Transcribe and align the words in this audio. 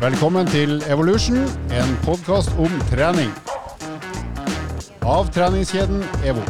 Velkommen 0.00 0.48
til 0.48 0.78
Evolution, 0.88 1.42
en 1.76 1.90
podkast 2.06 2.54
om 2.56 2.72
trening. 2.88 3.28
Av 5.04 5.28
treningskjeden 5.28 6.00
EVO. 6.24 6.40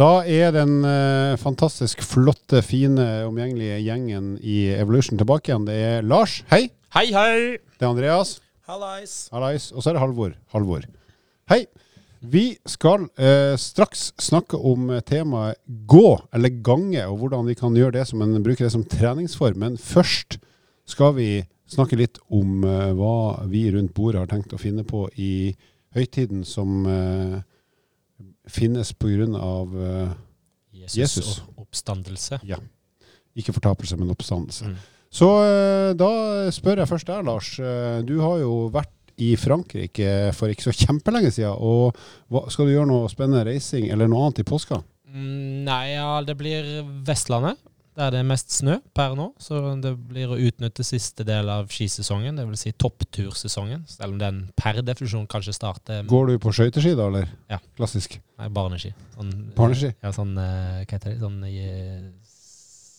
Da 0.00 0.08
er 0.24 0.54
den 0.56 0.78
eh, 0.88 1.34
fantastisk 1.42 2.00
flotte, 2.00 2.62
fine, 2.64 3.04
omgjengelige 3.28 3.82
gjengen 3.84 4.32
i 4.40 4.62
Evolution 4.78 5.20
tilbake 5.20 5.52
igjen. 5.52 5.68
Det 5.68 5.76
er 5.90 6.08
Lars, 6.08 6.38
hei. 6.48 6.70
Hei, 6.96 7.04
hei! 7.12 7.36
Det 7.76 7.84
er 7.84 7.92
Andreas, 7.92 8.38
Hallais. 8.64 9.26
hallais. 9.36 9.68
Og 9.76 9.84
så 9.84 9.92
er 9.92 9.98
det 9.98 10.06
Halvor, 10.06 10.38
Halvor. 10.56 10.88
Hei. 11.52 11.66
Vi 12.30 12.56
skal 12.66 13.06
eh, 13.20 13.54
straks 13.60 14.08
snakke 14.22 14.58
om 14.58 14.90
eh, 14.90 15.02
temaet 15.06 15.60
gå, 15.88 16.18
eller 16.34 16.54
gange, 16.64 17.04
og 17.06 17.20
hvordan 17.22 17.46
vi 17.46 17.56
kan 17.58 17.76
gjøre 17.76 17.98
det 17.98 18.06
som 18.10 18.22
en 18.24 18.36
bruker 18.42 18.66
det 18.66 18.72
som 18.74 18.84
treningsform. 18.84 19.58
Men 19.62 19.78
først 19.78 20.38
skal 20.88 21.14
vi 21.18 21.30
snakke 21.70 21.98
litt 21.98 22.18
om 22.32 22.64
eh, 22.66 22.92
hva 22.98 23.46
vi 23.50 23.66
rundt 23.74 23.94
bordet 23.94 24.24
har 24.24 24.30
tenkt 24.30 24.54
å 24.54 24.60
finne 24.60 24.84
på 24.86 25.06
i 25.18 25.54
høytiden 25.96 26.44
som 26.46 26.82
eh, 26.90 27.38
finnes 28.50 28.92
av 29.38 29.76
eh, 29.76 30.10
Jesus, 30.82 30.98
Jesus. 30.98 31.30
og 31.54 31.66
oppstandelse. 31.66 32.40
ikke 33.36 33.54
fortapelse, 33.56 33.96
men 34.00 34.12
oppstandelse. 34.14 34.70
Mm. 34.72 34.76
Så 35.16 35.28
eh, 35.44 35.90
da 35.98 36.10
spør 36.54 36.82
jeg 36.82 36.90
først 36.90 37.10
deg, 37.10 37.24
Lars. 37.26 37.54
Eh, 37.60 38.02
Du 38.08 38.18
har 38.22 38.40
jo 38.42 38.66
vært 38.74 38.92
i 39.22 39.32
Frankrike 39.40 40.32
for 40.36 40.52
ikke 40.52 40.68
så 40.68 40.74
kjempelenge 40.76 41.32
siden. 41.34 41.56
Og 41.56 41.96
hva, 42.32 42.46
skal 42.52 42.68
du 42.68 42.74
gjøre 42.74 42.90
noe 42.90 43.12
spennende 43.12 43.46
reising 43.48 43.88
eller 43.92 44.10
noe 44.10 44.26
annet 44.26 44.42
i 44.44 44.48
påska? 44.48 44.82
Mm, 45.08 45.64
nei, 45.68 45.84
ja, 45.94 46.10
det 46.26 46.36
blir 46.38 46.84
Vestlandet. 47.06 47.60
Der 47.96 48.10
det 48.12 48.18
er 48.20 48.26
mest 48.28 48.52
snø 48.52 48.74
per 48.92 49.14
nå. 49.16 49.30
Så 49.40 49.56
det 49.80 49.94
blir 50.10 50.28
å 50.28 50.36
utnytte 50.36 50.84
siste 50.84 51.24
del 51.24 51.48
av 51.48 51.70
skisesongen, 51.72 52.36
dvs. 52.36 52.66
Si 52.66 52.72
topptursesongen. 52.76 53.86
Selv 53.88 54.12
om 54.12 54.18
den 54.20 54.42
per 54.58 54.82
definisjon 54.84 55.24
kanskje 55.32 55.54
starter 55.56 56.04
Går 56.10 56.28
du 56.28 56.34
på 56.42 56.52
skøyteski 56.52 56.92
da, 56.92 57.06
eller? 57.08 57.30
Ja. 57.48 57.56
Klassisk. 57.78 58.18
Nei, 58.36 58.50
barneski. 58.52 58.92
Sånn, 59.14 59.32
Barneski? 59.56 59.94
Ja, 60.04 60.12
sånn 60.12 60.36
eh, 60.36 60.82
Hva 60.82 60.98
heter 60.98 61.14
det? 61.14 61.16
Sånn 61.22 61.40
eh, 61.48 62.04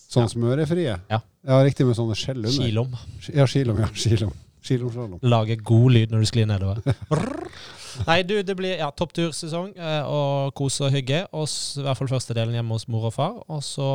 Sånn 0.08 0.30
smørefrie? 0.32 0.98
Ja. 1.12 1.22
ja. 1.22 1.62
Riktig, 1.68 1.86
med 1.86 1.98
sånne 2.00 2.18
skjell 2.18 2.42
under. 2.42 2.58
skilom. 2.58 2.98
Ja, 3.36 3.46
skilom. 3.46 3.82
ja, 3.84 3.94
skilom. 3.94 4.34
Skilomslalom. 4.68 5.24
Lage 5.26 5.58
god 5.66 5.90
lyd 5.96 6.14
når 6.14 6.24
du 6.24 6.30
sklir 6.30 6.48
nedover. 6.50 6.84
Nei, 8.06 8.22
du, 8.28 8.36
det 8.46 8.54
blir 8.60 8.78
ja, 8.78 8.92
topptursesong 8.94 9.72
eh, 9.74 10.04
og 10.06 10.54
kos 10.58 10.78
og 10.86 10.94
hygge. 10.94 11.24
Og 11.34 11.48
I 11.48 11.86
hvert 11.88 12.00
fall 12.00 12.12
første 12.12 12.36
delen 12.38 12.58
hjemme 12.58 12.78
hos 12.78 12.88
mor 12.92 13.10
og 13.10 13.16
far. 13.16 13.40
Og 13.50 13.64
så 13.66 13.90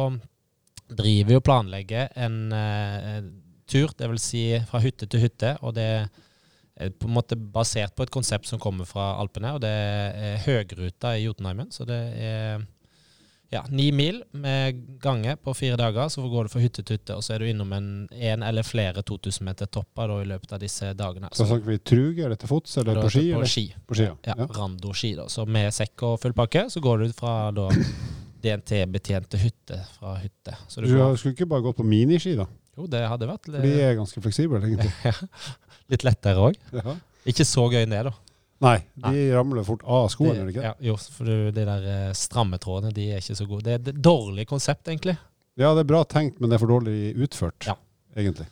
driver 0.92 1.31
vi 1.31 1.39
og 1.39 1.47
planlegger 1.47 2.11
en 2.20 2.37
uh, 2.53 3.23
tur, 3.70 3.95
vil 3.97 4.20
si 4.20 4.45
fra 4.69 4.83
hytte 4.83 5.09
til 5.09 5.23
hytte. 5.25 5.55
Og 5.62 5.77
det 5.79 5.89
er 5.92 6.92
på 6.98 7.09
en 7.09 7.14
måte 7.14 7.36
basert 7.36 7.95
på 7.97 8.07
et 8.07 8.12
konsept 8.12 8.48
som 8.48 8.61
kommer 8.61 8.89
fra 8.89 9.14
Alpene. 9.23 9.55
Og 9.57 9.62
det 9.62 9.73
er 9.73 10.42
høgruta 10.48 11.14
i 11.17 11.27
Jotunheimen. 11.27 11.70
Så 11.75 11.86
det 11.89 12.03
er 12.19 12.64
ja, 13.53 13.61
ni 13.69 13.91
mil 13.92 14.22
med 14.33 14.78
gange 15.03 15.36
på 15.36 15.53
fire 15.55 15.77
dager. 15.77 16.08
Så 16.08 16.25
går 16.28 16.48
du 16.48 16.53
fra 16.55 16.62
hytte 16.62 16.83
til 16.83 16.97
hytte, 16.97 17.19
og 17.19 17.25
så 17.25 17.34
er 17.34 17.42
du 17.42 17.50
innom 17.50 17.72
en, 17.77 17.91
en 18.11 18.47
eller 18.47 18.64
flere 18.64 19.05
2000 19.05 19.45
meter 19.45 19.69
topper 19.69 20.08
da, 20.08 20.17
i 20.25 20.31
løpet 20.31 20.55
av 20.56 20.62
disse 20.62 20.89
dagene. 20.97 21.28
Så 21.36 21.47
snakker 21.50 21.69
vi 21.69 21.78
truge 21.92 22.25
eller 22.25 22.41
til 22.41 22.50
fots 22.50 22.78
eller 22.80 23.03
på 23.03 23.11
er 23.11 23.14
ski? 23.17 23.27
På 23.36 23.50
ski. 23.53 23.67
På 23.86 23.98
ski, 23.98 24.08
ja. 24.08 24.17
Ja, 24.30 24.39
ja. 24.41 24.48
Rando-ski. 24.56 25.12
da. 25.20 25.28
Så 25.33 25.45
med 25.45 25.69
sekk 25.77 26.06
og 26.08 26.17
full 26.25 26.36
pakke, 26.39 26.64
så 26.73 26.80
går 26.84 27.05
du 27.05 27.14
fra 27.19 27.36
da 27.55 27.69
DNT-betjente 28.42 29.39
hytte 29.39 29.78
fra 29.98 30.17
hytte. 30.23 30.56
Så 30.69 30.80
du 30.80 30.89
Du 30.89 30.97
skulle 31.20 31.36
ikke 31.36 31.50
bare 31.53 31.69
gått 31.69 31.78
på 31.78 31.86
miniski, 31.86 32.34
da? 32.41 32.48
jo, 32.78 32.89
det 32.89 33.05
hadde 33.05 33.28
vært 33.28 33.48
Litt... 33.53 33.64
de 33.67 33.80
er 33.84 33.97
ganske 33.98 34.25
fleksible, 34.25 34.61
egentlig. 34.64 35.14
litt 35.92 36.05
lettere 36.07 36.48
òg. 36.48 36.58
Ja. 36.73 36.96
Ikke 37.29 37.45
så 37.46 37.69
gøy 37.70 37.84
ned, 37.84 38.08
da. 38.08 38.14
Nei, 38.62 38.77
de 39.02 39.23
ramler 39.34 39.64
fort 39.67 39.83
av 39.83 40.06
skoen, 40.12 40.36
er 40.39 40.46
det 40.46 40.55
ikke? 40.55 40.64
Ja, 40.68 40.73
jo, 40.86 40.95
for 41.17 41.27
de 41.27 41.50
der 41.67 42.12
stramme 42.14 42.61
trådene 42.62 42.92
de 42.95 43.08
er 43.11 43.23
ikke 43.23 43.36
så 43.40 43.46
gode. 43.50 43.64
Det 43.67 43.74
er 43.74 43.92
et 43.96 44.02
dårlig 44.05 44.46
konsept, 44.50 44.86
egentlig. 44.92 45.17
Ja, 45.58 45.73
det 45.74 45.83
er 45.83 45.89
bra 45.90 46.05
tenkt, 46.08 46.39
men 46.40 46.48
det 46.48 46.56
er 46.56 46.62
for 46.62 46.70
dårlig 46.70 47.12
utført, 47.27 47.67
Ja. 47.67 47.74
egentlig. 48.17 48.46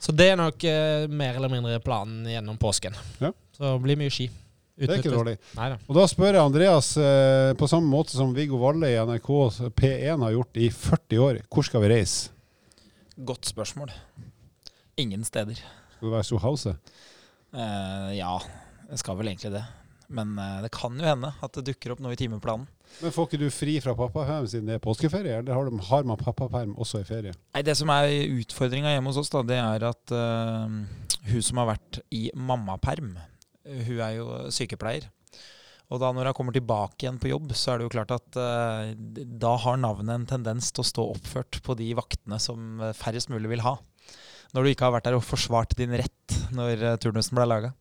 Så 0.00 0.12
det 0.14 0.28
er 0.30 0.36
nok 0.38 0.62
eh, 0.64 1.06
mer 1.10 1.34
eller 1.34 1.50
mindre 1.50 1.80
planen 1.82 2.24
gjennom 2.30 2.58
påsken. 2.62 2.94
Ja. 3.18 3.32
Så 3.56 3.64
det 3.74 3.82
blir 3.82 3.98
mye 3.98 4.12
ski. 4.12 4.28
Det 4.76 4.90
er 4.92 5.00
ikke 5.00 5.10
dårlig. 5.16 5.38
Nei 5.56 5.70
da. 5.72 5.78
Og 5.88 5.96
da 5.96 6.02
spør 6.06 6.36
jeg 6.36 6.44
Andreas, 6.44 6.90
eh, 7.00 7.54
på 7.56 7.66
samme 7.68 7.88
måte 7.88 8.12
som 8.12 8.34
Viggo 8.36 8.58
Valle 8.60 8.90
i 8.92 8.98
NRK 9.00 9.30
P1 9.74 10.20
har 10.22 10.34
gjort 10.36 10.60
i 10.60 10.68
40 10.68 11.22
år, 11.24 11.38
hvor 11.50 11.64
skal 11.64 11.80
vi 11.82 11.88
reise? 11.94 12.28
Godt 13.16 13.48
spørsmål. 13.48 13.90
Ingen 15.00 15.24
steder. 15.24 15.56
Skal 15.96 16.06
det 16.10 16.12
være 16.12 16.28
Sohause? 16.28 16.76
Eh, 17.56 18.10
ja, 18.18 18.36
det 18.90 19.00
skal 19.02 19.18
vel 19.18 19.32
egentlig 19.32 19.52
det. 19.56 19.64
Men 20.12 20.36
eh, 20.38 20.62
det 20.62 20.70
kan 20.74 20.94
jo 20.98 21.06
hende 21.06 21.32
at 21.42 21.58
det 21.58 21.66
dukker 21.72 21.94
opp 21.94 22.02
noe 22.04 22.14
i 22.14 22.18
timeplanen. 22.18 22.68
Men 23.02 23.12
får 23.14 23.28
ikke 23.28 23.40
du 23.40 23.48
fri 23.50 23.74
fra 23.82 23.96
pappaperm 23.98 24.46
siden 24.48 24.70
det 24.70 24.76
er 24.78 24.84
påskeferie, 24.84 25.40
eller 25.40 25.56
har, 25.56 25.66
de, 25.66 25.80
har 25.88 26.06
man 26.06 26.20
pappaperm 26.20 26.76
også 26.78 27.02
i 27.02 27.08
ferie? 27.08 27.34
Nei, 27.56 27.64
Det 27.66 27.74
som 27.78 27.90
er 27.92 28.12
utfordringa 28.36 28.94
hjemme 28.94 29.10
hos 29.10 29.18
oss, 29.24 29.32
da, 29.34 29.42
det 29.46 29.58
er 29.58 29.86
at 29.88 30.14
uh, 30.14 30.70
hun 31.26 31.42
som 31.44 31.60
har 31.60 31.72
vært 31.74 31.98
i 32.14 32.28
mammaperm, 32.38 33.16
hun 33.66 33.98
er 33.98 34.12
jo 34.20 34.28
sykepleier. 34.54 35.08
Og 35.90 36.00
da 36.02 36.12
når 36.14 36.30
hun 36.30 36.36
kommer 36.38 36.54
tilbake 36.54 37.04
igjen 37.04 37.18
på 37.22 37.30
jobb, 37.30 37.50
så 37.58 37.72
er 37.72 37.82
det 37.82 37.88
jo 37.88 37.94
klart 37.96 38.14
at 38.14 38.38
uh, 38.38 38.94
da 38.94 39.56
har 39.66 39.82
navnet 39.82 40.14
en 40.14 40.30
tendens 40.36 40.70
til 40.70 40.84
å 40.84 40.90
stå 40.92 41.08
oppført 41.16 41.58
på 41.66 41.74
de 41.78 41.90
vaktene 41.98 42.38
som 42.42 42.78
færrest 42.94 43.34
mulig 43.34 43.50
vil 43.56 43.66
ha. 43.66 43.74
Når 44.54 44.62
du 44.62 44.70
ikke 44.70 44.86
har 44.86 44.94
vært 44.94 45.10
der 45.10 45.18
og 45.18 45.26
forsvart 45.26 45.74
din 45.76 45.98
rett 45.98 46.38
når 46.54 47.02
turnusen 47.02 47.34
ble 47.34 47.50
laga. 47.50 47.74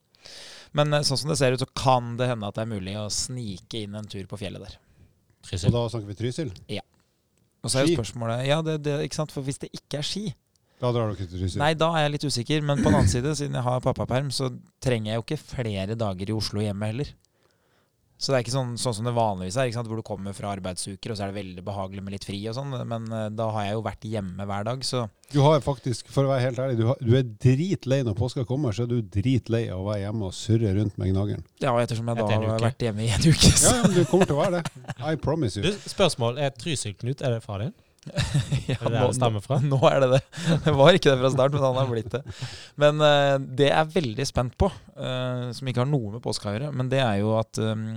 Men 0.76 0.94
eh, 0.94 1.06
sånn 1.08 1.22
som 1.22 1.32
det 1.32 1.38
ser 1.40 1.56
ut, 1.56 1.64
så 1.64 1.70
kan 1.78 2.16
det 2.20 2.30
hende 2.32 2.50
at 2.50 2.58
det 2.58 2.66
er 2.66 2.72
mulig 2.72 2.96
å 3.00 3.08
snike 3.14 3.86
inn 3.86 3.96
en 3.98 4.10
tur 4.12 4.26
på 4.30 4.40
fjellet 4.42 4.66
der. 4.66 4.80
Og 5.46 5.76
da 5.76 5.84
snakker 5.92 6.10
vi 6.10 6.18
Trysil? 6.18 6.52
Og 7.66 7.72
så 7.72 7.80
er 7.80 7.86
jo 7.86 8.00
spørsmålet 8.00 8.48
Ja, 8.48 8.60
det, 8.66 8.80
det, 8.86 8.96
ikke 9.06 9.18
sant? 9.20 9.34
For 9.34 9.46
hvis 9.46 9.62
det 9.62 9.72
ikke 9.74 10.00
er 10.02 10.06
ski, 10.06 10.24
Da 10.82 10.90
drar 10.92 11.12
dere 11.12 11.22
til 11.22 11.30
Trysil? 11.40 11.60
Nei, 11.62 11.72
da 11.78 11.92
er 11.96 12.06
jeg 12.06 12.16
litt 12.16 12.26
usikker, 12.28 12.66
men 12.66 12.82
på 12.82 12.90
den 12.90 12.98
annen 13.00 13.12
side, 13.12 13.36
siden 13.38 13.58
jeg 13.58 13.66
har 13.66 13.84
pappaperm, 13.86 14.32
så 14.34 14.50
trenger 14.84 15.12
jeg 15.12 15.20
jo 15.20 15.26
ikke 15.26 15.42
flere 15.42 15.98
dager 16.00 16.32
i 16.32 16.36
Oslo 16.36 16.64
hjemme 16.66 16.90
heller. 16.92 17.14
Så 18.18 18.32
det 18.32 18.38
er 18.38 18.44
ikke 18.46 18.54
sånn, 18.54 18.70
sånn 18.80 18.94
som 18.96 19.08
det 19.10 19.12
vanligvis 19.12 19.58
er, 19.60 19.68
ikke 19.68 19.76
sant? 19.76 19.90
hvor 19.92 20.00
du 20.00 20.06
kommer 20.08 20.32
fra 20.38 20.54
arbeidsuker, 20.56 21.12
og 21.12 21.18
så 21.20 21.26
er 21.26 21.34
det 21.34 21.36
veldig 21.42 21.64
behagelig 21.68 22.04
med 22.06 22.14
litt 22.16 22.24
fri 22.24 22.38
og 22.48 22.56
sånn, 22.56 22.72
men 22.88 23.10
eh, 23.12 23.26
da 23.36 23.50
har 23.52 23.66
jeg 23.68 23.74
jo 23.76 23.82
vært 23.84 24.08
hjemme 24.08 24.46
hver 24.48 24.64
dag, 24.70 24.86
så 24.88 25.02
Du 25.34 25.42
har 25.44 25.60
faktisk, 25.66 26.08
for 26.16 26.24
å 26.24 26.32
være 26.32 26.46
helt 26.46 26.62
ærlig, 26.64 26.78
du, 26.80 26.86
har, 26.88 27.02
du 27.04 27.12
er 27.20 27.28
dritlei 27.28 28.00
når 28.08 28.16
påska 28.16 28.46
kommer, 28.48 28.72
så 28.72 28.86
er 28.86 28.92
du 28.94 29.02
dritlei 29.02 29.66
av 29.68 29.84
å 29.84 29.90
være 29.90 30.06
hjemme 30.06 30.30
og 30.30 30.34
surre 30.38 30.72
rundt 30.80 30.96
med 31.02 31.12
gnageren. 31.12 31.44
ja, 31.60 31.74
og 31.76 31.82
ettersom 31.84 32.08
jeg 32.08 32.22
da 32.22 32.28
Etter 32.30 32.48
har 32.54 32.64
vært 32.70 32.88
hjemme 32.88 33.04
i 33.04 33.10
en 33.12 33.28
uke, 33.28 33.52
Ja, 33.52 33.58
så 33.60 33.76
ja, 33.76 33.84
men 33.84 33.98
du 34.00 34.06
kommer 34.14 34.32
til 34.32 34.38
å 34.38 34.44
være 34.46 34.62
det. 34.62 34.86
I 35.12 35.16
promise 35.20 35.62
Du, 35.66 35.68
you. 35.74 35.90
spørsmål. 35.98 36.40
Er 36.40 36.56
Trysil-Knut 36.56 37.20
er 37.22 37.36
det 37.36 37.44
far 37.44 37.66
din? 37.68 37.76
ja, 38.70 38.78
det 38.80 38.92
det 38.94 39.08
stammer 39.18 39.42
fra? 39.44 39.58
Nå 39.64 39.80
er 39.90 40.04
det 40.04 40.10
det. 40.16 40.22
Det 40.66 40.74
var 40.78 40.98
ikke 40.98 41.14
det 41.14 41.20
fra 41.24 41.32
start, 41.34 41.56
men 41.56 41.64
han 41.66 41.80
har 41.80 41.90
blitt 41.90 42.12
det. 42.14 42.22
Men 42.82 43.02
uh, 43.02 43.36
det 43.42 43.70
jeg 43.72 43.78
er 43.82 43.94
veldig 43.96 44.28
spent 44.30 44.58
på, 44.62 44.70
uh, 45.00 45.50
som 45.56 45.72
ikke 45.72 45.82
har 45.84 45.90
noe 45.90 46.16
med 46.18 46.24
påska 46.26 46.52
å 46.52 46.56
gjøre, 46.56 46.72
men 46.76 46.92
det 46.92 47.02
er 47.04 47.20
jo 47.24 47.34
at 47.40 47.60
um, 47.62 47.88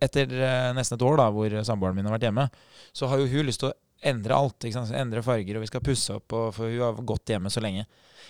etter 0.00 0.32
nesten 0.76 0.96
et 0.98 1.06
år 1.10 1.20
da, 1.20 1.28
hvor 1.34 1.58
samboeren 1.66 1.98
min 1.98 2.08
har 2.08 2.16
vært 2.16 2.28
hjemme, 2.30 2.48
så 2.96 3.10
har 3.12 3.20
jo 3.20 3.28
hun 3.30 3.48
lyst 3.50 3.62
til 3.64 3.70
å 3.72 3.76
endre 4.08 4.36
alt. 4.36 4.62
Ikke 4.64 4.78
sant? 4.78 4.94
Endre 4.94 5.22
farger, 5.26 5.58
og 5.58 5.64
vi 5.64 5.70
skal 5.70 5.82
pusse 5.84 6.14
opp, 6.20 6.32
og, 6.38 6.52
for 6.56 6.70
hun 6.70 6.84
har 6.86 7.00
gått 7.08 7.34
hjemme 7.34 7.50
så 7.52 7.62
lenge. 7.64 7.84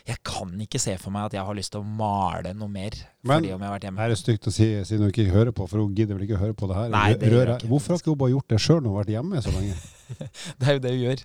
Jeg 0.09 0.23
kan 0.25 0.53
ikke 0.63 0.81
se 0.81 0.95
for 1.01 1.13
meg 1.13 1.27
at 1.29 1.35
jeg 1.37 1.45
har 1.45 1.57
lyst 1.59 1.75
til 1.75 1.83
å 1.83 1.89
male 1.99 2.55
noe 2.57 2.71
mer 2.73 2.95
Men- 2.97 3.43
fordi 3.43 3.51
om 3.53 3.61
jeg 3.61 3.69
har 3.69 3.75
vært 3.75 3.83
Det 3.83 3.89
hjemme. 3.91 4.09
Det 4.09 4.17
er 4.17 4.23
stygt 4.23 4.49
å 4.49 4.55
si 4.55 4.69
siden 4.89 5.05
hun 5.05 5.13
ikke 5.13 5.29
hører 5.35 5.53
på, 5.53 5.67
for 5.69 5.83
hun 5.83 5.95
gidder 5.95 6.17
vel 6.17 6.25
ikke 6.25 6.39
å 6.39 6.43
høre 6.47 6.57
på 6.57 6.69
det 6.71 6.77
her. 6.79 6.89
Nei, 6.95 7.13
det 7.19 7.33
Rører- 7.35 7.67
Hvorfor 7.69 7.95
har 7.95 8.01
ikke 8.03 8.15
hun 8.15 8.21
bare 8.23 8.35
gjort 8.37 8.49
det 8.55 8.61
sjøl 8.63 8.81
når 8.81 8.89
hun 8.89 8.97
har 8.97 9.05
vært 9.05 9.15
hjemme 9.19 9.43
så 9.45 9.55
lenge? 9.59 9.77
Det 10.59 10.67
er 10.69 10.77
jo 10.77 10.81
det 10.85 10.93
hun 10.95 11.01
gjør. 11.03 11.23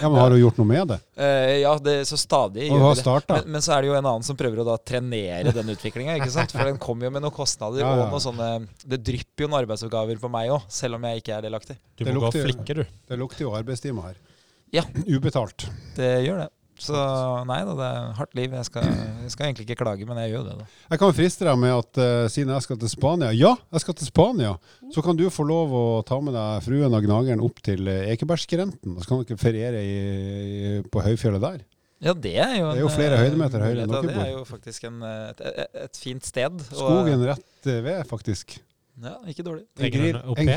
Ja, 0.00 0.08
men 0.08 0.18
Har 0.18 0.30
hun 0.34 0.40
gjort 0.40 0.58
noe 0.60 0.68
med 0.68 0.90
det? 0.92 0.98
Uh, 1.18 1.52
ja, 1.62 1.72
det, 1.84 1.94
så 2.08 2.18
stadig 2.20 2.66
Og 2.68 2.74
gjør 2.74 2.80
hun 2.80 2.86
har 2.88 2.96
det. 2.98 3.02
starta? 3.04 3.38
Men, 3.40 3.52
men 3.56 3.64
så 3.64 3.74
er 3.76 3.82
det 3.84 3.90
jo 3.92 3.96
en 3.98 4.08
annen 4.12 4.26
som 4.26 4.38
prøver 4.40 4.62
å 4.62 4.66
da 4.70 4.76
trenere 4.82 5.54
den 5.56 5.72
utviklinga. 5.74 6.16
For 6.50 6.66
den 6.70 6.80
kommer 6.82 7.08
jo 7.08 7.14
med 7.16 7.24
noen 7.26 7.34
kostnader 7.36 7.80
Ja, 7.84 7.92
ja. 7.96 8.06
og 8.08 8.14
noe 8.14 8.22
sånne 8.24 8.50
Det 8.84 9.00
drypper 9.06 9.46
jo 9.46 9.50
noen 9.52 9.60
arbeidsoppgaver 9.64 10.20
på 10.22 10.30
meg 10.32 10.50
òg, 10.56 10.66
selv 10.72 10.98
om 10.98 11.06
jeg 11.10 11.22
ikke 11.22 11.36
er 11.38 11.46
delaktig. 11.48 11.78
Du 11.96 12.04
Det 12.04 12.14
må 12.14 12.20
gå 12.20 12.26
og 12.26 12.32
lukter- 12.34 12.48
flikke, 12.50 12.78
du. 12.82 12.96
Det 13.10 13.20
lukter 13.20 13.46
jo 13.46 13.54
arbeidstime 13.58 14.04
her. 14.08 14.18
Ja. 14.74 14.84
Ubetalt. 15.06 15.68
Det 15.96 16.10
gjør 16.26 16.44
det. 16.44 16.50
Så 16.80 16.96
nei 17.48 17.58
da, 17.68 17.74
det 17.76 17.86
er 17.86 18.12
hardt 18.16 18.36
liv. 18.38 18.54
Jeg 18.56 18.66
skal, 18.70 18.86
jeg 18.88 19.32
skal 19.34 19.46
egentlig 19.50 19.66
ikke 19.68 19.78
klage, 19.82 20.06
men 20.08 20.16
jeg 20.22 20.32
gjør 20.32 20.46
det, 20.48 20.54
da. 20.62 20.68
Jeg 20.94 21.00
kan 21.02 21.12
friste 21.18 21.44
deg 21.48 21.58
med 21.60 21.74
at 21.76 22.00
uh, 22.00 22.28
siden 22.32 22.52
jeg 22.54 22.64
skal 22.64 22.78
til 22.80 22.90
Spania 22.92 23.28
Ja, 23.36 23.50
jeg 23.76 23.82
skal 23.84 23.96
til 24.00 24.08
Spania! 24.08 24.54
Så 24.94 25.04
kan 25.04 25.18
du 25.18 25.26
få 25.30 25.44
lov 25.46 25.74
å 25.76 25.82
ta 26.08 26.16
med 26.24 26.34
deg 26.38 26.64
fruen 26.64 26.96
og 26.96 27.04
gnageren 27.04 27.42
opp 27.44 27.60
til 27.66 27.86
eh, 27.92 28.08
Ekebergskrenten. 28.14 28.96
Så 29.02 29.06
kan 29.10 29.20
dere 29.28 29.38
feriere 29.40 29.82
i, 29.84 29.92
i, 30.00 30.72
på 30.88 31.04
høyfjellet 31.04 31.44
der. 31.44 31.60
Ja, 32.00 32.14
det 32.16 32.32
er 32.40 32.54
jo 32.56 32.70
Det 32.72 32.80
er 32.80 32.84
jo 32.86 32.90
flere 32.96 33.18
eh, 33.18 33.22
høydemeter 33.26 33.60
høyere 33.66 33.84
enn 33.84 33.92
dere 33.92 34.06
bor. 34.08 34.16
Det 34.16 34.24
er 34.24 34.32
jo 34.32 34.42
faktisk 34.48 34.88
en, 34.88 35.02
et, 35.04 35.44
et, 35.52 35.78
et 35.84 36.00
fint 36.00 36.24
sted. 36.26 36.56
og- 36.72 36.80
Skogen 36.80 37.26
rett 37.28 37.68
ved, 37.68 38.00
faktisk. 38.08 38.56
Ja, 39.04 39.18
ikke 39.28 39.44
dårlig. 39.44 39.66
En 39.78 39.92
grill, 39.92 40.16
en 40.16 40.52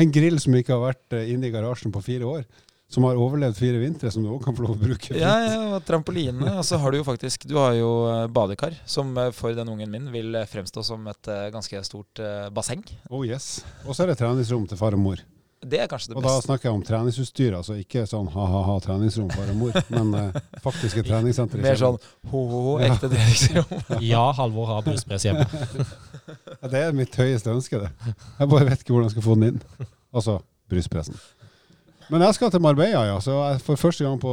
en, 0.00 0.12
grill 0.16 0.40
som 0.40 0.56
ikke 0.56 0.72
har 0.72 0.82
vært 0.94 1.16
inne 1.28 1.48
i 1.48 1.52
garasjen 1.52 1.92
på 1.92 2.00
fire 2.04 2.24
år. 2.38 2.48
Som 2.92 3.06
har 3.08 3.16
overlevd 3.16 3.56
fire 3.56 3.78
vintre, 3.80 4.10
som 4.12 4.22
du 4.24 4.28
òg 4.34 4.42
kan 4.44 4.54
få 4.56 4.66
lov 4.66 4.74
å 4.76 4.80
bruke. 4.82 5.14
Ja, 5.16 5.32
ja, 5.46 5.58
og 5.78 5.84
trampoline. 5.88 6.44
Og 6.58 6.64
så 6.68 6.76
har 6.82 6.92
du 6.92 6.98
jo 7.00 7.04
faktisk 7.08 7.46
Du 7.48 7.56
har 7.56 7.72
jo 7.78 7.90
eh, 8.10 8.26
badekar, 8.28 8.76
som 8.84 9.14
eh, 9.18 9.30
for 9.32 9.56
den 9.56 9.70
ungen 9.72 9.88
min 9.90 10.10
vil 10.12 10.34
eh, 10.36 10.44
fremstå 10.48 10.84
som 10.84 11.06
et 11.08 11.30
ganske 11.54 11.80
stort 11.88 12.20
basseng. 12.52 12.84
Oh 13.10 13.24
yes. 13.26 13.62
Og 13.86 13.96
så 13.96 14.04
er 14.04 14.12
det 14.12 14.18
treningsrom 14.20 14.66
til 14.68 14.76
far 14.80 14.92
og 14.98 15.00
mor. 15.00 15.22
Det 15.62 15.78
er 15.78 15.86
kanskje 15.86 16.10
det 16.10 16.16
beste. 16.16 16.26
Og 16.26 16.26
da 16.26 16.42
snakker 16.42 16.66
jeg 16.68 16.74
om 16.74 16.80
treningsutstyr, 16.82 17.52
altså 17.54 17.76
ikke 17.78 18.02
sånn 18.10 18.26
ha-ha-ha 18.34 18.72
treningsrom 18.82 19.28
far 19.30 19.46
og 19.52 19.60
mor, 19.60 19.76
men 19.94 20.08
eh, 20.18 20.40
faktiske 20.64 21.04
treningssenter. 21.08 21.62
Mer 21.62 21.78
sånn 21.78 22.00
ho-ho-ho, 22.32 22.72
Ja. 22.82 22.88
ekte 22.92 23.10
treningsrom. 23.12 23.84
Ja, 24.12 24.24
Halvor 24.34 24.66
har 24.72 24.82
brystpress 24.86 25.28
hjemme. 25.28 25.46
Ja, 26.26 26.68
det 26.72 26.80
er 26.88 26.96
mitt 26.98 27.14
høyeste 27.18 27.54
ønske, 27.54 27.78
det. 27.86 28.16
Jeg 28.40 28.50
bare 28.52 28.66
vet 28.72 28.82
ikke 28.82 28.96
hvordan 28.96 29.06
jeg 29.08 29.14
skal 29.16 29.26
få 29.30 29.38
den 29.38 29.52
inn. 29.52 29.86
Altså 30.12 30.40
brystpressen. 30.72 31.16
Men 32.12 32.20
jeg 32.26 32.36
skal 32.36 32.50
til 32.52 32.60
Marbella, 32.60 33.06
ja. 33.08 33.14
Så 33.24 33.32
for 33.64 33.80
første 33.80 34.04
gang 34.04 34.18
på 34.20 34.32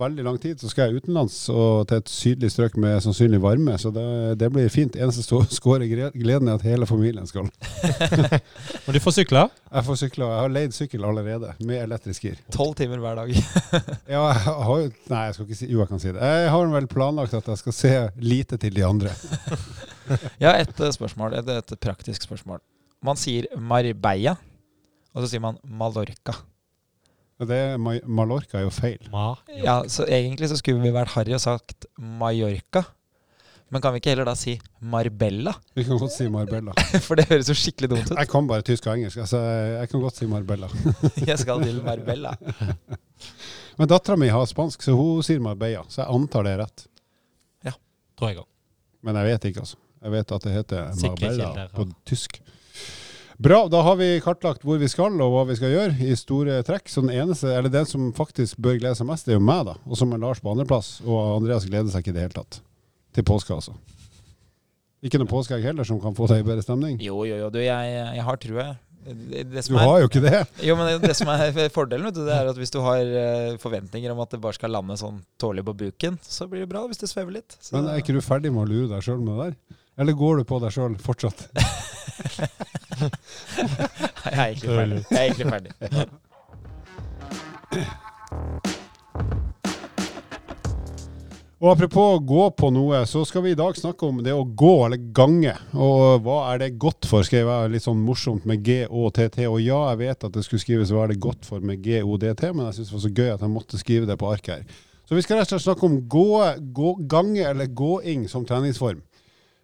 veldig 0.00 0.24
lang 0.26 0.38
tid 0.42 0.58
så 0.58 0.66
skal 0.66 0.88
jeg 0.90 1.04
utenlands 1.04 1.36
og 1.52 1.84
til 1.86 2.00
et 2.00 2.08
sydlig 2.10 2.48
strøk 2.50 2.74
med 2.82 2.96
sannsynlig 3.04 3.38
varme. 3.42 3.76
Så 3.78 3.92
det, 3.94 4.06
det 4.40 4.48
blir 4.50 4.66
fint. 4.72 4.96
Eneste 4.98 5.22
som 5.22 5.44
skårer 5.58 5.86
gleden 6.10 6.50
er 6.50 6.56
at 6.58 6.64
hele 6.66 6.88
familien 6.90 7.28
skal. 7.30 7.46
Men 8.84 8.96
du 8.96 8.98
får 9.04 9.14
sykle. 9.20 9.44
Jeg 9.46 9.86
får 9.86 10.00
sykle, 10.00 10.26
jeg 10.32 10.40
har 10.42 10.54
leid 10.56 10.74
sykkel 10.74 11.06
allerede, 11.06 11.52
med 11.62 11.84
elektrisk 11.84 12.26
gir. 12.26 12.40
Tolv 12.54 12.74
timer 12.80 13.02
hver 13.04 13.20
dag. 13.20 13.30
Ja, 14.14 14.24
jeg 14.28 14.40
har 14.44 14.80
jo 14.82 14.88
Nei, 15.10 15.20
jeg 15.26 15.34
skal 15.36 15.46
ikke 15.46 15.56
si 15.58 15.68
Jo, 15.68 15.78
jeg 15.80 15.90
kan 15.90 16.00
si 16.02 16.10
det. 16.12 16.30
Jeg 16.32 16.50
har 16.52 16.72
vel 16.72 16.88
planlagt 16.90 17.36
at 17.38 17.50
jeg 17.50 17.60
skal 17.60 17.76
se 17.76 17.92
lite 18.22 18.58
til 18.60 18.74
de 18.74 18.84
andre. 18.86 19.12
Jeg 20.40 20.48
har 20.48 20.58
et 20.60 20.82
eh, 20.82 20.92
spørsmål, 20.98 21.38
et, 21.38 21.52
et 21.62 21.76
praktisk 21.82 22.26
spørsmål. 22.26 22.58
Man 23.06 23.18
sier 23.20 23.46
Marbella, 23.54 24.34
og 25.14 25.22
så 25.22 25.30
sier 25.30 25.44
man 25.44 25.62
Mallorca. 25.62 26.36
Det, 27.40 27.60
Ma- 27.82 28.00
Mallorca 28.06 28.60
er 28.60 28.66
jo 28.68 28.70
feil. 28.74 29.00
Ma. 29.12 29.32
Ja, 29.58 29.80
Så 29.90 30.04
egentlig 30.06 30.48
så 30.52 30.56
skulle 30.60 30.80
vi 30.84 30.92
vært 30.94 31.10
harry 31.16 31.34
og 31.34 31.40
sagt 31.42 31.86
Mallorca. 31.98 32.84
Men 33.72 33.82
kan 33.82 33.94
vi 33.94 33.98
ikke 33.98 34.12
heller 34.12 34.28
da 34.28 34.34
si 34.38 34.52
Marbella? 34.86 35.50
Vi 35.74 35.82
kan 35.88 35.98
godt 35.98 36.12
si 36.14 36.28
Marbella. 36.30 36.70
For 37.06 37.18
det 37.18 37.24
høres 37.30 37.48
jo 37.50 37.56
skikkelig 37.58 37.88
dumt 37.90 38.10
ut. 38.12 38.18
Jeg 38.20 38.28
kan 38.30 38.46
bare 38.46 38.62
tysk 38.62 38.86
og 38.86 38.92
engelsk. 38.94 39.18
Altså, 39.24 39.40
jeg 39.80 39.88
kan 39.90 40.00
godt 40.04 40.20
si 40.20 40.28
Marbella. 40.30 40.68
Jeg 41.30 41.38
skal 41.42 41.64
til 41.64 41.80
Marbella. 41.82 42.34
Men 43.78 43.90
dattera 43.90 44.14
mi 44.20 44.28
har 44.30 44.46
spansk, 44.46 44.84
så 44.86 44.94
hun 44.94 45.24
sier 45.26 45.40
Marbella. 45.42 45.82
Så 45.90 46.04
jeg 46.04 46.14
antar 46.14 46.46
det 46.46 46.52
er 46.54 46.60
rett. 46.62 46.84
Ja, 47.66 47.72
Tror 48.20 48.30
jeg 48.30 48.38
òg. 48.44 48.46
Men 49.04 49.18
jeg 49.18 49.32
vet 49.32 49.48
ikke, 49.50 49.64
altså. 49.64 49.80
Jeg 50.04 50.12
vet 50.14 50.32
at 50.36 50.44
det 50.46 50.52
heter 50.54 50.92
Marbella 51.02 51.66
på 51.74 51.88
tysk. 52.06 52.38
Bra, 53.38 53.64
da 53.68 53.80
har 53.82 53.96
vi 53.98 54.08
kartlagt 54.22 54.62
hvor 54.62 54.78
vi 54.78 54.86
skal 54.90 55.16
og 55.20 55.32
hva 55.34 55.42
vi 55.48 55.56
skal 55.58 55.72
gjøre 55.72 55.96
i 56.06 56.14
store 56.18 56.60
trekk. 56.66 56.86
Så 56.90 57.02
den 57.02 57.10
eneste, 57.16 57.50
eller 57.50 57.72
den 57.72 57.88
som 57.88 58.12
faktisk 58.14 58.60
bør 58.62 58.78
glede 58.78 58.94
seg 58.98 59.08
mest, 59.10 59.26
det 59.26 59.34
er 59.34 59.40
jo 59.40 59.46
meg, 59.46 59.64
da. 59.66 59.74
Og 59.88 59.98
som 59.98 60.12
er 60.14 60.22
Lars 60.22 60.42
på 60.44 60.52
andreplass. 60.52 61.00
Og 61.06 61.18
Andreas 61.40 61.66
gleder 61.66 61.90
seg 61.90 62.04
ikke 62.04 62.14
i 62.14 62.18
det 62.20 62.28
hele 62.28 62.38
tatt. 62.38 62.60
Til 63.14 63.26
påske, 63.26 63.54
altså. 63.56 63.74
Ikke 65.04 65.20
noe 65.20 65.28
påskeegg 65.28 65.66
heller 65.66 65.84
som 65.84 65.98
kan 66.00 66.14
få 66.16 66.30
deg 66.30 66.40
i 66.40 66.46
bedre 66.46 66.64
stemning. 66.64 66.96
Jo, 67.04 67.18
jo, 67.28 67.36
jo. 67.42 67.50
Du, 67.52 67.58
jeg, 67.60 67.90
jeg 68.16 68.24
har 68.24 68.38
trua, 68.40 68.68
Du 69.04 69.74
har 69.76 69.82
er, 69.84 69.98
jo 70.00 70.08
ikke 70.08 70.22
det. 70.24 70.38
jo, 70.64 70.76
men 70.80 71.02
det, 71.02 71.12
som 71.18 71.28
er 71.34 71.58
fordelen, 71.74 72.06
vet 72.08 72.16
du, 72.16 72.22
det 72.24 72.32
er 72.38 72.48
at 72.48 72.56
hvis 72.56 72.72
du 72.72 72.78
har 72.80 73.02
eh, 73.04 73.58
forventninger 73.60 74.14
om 74.14 74.22
at 74.24 74.32
det 74.32 74.40
bare 74.40 74.56
skal 74.56 74.72
lande 74.72 74.96
sånn 74.96 75.18
tålelig 75.42 75.66
på 75.66 75.74
buken, 75.82 76.16
så 76.24 76.48
blir 76.48 76.64
det 76.64 76.70
bra 76.72 76.86
hvis 76.88 77.02
det 77.02 77.10
svever 77.12 77.36
litt. 77.36 77.58
Så, 77.60 77.74
Men 77.76 77.90
er 77.92 78.00
ikke 78.00 78.16
du 78.16 78.22
ferdig 78.24 78.54
med 78.54 78.64
å 78.64 78.70
lure 78.70 78.88
deg 78.94 79.04
sjøl 79.04 79.20
med 79.20 79.34
det 79.34 79.50
der? 79.50 79.82
Eller 79.96 80.12
går 80.12 80.36
du 80.36 80.44
på 80.48 80.58
deg 80.62 80.72
sjøl 80.74 80.96
fortsatt? 80.98 81.48
jeg 84.24 84.34
er 84.34 84.46
egentlig 84.48 84.74
ferdig. 84.74 85.00
Jeg 85.10 85.18
er 85.18 85.24
egentlig 85.28 85.50
ferdig. 85.54 85.72
Og 91.64 91.70
apropos 91.70 92.18
gå 92.26 92.50
på 92.58 92.68
noe, 92.74 92.98
så 93.08 93.22
skal 93.24 93.40
vi 93.46 93.54
i 93.54 93.56
dag 93.56 93.76
snakke 93.78 94.04
om 94.04 94.18
det 94.26 94.34
å 94.36 94.42
gå 94.44 94.72
eller 94.84 95.00
gange. 95.16 95.54
Og 95.72 96.20
hva 96.26 96.50
er 96.50 96.60
det 96.60 96.74
godt 96.82 97.06
for, 97.08 97.24
skrev 97.24 97.48
jeg 97.48 97.72
litt 97.72 97.86
sånn 97.86 98.02
morsomt 98.04 98.44
med 98.50 98.60
G 98.66 98.82
og 98.90 99.16
ja, 99.62 99.78
jeg 99.94 100.00
vet 100.02 100.26
at 100.26 100.34
det 100.34 100.42
skulle 100.44 100.60
skrives 100.60 100.92
hva 100.92 101.06
er 101.06 101.14
det 101.14 101.22
godt 101.24 101.46
for 101.48 101.64
med 101.64 101.80
G, 101.86 102.02
O, 102.02 102.18
D, 102.20 102.34
T, 102.36 102.50
men 102.52 102.66
jeg 102.66 102.80
syns 102.80 102.90
det 102.90 102.96
var 102.98 103.04
så 103.06 103.14
gøy 103.14 103.30
at 103.38 103.46
jeg 103.46 103.54
måtte 103.54 103.80
skrive 103.80 104.10
det 104.10 104.18
på 104.20 104.28
arket 104.28 104.58
her. 104.58 104.82
Så 105.08 105.16
vi 105.16 105.22
skal 105.24 105.40
rett 105.40 105.48
og 105.48 105.54
slett 105.56 105.70
snakke 105.70 105.88
om 105.88 105.96
gå, 106.10 106.28
gå, 106.76 106.90
gange 107.08 107.48
eller 107.48 107.72
gåing 107.72 108.28
som 108.28 108.44
treningsform. 108.48 109.00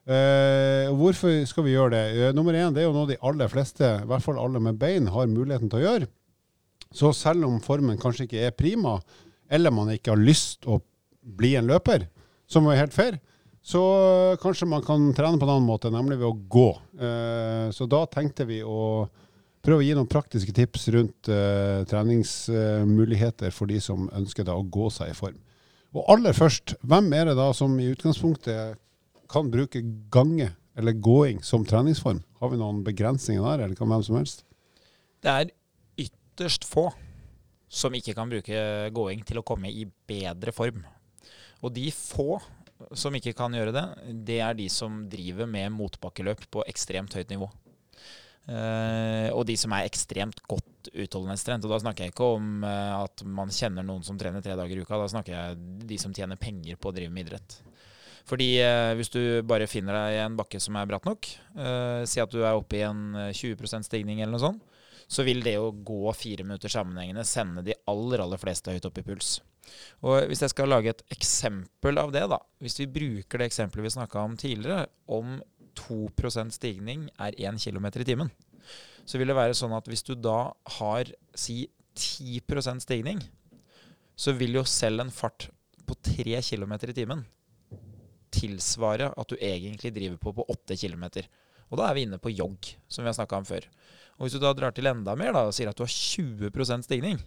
Og 0.08 0.97
hvorfor 0.97 1.44
skal 1.47 1.67
vi 1.67 1.75
gjøre 1.75 1.93
det? 1.93 2.05
Uh, 2.17 2.31
nummer 2.35 2.56
én, 2.56 2.73
det 2.75 2.82
er 2.82 2.88
jo 2.88 2.94
noe 2.97 3.11
de 3.11 3.19
aller 3.26 3.50
fleste, 3.52 3.85
i 3.85 4.08
hvert 4.08 4.25
fall 4.25 4.41
alle 4.41 4.62
med 4.62 4.79
bein, 4.81 5.11
har 5.12 5.29
muligheten 5.31 5.70
til 5.70 5.81
å 5.81 5.85
gjøre. 5.85 6.08
Så 6.91 7.12
selv 7.14 7.47
om 7.47 7.61
formen 7.62 8.00
kanskje 8.00 8.26
ikke 8.26 8.47
er 8.49 8.56
prima, 8.56 8.97
eller 9.50 9.75
man 9.75 9.93
ikke 9.93 10.14
har 10.14 10.23
lyst 10.23 10.67
å 10.67 10.81
bli 11.20 11.52
en 11.58 11.69
løper, 11.70 12.08
som 12.50 12.67
er 12.67 12.81
helt 12.81 12.97
fair, 12.97 13.20
så 13.62 13.82
kanskje 14.43 14.67
man 14.67 14.82
kan 14.82 15.11
trene 15.14 15.38
på 15.38 15.47
en 15.47 15.52
annen 15.55 15.69
måte, 15.69 15.93
nemlig 15.93 16.19
ved 16.19 16.31
å 16.31 16.38
gå. 16.50 16.69
Eh, 16.97 17.67
så 17.76 17.87
da 17.91 18.00
tenkte 18.11 18.47
vi 18.49 18.62
å 18.64 19.05
prøve 19.61 19.85
å 19.85 19.85
gi 19.85 19.94
noen 19.94 20.08
praktiske 20.11 20.55
tips 20.56 20.88
rundt 20.94 21.29
treningsmuligheter 21.91 23.52
for 23.52 23.69
de 23.69 23.76
som 23.85 24.08
ønsker 24.17 24.49
da 24.49 24.56
å 24.56 24.64
gå 24.64 24.88
seg 24.94 25.12
i 25.12 25.19
form. 25.19 25.37
Og 25.93 26.06
aller 26.14 26.32
først, 26.35 26.79
hvem 26.81 27.11
er 27.19 27.29
det 27.29 27.37
da 27.37 27.50
som 27.55 27.75
i 27.76 27.91
utgangspunktet 27.93 28.81
kan 29.31 29.50
bruke 29.53 29.82
gange 30.12 30.50
eller 30.79 30.93
gåing 30.93 31.43
som 31.47 31.65
treningsform? 31.67 32.23
Har 32.41 32.53
vi 32.53 32.59
noen 32.61 32.82
begrensninger 32.87 33.44
der, 33.44 33.65
eller 33.67 33.79
kan 33.79 33.91
hvem 33.91 34.05
som 34.06 34.19
helst? 34.19 34.44
Det 35.21 35.31
er 35.31 35.53
ytterst 36.00 36.67
få 36.69 36.88
som 37.71 37.94
ikke 37.94 38.17
kan 38.19 38.31
bruke 38.31 38.62
gåing 38.94 39.23
til 39.27 39.41
å 39.41 39.47
komme 39.47 39.71
i 39.71 39.85
bedre 39.87 40.55
form. 40.55 40.82
Og 41.62 41.75
de 41.77 41.91
få 41.94 42.41
som 42.97 43.15
ikke 43.15 43.37
kan 43.37 43.55
gjøre 43.55 43.75
det, 43.77 43.87
det 44.27 44.38
er 44.43 44.56
de 44.56 44.67
som 44.73 45.03
driver 45.12 45.47
med 45.50 45.71
motbakkeløp 45.76 46.47
på 46.50 46.65
ekstremt 46.71 47.15
høyt 47.15 47.31
nivå. 47.31 47.50
Uh, 48.50 49.29
og 49.37 49.44
de 49.47 49.55
som 49.61 49.71
er 49.76 49.87
ekstremt 49.87 50.41
godt 50.49 50.88
utholdenhetstrent. 50.91 51.67
Og 51.67 51.75
da 51.75 51.79
snakker 51.85 52.06
jeg 52.06 52.15
ikke 52.15 52.31
om 52.38 52.65
uh, 52.65 53.05
at 53.05 53.23
man 53.29 53.53
kjenner 53.55 53.85
noen 53.87 54.03
som 54.06 54.19
trener 54.19 54.43
tre 54.43 54.56
dager 54.59 54.81
i 54.81 54.83
uka. 54.83 54.99
Da 54.99 55.11
snakker 55.12 55.37
jeg 55.37 55.85
de 55.93 55.99
som 56.00 56.15
tjener 56.17 56.41
penger 56.41 56.81
på 56.81 56.91
å 56.91 56.97
drive 56.97 57.12
med 57.15 57.29
idrett. 57.29 57.61
Fordi 58.31 58.50
eh, 58.62 58.93
hvis 58.94 59.11
du 59.11 59.21
bare 59.47 59.67
finner 59.71 59.97
deg 59.97 60.15
i 60.15 60.23
en 60.23 60.37
bakke 60.38 60.61
som 60.62 60.77
er 60.79 60.87
bratt 60.87 61.06
nok, 61.09 61.27
eh, 61.59 62.03
si 62.06 62.23
at 62.23 62.31
du 62.31 62.44
er 62.44 62.55
oppe 62.55 62.79
i 62.79 62.85
en 62.87 63.17
eh, 63.19 63.32
20% 63.35 63.88
stigning 63.88 64.21
eller 64.21 64.37
noe 64.37 64.44
sånt, 64.44 64.67
så 65.11 65.25
vil 65.27 65.43
det 65.43 65.56
å 65.59 65.73
gå 65.75 66.12
fire 66.15 66.44
minutter 66.47 66.71
sammenhengende 66.71 67.27
sende 67.27 67.64
de 67.66 67.75
aller, 67.90 68.23
aller 68.23 68.38
fleste 68.38 68.71
høyt 68.71 68.87
opp 68.87 69.00
i 69.00 69.07
puls. 69.09 69.40
Og 70.07 70.28
hvis 70.31 70.45
jeg 70.45 70.52
skal 70.52 70.71
lage 70.71 70.93
et 70.93 71.02
eksempel 71.11 71.99
av 71.99 72.12
det, 72.14 72.23
da. 72.31 72.38
Hvis 72.62 72.78
vi 72.78 72.87
bruker 72.95 73.43
det 73.43 73.50
eksempelet 73.50 73.88
vi 73.88 73.93
snakka 73.97 74.23
om 74.23 74.38
tidligere, 74.38 74.87
om 75.11 75.40
2% 75.81 76.54
stigning 76.54 77.09
er 77.19 77.35
1 77.35 77.59
km 77.59 77.90
i 77.90 78.07
timen, 78.07 78.31
så 79.02 79.19
vil 79.19 79.33
det 79.33 79.38
være 79.38 79.59
sånn 79.59 79.75
at 79.75 79.90
hvis 79.90 80.07
du 80.07 80.14
da 80.14 80.52
har 80.78 81.11
si 81.35 81.64
10% 81.99 82.87
stigning, 82.87 83.19
så 84.14 84.37
vil 84.38 84.61
jo 84.61 84.66
selv 84.69 85.02
en 85.02 85.11
fart 85.14 85.49
på 85.88 85.99
3 86.07 86.38
km 86.47 86.78
i 86.87 86.95
timen 86.95 87.26
tilsvare 88.34 89.10
at 89.16 89.30
du 89.30 89.37
egentlig 89.37 89.92
driver 89.94 90.20
på 90.22 90.34
på 90.38 90.46
8 90.54 90.76
km. 90.80 91.04
Og 91.70 91.78
da 91.78 91.88
er 91.88 91.96
vi 91.96 92.06
inne 92.06 92.18
på 92.22 92.32
jogg, 92.32 92.72
som 92.90 93.04
vi 93.04 93.10
har 93.10 93.18
snakka 93.18 93.40
om 93.40 93.46
før. 93.46 93.66
Og 94.18 94.26
hvis 94.26 94.37
du 94.37 94.42
da 94.42 94.52
drar 94.56 94.75
til 94.76 94.90
enda 94.90 95.14
mer 95.16 95.32
da, 95.32 95.46
og 95.49 95.54
sier 95.56 95.70
at 95.70 95.78
du 95.78 95.84
har 95.87 95.92
20% 95.92 96.87
stigning, 96.87 97.20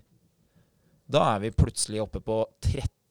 da 1.09 1.23
er 1.33 1.43
vi 1.43 1.55
plutselig 1.55 2.03
oppe 2.03 2.21
på 2.23 2.43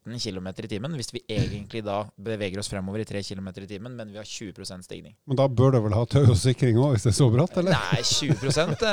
13 0.05 0.19
km 0.19 0.49
i 0.51 0.69
timen, 0.69 0.95
hvis 0.99 1.13
vi 1.15 1.21
egentlig 1.31 1.83
da 1.87 2.03
beveger 2.19 2.59
oss 2.59 2.69
fremover 2.71 3.03
i 3.03 3.07
3 3.07 3.23
km 3.23 3.49
i 3.55 3.67
timen, 3.71 3.95
men 3.95 4.11
vi 4.11 4.19
har 4.19 4.27
20% 4.27 4.83
stigning. 4.87 5.15
Men 5.31 5.39
da 5.39 5.47
bør 5.49 5.77
du 5.77 5.79
vel 5.85 5.95
ha 5.95 6.03
tau 6.11 6.25
og 6.27 6.39
sikring 6.39 6.79
òg, 6.83 6.97
hvis 6.97 7.07
det 7.07 7.13
er 7.13 7.19
så 7.21 7.29
bratt, 7.33 7.57
eller? 7.63 7.77
Nei, 7.77 8.03
20 8.03 8.35
det, 8.83 8.93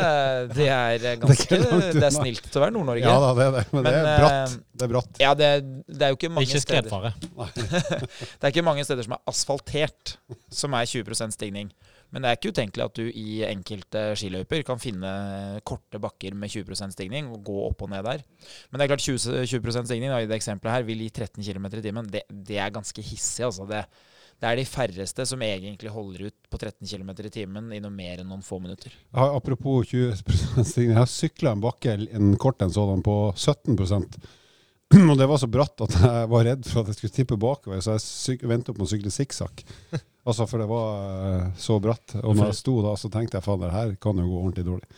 det 0.54 0.70
er 0.70 1.20
ganske 1.24 1.50
Det 1.60 1.72
er. 1.72 1.98
Det 1.98 2.06
er 2.06 2.14
snilt 2.14 2.46
til 2.46 2.62
å 2.62 2.66
være 2.66 2.76
Nord-Norge. 2.78 3.06
Ja 3.06 3.18
da, 3.24 3.32
det 3.38 3.48
er 3.48 3.56
det. 3.58 3.66
Men, 3.74 3.88
det 3.88 3.96
er 3.98 4.24
bratt. 4.24 4.40
eh, 4.40 4.58
Det 4.80 4.88
er 4.88 4.94
bratt. 4.94 5.22
Ja, 5.24 5.34
det, 5.38 5.52
det 5.90 6.06
er 6.08 6.14
jo 6.14 6.20
ikke 6.20 6.32
mange 6.34 6.50
Ikke 6.50 6.64
steder 6.64 6.90
skredfare. 6.90 7.14
Det 8.40 8.46
er 8.46 8.54
ikke 8.54 8.66
mange 8.66 8.86
steder 8.86 9.08
som 9.08 9.16
er 9.18 9.24
asfaltert 9.34 10.18
som 10.54 10.76
er 10.78 10.90
20% 10.90 11.36
stigning. 11.36 11.74
Men 12.10 12.24
det 12.24 12.30
er 12.30 12.38
ikke 12.40 12.54
utenkelig 12.56 12.86
at 12.86 13.00
du 13.00 13.06
i 13.06 13.42
enkelte 13.46 14.04
skiløyper 14.18 14.64
kan 14.68 14.82
finne 14.82 15.10
korte 15.68 16.02
bakker 16.02 16.38
med 16.38 16.50
20% 16.50 16.96
stigning 16.96 17.30
og 17.30 17.44
gå 17.46 17.58
opp 17.68 17.84
og 17.86 17.92
ned 17.94 18.06
der. 18.08 18.24
Men 18.70 18.82
det 18.82 18.86
er 18.86 18.94
klart 18.94 19.06
20, 19.06 19.44
20 19.46 19.84
stigning 19.86 20.10
da, 20.10 20.22
i 20.24 20.30
det 20.30 20.40
eksempelet 20.40 20.80
her 20.80 20.88
vil 20.88 21.04
gi 21.06 21.12
13 21.12 21.46
km 21.46 21.70
i 21.70 21.84
timen. 21.86 22.10
Det, 22.10 22.24
det 22.30 22.58
er 22.58 22.74
ganske 22.74 23.06
hissig, 23.06 23.46
altså. 23.46 23.68
Det, 23.70 23.84
det 24.40 24.50
er 24.50 24.58
de 24.58 24.66
færreste 24.66 25.26
som 25.28 25.42
egentlig 25.46 25.92
holder 25.94 26.30
ut 26.32 26.50
på 26.50 26.58
13 26.58 26.88
km 26.88 27.14
i 27.28 27.34
timen 27.34 27.72
i 27.76 27.82
noe 27.84 27.94
mer 27.94 28.24
enn 28.24 28.30
noen 28.32 28.46
få 28.46 28.62
minutter. 28.64 28.94
Ja, 29.12 29.30
apropos 29.36 29.92
20% 29.92 30.64
stigning, 30.64 30.96
jeg 30.96 31.02
har 31.02 31.12
sykla 31.12 31.54
en 31.54 31.64
bakke, 31.64 31.98
en 32.10 32.34
kort 32.42 32.64
en 32.66 32.74
sådan, 32.74 33.06
på 33.06 33.22
17% 33.36 34.20
Og 35.10 35.18
det 35.20 35.28
var 35.30 35.38
så 35.38 35.50
bratt 35.52 35.84
at 35.86 35.96
jeg 36.02 36.30
var 36.32 36.48
redd 36.48 36.64
for 36.66 36.82
at 36.82 36.90
jeg 36.90 36.98
skulle 36.98 37.14
tippe 37.14 37.38
bakover, 37.38 37.82
så 37.84 38.00
jeg 38.00 38.62
opp 38.72 38.80
med 38.80 38.88
å 38.88 38.90
sykle 38.90 39.12
sikksakk. 39.14 39.62
Altså, 40.28 40.46
for 40.50 40.62
det 40.62 40.68
var 40.70 41.10
eh, 41.30 41.48
så 41.58 41.80
bratt. 41.84 42.18
Og 42.22 42.36
når 42.36 42.52
jeg 42.52 42.60
sto 42.60 42.76
da, 42.86 42.94
så 43.00 43.12
tenkte 43.14 43.40
jeg 43.40 43.46
faen, 43.46 43.64
det 43.64 43.74
her 43.74 43.96
kan 44.02 44.20
jo 44.20 44.28
gå 44.28 44.42
ordentlig 44.44 44.68
dårlig. 44.68 44.90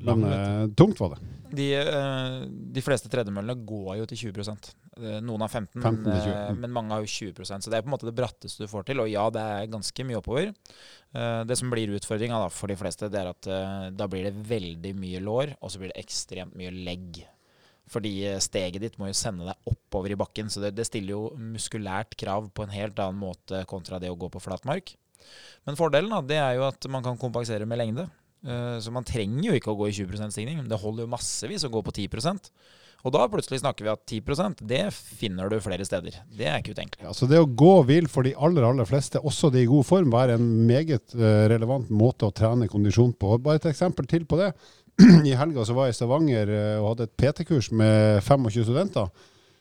Men 0.00 0.24
eh, 0.24 0.68
tungt 0.78 1.00
var 1.02 1.14
det. 1.14 1.32
De, 1.50 1.66
eh, 1.76 2.36
de 2.48 2.82
fleste 2.84 3.10
tredemøllene 3.12 3.66
går 3.68 3.98
jo 4.00 4.06
til 4.10 4.30
20 4.30 4.54
Eh, 5.00 5.20
Noen 5.24 5.44
har 5.44 5.50
15, 5.50 5.80
15 5.80 6.02
men, 6.02 6.16
20, 6.20 6.30
eh, 6.30 6.50
mm. 6.50 6.60
men 6.60 6.72
mange 6.74 6.92
har 6.92 7.04
jo 7.04 7.10
20% 7.32 7.64
Så 7.64 7.72
det 7.72 7.78
er 7.78 7.84
på 7.84 7.88
en 7.88 7.94
måte 7.94 8.08
det 8.08 8.16
bratteste 8.16 8.64
du 8.64 8.70
får 8.70 8.88
til. 8.88 9.02
Og 9.02 9.10
ja, 9.10 9.26
det 9.32 9.42
er 9.42 9.72
ganske 9.72 10.06
mye 10.06 10.20
oppover. 10.20 10.50
Eh, 10.50 11.42
Det 11.48 11.58
som 11.58 11.72
blir 11.72 11.94
utfordringa 11.96 12.42
for 12.52 12.72
de 12.72 12.78
fleste, 12.80 13.10
det 13.12 13.20
er 13.22 13.32
at 13.32 13.50
eh, 13.50 13.90
da 13.96 14.08
blir 14.10 14.28
det 14.28 14.34
veldig 14.50 14.94
mye 14.98 15.22
lår, 15.24 15.56
og 15.60 15.72
så 15.72 15.80
blir 15.80 15.94
det 15.94 16.02
ekstremt 16.04 16.56
mye 16.58 16.74
legg. 16.74 17.22
Fordi 17.90 18.12
eh, 18.30 18.38
steget 18.42 18.82
ditt 18.84 18.98
må 19.00 19.10
jo 19.10 19.18
sende 19.18 19.48
deg 19.50 19.70
oppover 19.72 20.14
i 20.14 20.18
bakken, 20.20 20.50
så 20.52 20.62
det, 20.62 20.74
det 20.78 20.86
stiller 20.86 21.16
jo 21.16 21.22
muskulært 21.36 22.14
krav 22.20 22.48
på 22.54 22.66
en 22.66 22.74
helt 22.74 22.98
annen 23.02 23.18
måte 23.20 23.64
kontra 23.70 23.98
det 24.02 24.12
å 24.12 24.18
gå 24.18 24.30
på 24.30 24.42
flatmark. 24.42 24.94
Men 25.68 25.76
fordelen 25.76 26.12
da, 26.14 26.22
det 26.24 26.38
er 26.40 26.56
jo 26.56 26.68
at 26.70 26.86
man 26.92 27.04
kan 27.04 27.18
kompensere 27.20 27.66
med 27.68 27.80
lengde. 27.82 28.06
Eh, 28.46 28.78
Så 28.80 28.92
man 28.94 29.04
trenger 29.04 29.50
jo 29.50 29.56
ikke 29.58 29.72
å 29.74 29.78
gå 29.78 29.90
i 29.90 29.96
20% 29.96 30.32
stigning. 30.32 30.62
Det 30.68 30.78
holder 30.80 31.04
jo 31.04 31.12
massevis 31.12 31.66
å 31.66 31.72
gå 31.72 31.82
på 31.84 31.92
10% 31.92 32.48
Og 33.04 33.12
da 33.12 33.26
plutselig 33.32 33.62
snakker 33.62 33.84
vi 33.86 33.92
at 33.92 34.02
10% 34.08 34.62
det 34.68 34.82
finner 34.92 35.48
du 35.48 35.56
flere 35.64 35.84
steder. 35.88 36.18
Det 36.36 36.46
er 36.48 36.58
ikke 36.60 36.74
utenkelig. 36.76 37.12
Så 37.16 37.28
det 37.28 37.40
å 37.40 37.46
gå 37.48 37.74
vil 37.88 38.08
for 38.12 38.24
de 38.24 38.34
aller 38.36 38.64
aller 38.64 38.84
fleste, 38.88 39.20
også 39.24 39.48
de 39.52 39.62
i 39.64 39.68
god 39.68 39.86
form, 39.88 40.10
være 40.12 40.36
en 40.36 40.48
meget 40.68 41.14
eh, 41.16 41.46
relevant 41.52 41.88
måte 41.88 42.28
å 42.28 42.34
trene 42.36 42.68
kondisjon 42.68 43.14
på. 43.16 43.38
Bare 43.40 43.60
et 43.60 43.70
eksempel 43.72 44.08
til 44.08 44.26
på 44.28 44.36
det. 44.40 44.50
I 45.30 45.36
helga 45.38 45.64
så 45.64 45.74
var 45.76 45.88
jeg 45.88 45.94
i 45.94 45.98
Stavanger 45.98 46.50
eh, 46.52 46.78
og 46.80 46.92
hadde 46.92 47.08
et 47.08 47.16
PT-kurs 47.20 47.70
med 47.72 48.20
25 48.26 48.66
studenter. 48.66 49.08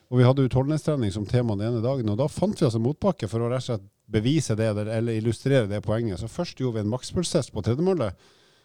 Og 0.10 0.18
vi 0.18 0.26
hadde 0.26 0.48
utholdenhetstrening 0.48 1.14
som 1.14 1.28
tema 1.30 1.56
den 1.56 1.70
ene 1.70 1.84
dagen. 1.86 2.10
Og 2.10 2.18
da 2.20 2.28
fant 2.32 2.58
vi 2.58 2.66
en 2.66 2.84
motbakke 2.84 3.30
for 3.30 3.46
å 3.46 3.52
rett 3.52 3.62
og 3.62 3.68
slett 3.68 3.88
bevise 4.10 4.56
det, 4.58 4.72
eller, 4.74 5.14
illustrere 5.14 5.70
det 5.70 5.84
poenget. 5.86 6.20
Så 6.22 6.32
først 6.32 6.60
gjorde 6.60 6.80
vi 6.80 6.86
en 6.88 6.92
makspulstest 6.92 7.54
på 7.54 7.64
tredemølle. 7.66 8.10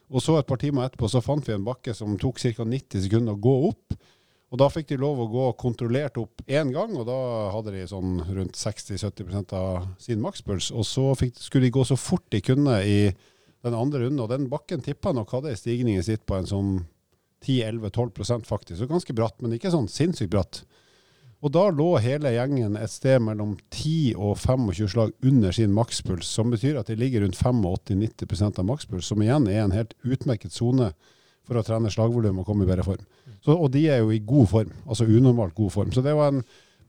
Og 0.08 0.24
så 0.24 0.38
et 0.38 0.48
par 0.48 0.60
timer 0.60 0.86
etterpå 0.86 1.08
så 1.12 1.22
fant 1.24 1.44
vi 1.44 1.54
en 1.54 1.66
bakke 1.66 1.94
som 1.96 2.16
tok 2.20 2.40
ca. 2.40 2.64
90 2.64 3.04
sekunder 3.04 3.36
å 3.36 3.44
gå 3.44 3.54
opp. 3.68 3.96
Og 4.54 4.60
da 4.60 4.68
fikk 4.70 4.92
de 4.92 5.00
lov 5.02 5.18
å 5.20 5.28
gå 5.32 5.44
kontrollert 5.58 6.18
opp 6.20 6.44
én 6.46 6.70
gang, 6.72 6.92
og 6.94 7.08
da 7.08 7.18
hadde 7.50 7.72
de 7.74 7.86
sånn 7.90 8.20
rundt 8.36 8.58
60-70% 8.60 9.54
av 9.58 9.88
sin 9.98 10.20
makspuls. 10.22 10.70
Og 10.70 10.86
så 10.86 11.08
fikk, 11.18 11.40
skulle 11.42 11.66
de 11.66 11.74
gå 11.74 11.84
så 11.88 11.98
fort 11.98 12.24
de 12.30 12.40
kunne 12.44 12.78
i 12.86 12.98
den 13.64 13.76
andre 13.76 14.04
runden, 14.04 14.22
og 14.22 14.30
den 14.32 14.50
bakken 14.52 14.84
tippa 14.84 15.14
nok 15.16 15.32
hadde 15.34 15.52
en 15.52 15.60
stigning 15.60 15.98
i 15.98 16.04
sitt 16.04 16.24
på 16.28 16.36
en 16.38 16.48
sånn 16.48 16.72
10-11-12% 17.44 18.48
faktisk. 18.48 18.78
Så 18.80 18.88
ganske 18.90 19.16
bratt, 19.16 19.36
men 19.42 19.56
ikke 19.56 19.72
sånn 19.72 19.90
sinnssykt 19.90 20.32
bratt. 20.32 20.62
Og 21.44 21.52
da 21.52 21.66
lå 21.68 21.90
hele 22.00 22.30
gjengen 22.32 22.76
et 22.80 22.92
sted 22.92 23.20
mellom 23.20 23.58
10 23.68 24.14
og 24.16 24.38
25 24.40 24.88
slag 24.88 25.10
under 25.28 25.52
sin 25.52 25.74
makspuls, 25.76 26.28
som 26.28 26.52
betyr 26.52 26.78
at 26.80 26.88
de 26.88 26.96
ligger 26.96 27.20
rundt 27.24 27.36
85-90% 27.36 28.62
av 28.62 28.68
makspuls, 28.68 29.10
som 29.10 29.20
igjen 29.20 29.50
er 29.52 29.60
en 29.60 29.76
helt 29.76 29.92
utmerket 30.08 30.56
sone 30.56 30.94
for 31.44 31.60
å 31.60 31.64
trene 31.66 31.92
slagvolum 31.92 32.40
og 32.40 32.48
komme 32.48 32.64
i 32.64 32.70
bedre 32.70 32.86
form. 32.86 33.02
Så, 33.44 33.52
og 33.52 33.68
de 33.74 33.84
er 33.92 34.00
jo 34.00 34.14
i 34.14 34.22
god 34.24 34.48
form, 34.54 34.72
altså 34.88 35.04
unormalt 35.04 35.52
god 35.58 35.74
form. 35.74 35.92
Så 35.92 36.00
det 36.06 36.14
var 36.16 36.32
en, 36.32 36.40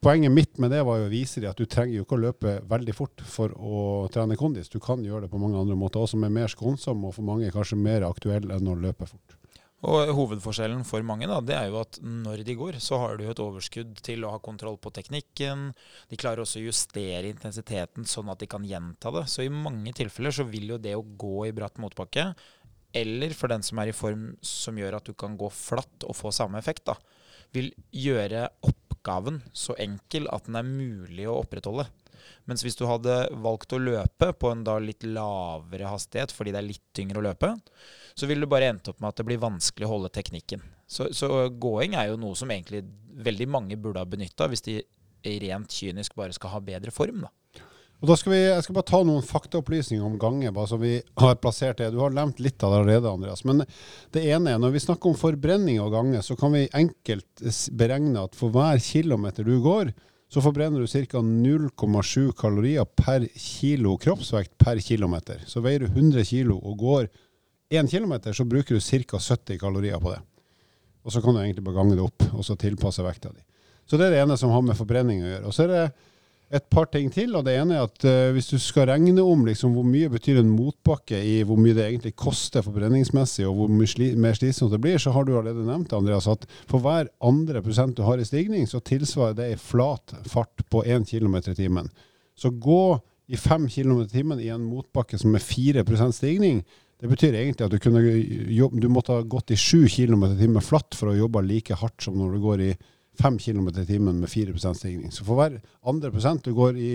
poenget 0.06 0.32
mitt 0.32 0.60
med 0.62 0.70
det 0.70 0.84
var 0.86 1.00
jo 1.02 1.08
å 1.08 1.14
vise 1.14 1.42
dem 1.42 1.50
at 1.50 1.58
du 1.58 1.66
trenger 1.66 1.98
jo 1.98 2.04
ikke 2.06 2.18
å 2.18 2.26
løpe 2.28 2.52
veldig 2.70 2.94
fort 2.94 3.24
for 3.26 3.54
å 3.58 3.80
trene 4.14 4.38
kondis. 4.38 4.70
Du 4.70 4.78
kan 4.84 5.02
gjøre 5.02 5.26
det 5.26 5.32
på 5.32 5.40
mange 5.42 5.58
andre 5.58 5.78
måter, 5.80 6.04
også 6.04 6.14
som 6.14 6.28
er 6.28 6.36
mer 6.36 6.52
skånsom 6.52 7.08
og 7.08 7.16
for 7.16 7.26
mange 7.26 7.50
kanskje 7.54 7.80
mer 7.80 8.06
aktuell 8.06 8.52
enn 8.54 8.70
å 8.70 8.78
løpe 8.78 9.10
fort. 9.10 9.38
Og 9.86 10.10
hovedforskjellen 10.18 10.86
for 10.88 11.06
mange 11.06 11.28
da, 11.30 11.40
det 11.46 11.56
er 11.58 11.70
jo 11.70 11.80
at 11.82 11.98
når 12.02 12.46
de 12.46 12.56
går, 12.58 12.78
så 12.82 13.00
har 13.02 13.18
du 13.18 13.26
et 13.28 13.42
overskudd 13.42 13.98
til 14.06 14.24
å 14.26 14.32
ha 14.34 14.40
kontroll 14.42 14.78
på 14.82 14.94
teknikken. 14.94 15.68
De 16.10 16.22
klarer 16.22 16.42
også 16.46 16.62
å 16.62 16.68
justere 16.68 17.30
intensiteten 17.30 18.08
sånn 18.10 18.32
at 18.34 18.42
de 18.42 18.50
kan 18.50 18.66
gjenta 18.66 19.14
det. 19.14 19.26
Så 19.30 19.46
i 19.46 19.52
mange 19.54 19.94
tilfeller 19.98 20.34
så 20.34 20.46
vil 20.50 20.74
jo 20.74 20.82
det 20.82 20.96
å 20.98 21.06
gå 21.06 21.50
i 21.50 21.54
bratt 21.54 21.82
motbakke, 21.82 22.32
eller 22.96 23.36
for 23.36 23.52
den 23.52 23.66
som 23.66 23.82
er 23.82 23.92
i 23.92 23.98
form 23.98 24.30
som 24.46 24.78
gjør 24.80 25.02
at 25.02 25.10
du 25.10 25.18
kan 25.18 25.36
gå 25.38 25.50
flatt 25.54 26.06
og 26.08 26.18
få 26.18 26.32
samme 26.34 26.62
effekt, 26.62 26.86
da, 26.88 26.96
vil 27.54 27.74
gjøre 27.94 28.48
oppgaven 29.06 29.42
så 29.54 29.76
enkel 29.78 30.28
at 30.34 30.46
den 30.48 30.58
er 30.58 30.66
mulig 30.66 31.28
å 31.30 31.42
opprettholde. 31.44 31.86
Mens 32.46 32.64
hvis 32.66 32.78
du 32.78 32.86
hadde 32.90 33.30
valgt 33.42 33.74
å 33.74 33.82
løpe 33.82 34.32
på 34.34 34.50
en 34.52 34.64
da 34.66 34.78
litt 34.82 35.04
lavere 35.04 35.90
hastighet 35.92 36.34
fordi 36.34 36.54
det 36.54 36.62
er 36.62 36.68
litt 36.70 36.84
tyngre 36.94 37.22
å 37.22 37.26
løpe, 37.26 37.54
så 38.16 38.26
ville 38.26 38.46
du 38.46 38.50
bare 38.50 38.72
endt 38.72 38.90
opp 38.90 39.00
med 39.00 39.12
at 39.12 39.22
det 39.22 39.28
blir 39.28 39.42
vanskelig 39.42 39.86
å 39.86 39.94
holde 39.94 40.14
teknikken. 40.14 40.64
Så, 40.88 41.12
så 41.14 41.50
gåing 41.50 41.96
er 41.98 42.10
jo 42.10 42.20
noe 42.22 42.38
som 42.38 42.50
egentlig 42.52 42.84
veldig 43.16 43.48
mange 43.50 43.78
burde 43.78 44.02
ha 44.02 44.10
benytta 44.10 44.50
hvis 44.50 44.66
de 44.66 44.82
rent 45.42 45.74
kynisk 45.74 46.16
bare 46.18 46.34
skal 46.34 46.54
ha 46.54 46.62
bedre 46.62 46.94
form. 46.94 47.26
da. 47.26 47.34
Og 48.06 48.12
da 48.12 48.16
skal 48.22 48.36
vi, 48.36 48.40
Jeg 48.46 48.62
skal 48.62 48.76
bare 48.78 48.86
ta 48.86 49.00
noen 49.02 49.24
faktaopplysninger 49.26 50.06
om 50.06 50.20
gange, 50.22 50.52
bare 50.54 50.70
så 50.70 50.78
vi 50.78 51.00
har 51.18 51.40
plassert 51.42 51.80
det. 51.80 51.88
Du 51.90 52.04
har 52.04 52.14
nevnt 52.14 52.38
litt 52.38 52.62
av 52.62 52.70
det 52.70 52.82
allerede, 52.84 53.10
Andreas. 53.18 53.42
Men 53.50 53.64
det 54.14 54.22
ene 54.30 54.54
er, 54.54 54.60
når 54.62 54.76
vi 54.76 54.82
snakker 54.84 55.10
om 55.10 55.18
forbrenning 55.18 55.80
av 55.82 55.90
gange, 55.90 56.22
så 56.22 56.38
kan 56.38 56.54
vi 56.54 56.68
enkelt 56.70 57.42
beregne 57.74 58.28
at 58.28 58.38
for 58.38 58.54
hver 58.54 58.78
kilometer 58.78 59.50
du 59.50 59.58
går, 59.64 59.90
så 60.30 60.46
forbrenner 60.46 60.86
du 60.86 60.86
ca. 60.86 61.24
0,7 61.26 62.30
kalorier 62.38 62.86
per 62.86 63.26
kilo 63.42 63.98
kroppsvekt 63.98 64.54
per 64.62 64.86
kilometer. 64.86 65.42
Så 65.50 65.66
veier 65.66 65.88
du 65.88 65.90
100 65.90 66.30
kilo 66.30 66.62
og 66.62 66.78
går 66.86 67.10
1 67.74 67.90
kilometer, 67.90 68.38
så 68.38 68.46
bruker 68.46 68.78
du 68.78 68.86
ca. 68.86 69.18
70 69.18 69.58
kalorier 69.66 69.98
på 69.98 70.14
det. 70.14 70.22
Og 71.02 71.10
så 71.10 71.26
kan 71.26 71.34
du 71.34 71.42
egentlig 71.42 71.66
bare 71.66 71.82
gange 71.82 71.98
det 71.98 72.06
opp, 72.06 72.30
og 72.38 72.46
så 72.46 72.54
tilpasse 72.54 73.02
vekta 73.02 73.34
di. 73.34 73.42
Så 73.90 73.98
det 73.98 74.12
er 74.12 74.20
det 74.20 74.26
ene 74.28 74.38
som 74.38 74.54
har 74.54 74.62
med 74.62 74.78
forbrenning 74.78 75.26
å 75.26 75.32
gjøre. 75.32 75.48
Og 75.50 75.58
så 75.58 75.66
er 75.66 75.74
det 75.74 75.86
et 76.54 76.66
par 76.70 76.86
ting 76.94 77.10
til. 77.14 77.34
og 77.36 77.46
Det 77.48 77.56
ene 77.58 77.78
er 77.78 77.88
at 77.88 78.06
uh, 78.06 78.34
hvis 78.36 78.52
du 78.52 78.58
skal 78.62 78.90
regne 78.92 79.24
om 79.24 79.46
liksom, 79.48 79.74
hvor 79.76 79.88
mye 79.88 80.12
betyr 80.14 80.40
en 80.42 80.52
motbakke 80.54 81.18
i 81.18 81.40
hvor 81.48 81.60
mye 81.60 81.76
det 81.78 81.88
egentlig 81.88 82.16
koster 82.20 82.66
forbrenningsmessig, 82.66 83.48
og 83.50 83.58
hvor 83.58 83.74
mye 83.74 83.90
sli, 83.90 84.12
mer 84.20 84.38
slitsomt 84.38 84.76
det 84.76 84.82
blir, 84.84 85.02
så 85.02 85.14
har 85.16 85.26
du 85.26 85.34
allerede 85.34 85.66
nevnt 85.66 85.96
Andreas, 85.98 86.30
at 86.32 86.46
for 86.70 86.84
hver 86.86 87.10
andre 87.26 87.64
prosent 87.66 87.98
du 87.98 88.06
har 88.06 88.22
i 88.22 88.28
stigning, 88.28 88.70
så 88.70 88.84
tilsvarer 88.84 89.38
det 89.40 89.52
en 89.52 89.66
flat 89.66 90.16
fart 90.30 90.66
på 90.70 90.86
1 90.86 91.10
km 91.10 91.42
i 91.42 91.58
timen. 91.58 91.92
Så 92.38 92.52
gå 92.52 93.00
i 93.28 93.38
5 93.40 93.70
km 93.72 94.04
i 94.04 94.10
timen 94.12 94.42
i 94.42 94.52
en 94.54 94.66
motbakke 94.66 95.18
som 95.18 95.34
er 95.36 95.44
4% 95.44 96.14
stigning, 96.14 96.62
det 97.02 97.10
betyr 97.12 97.36
egentlig 97.36 97.66
at 97.66 97.74
du, 97.74 97.80
kunne 97.82 98.02
du 98.80 98.88
måtte 98.90 99.18
ha 99.18 99.24
gått 99.28 99.52
i 99.52 99.58
7 99.60 99.90
km 99.92 100.30
i 100.30 100.38
timen 100.40 100.64
flatt 100.64 100.96
for 100.96 101.12
å 101.12 101.18
jobbe 101.18 101.44
like 101.44 101.76
hardt 101.76 102.06
som 102.06 102.16
når 102.16 102.38
du 102.38 102.44
går 102.44 102.64
i 102.64 102.70
5 103.20 103.40
km 103.42 103.70
i 103.70 103.86
timen 103.88 104.20
med 104.22 104.30
4% 104.30 104.78
stigning. 104.80 105.12
Så 105.14 105.26
for 105.28 105.40
hver 105.40 105.60
andre 105.88 106.12
prosent 106.14 106.46
du 106.46 106.54
går 106.56 106.78
i 106.80 106.92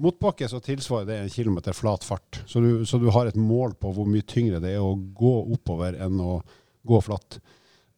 motbakke, 0.00 0.48
så 0.48 0.60
tilsvarer 0.64 1.08
det 1.08 1.18
en 1.20 1.32
kilometer 1.32 1.76
flat 1.76 2.04
fart. 2.04 2.42
Så 2.46 2.60
du, 2.60 2.86
så 2.86 2.98
du 2.98 3.08
har 3.12 3.28
et 3.28 3.38
mål 3.38 3.74
på 3.80 3.92
hvor 3.94 4.08
mye 4.08 4.26
tyngre 4.26 4.60
det 4.62 4.74
er 4.76 4.84
å 4.84 4.96
gå 4.96 5.34
oppover 5.56 5.98
enn 6.00 6.20
å 6.24 6.40
gå 6.88 7.00
flatt. 7.04 7.40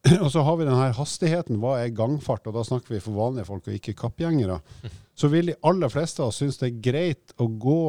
Og 0.23 0.29
så 0.33 0.43
har 0.43 0.57
vi 0.59 0.67
denne 0.67 0.89
hastigheten. 0.97 1.61
Hva 1.63 1.77
er 1.79 1.95
gangfart? 1.95 2.47
Og 2.49 2.57
da 2.57 2.65
snakker 2.67 2.95
vi 2.95 3.03
for 3.03 3.15
vanlige 3.15 3.47
folk 3.47 3.69
og 3.69 3.77
ikke 3.77 3.95
kappgjengere. 4.03 4.59
Så 5.19 5.29
vil 5.31 5.51
de 5.51 5.59
aller 5.63 5.91
fleste 5.93 6.23
av 6.23 6.31
oss 6.31 6.41
synes 6.41 6.59
det 6.59 6.71
er 6.71 6.81
greit 6.89 7.35
å 7.37 7.47
gå 7.47 7.83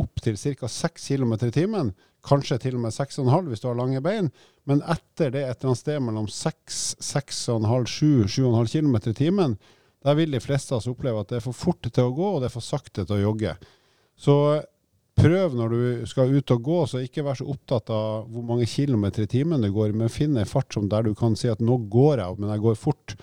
opp 0.00 0.22
til 0.22 0.38
ca. 0.38 0.70
6 0.70 1.08
km 1.10 1.34
i 1.48 1.52
timen. 1.52 1.90
Kanskje 2.26 2.58
til 2.60 2.76
og 2.76 2.84
med 2.84 2.94
6,5 2.94 3.50
hvis 3.50 3.62
du 3.62 3.68
har 3.70 3.78
lange 3.78 4.02
bein. 4.04 4.30
Men 4.68 4.82
etter 4.82 5.32
det 5.32 5.44
et 5.44 5.60
eller 5.60 5.72
annet 5.72 5.82
sted 5.82 6.00
mellom 6.04 6.26
6, 6.30 6.80
6,5, 7.00 7.86
7, 7.88 8.24
7,5 8.40 8.72
km 8.74 8.98
i 9.00 9.16
timen, 9.16 9.56
der 10.04 10.16
vil 10.16 10.32
de 10.32 10.40
fleste 10.40 10.74
av 10.74 10.80
oss 10.80 10.88
oppleve 10.88 11.20
at 11.20 11.32
det 11.32 11.40
er 11.40 11.44
for 11.44 11.56
fort 11.56 11.88
til 11.88 12.06
å 12.06 12.12
gå, 12.16 12.28
og 12.34 12.40
det 12.40 12.48
er 12.50 12.54
for 12.54 12.64
sakte 12.64 13.04
til 13.04 13.18
å 13.18 13.24
jogge. 13.24 13.56
Så 14.20 14.36
prøv 15.20 15.56
når 15.56 15.74
du 15.74 16.06
skal 16.08 16.32
ut 16.32 16.54
og 16.54 16.64
gå, 16.64 16.78
så 16.88 17.02
ikke 17.04 17.24
vær 17.26 17.36
så 17.40 17.48
opptatt 17.52 17.92
av 17.92 18.30
hvor 18.32 18.46
mange 18.46 18.68
kilometer 18.68 19.26
i 19.26 19.30
timen 19.30 19.60
du 19.64 19.68
går, 19.74 19.92
men 19.96 20.12
finn 20.12 20.38
en 20.40 20.48
fart 20.48 20.72
som 20.76 20.88
der 20.88 21.04
du 21.08 21.12
kan 21.18 21.36
si 21.36 21.50
at 21.52 21.60
nå 21.64 21.76
går 21.92 22.22
jeg, 22.22 22.40
men 22.40 22.52
jeg 22.54 22.64
går 22.64 22.80
fort. 22.80 23.16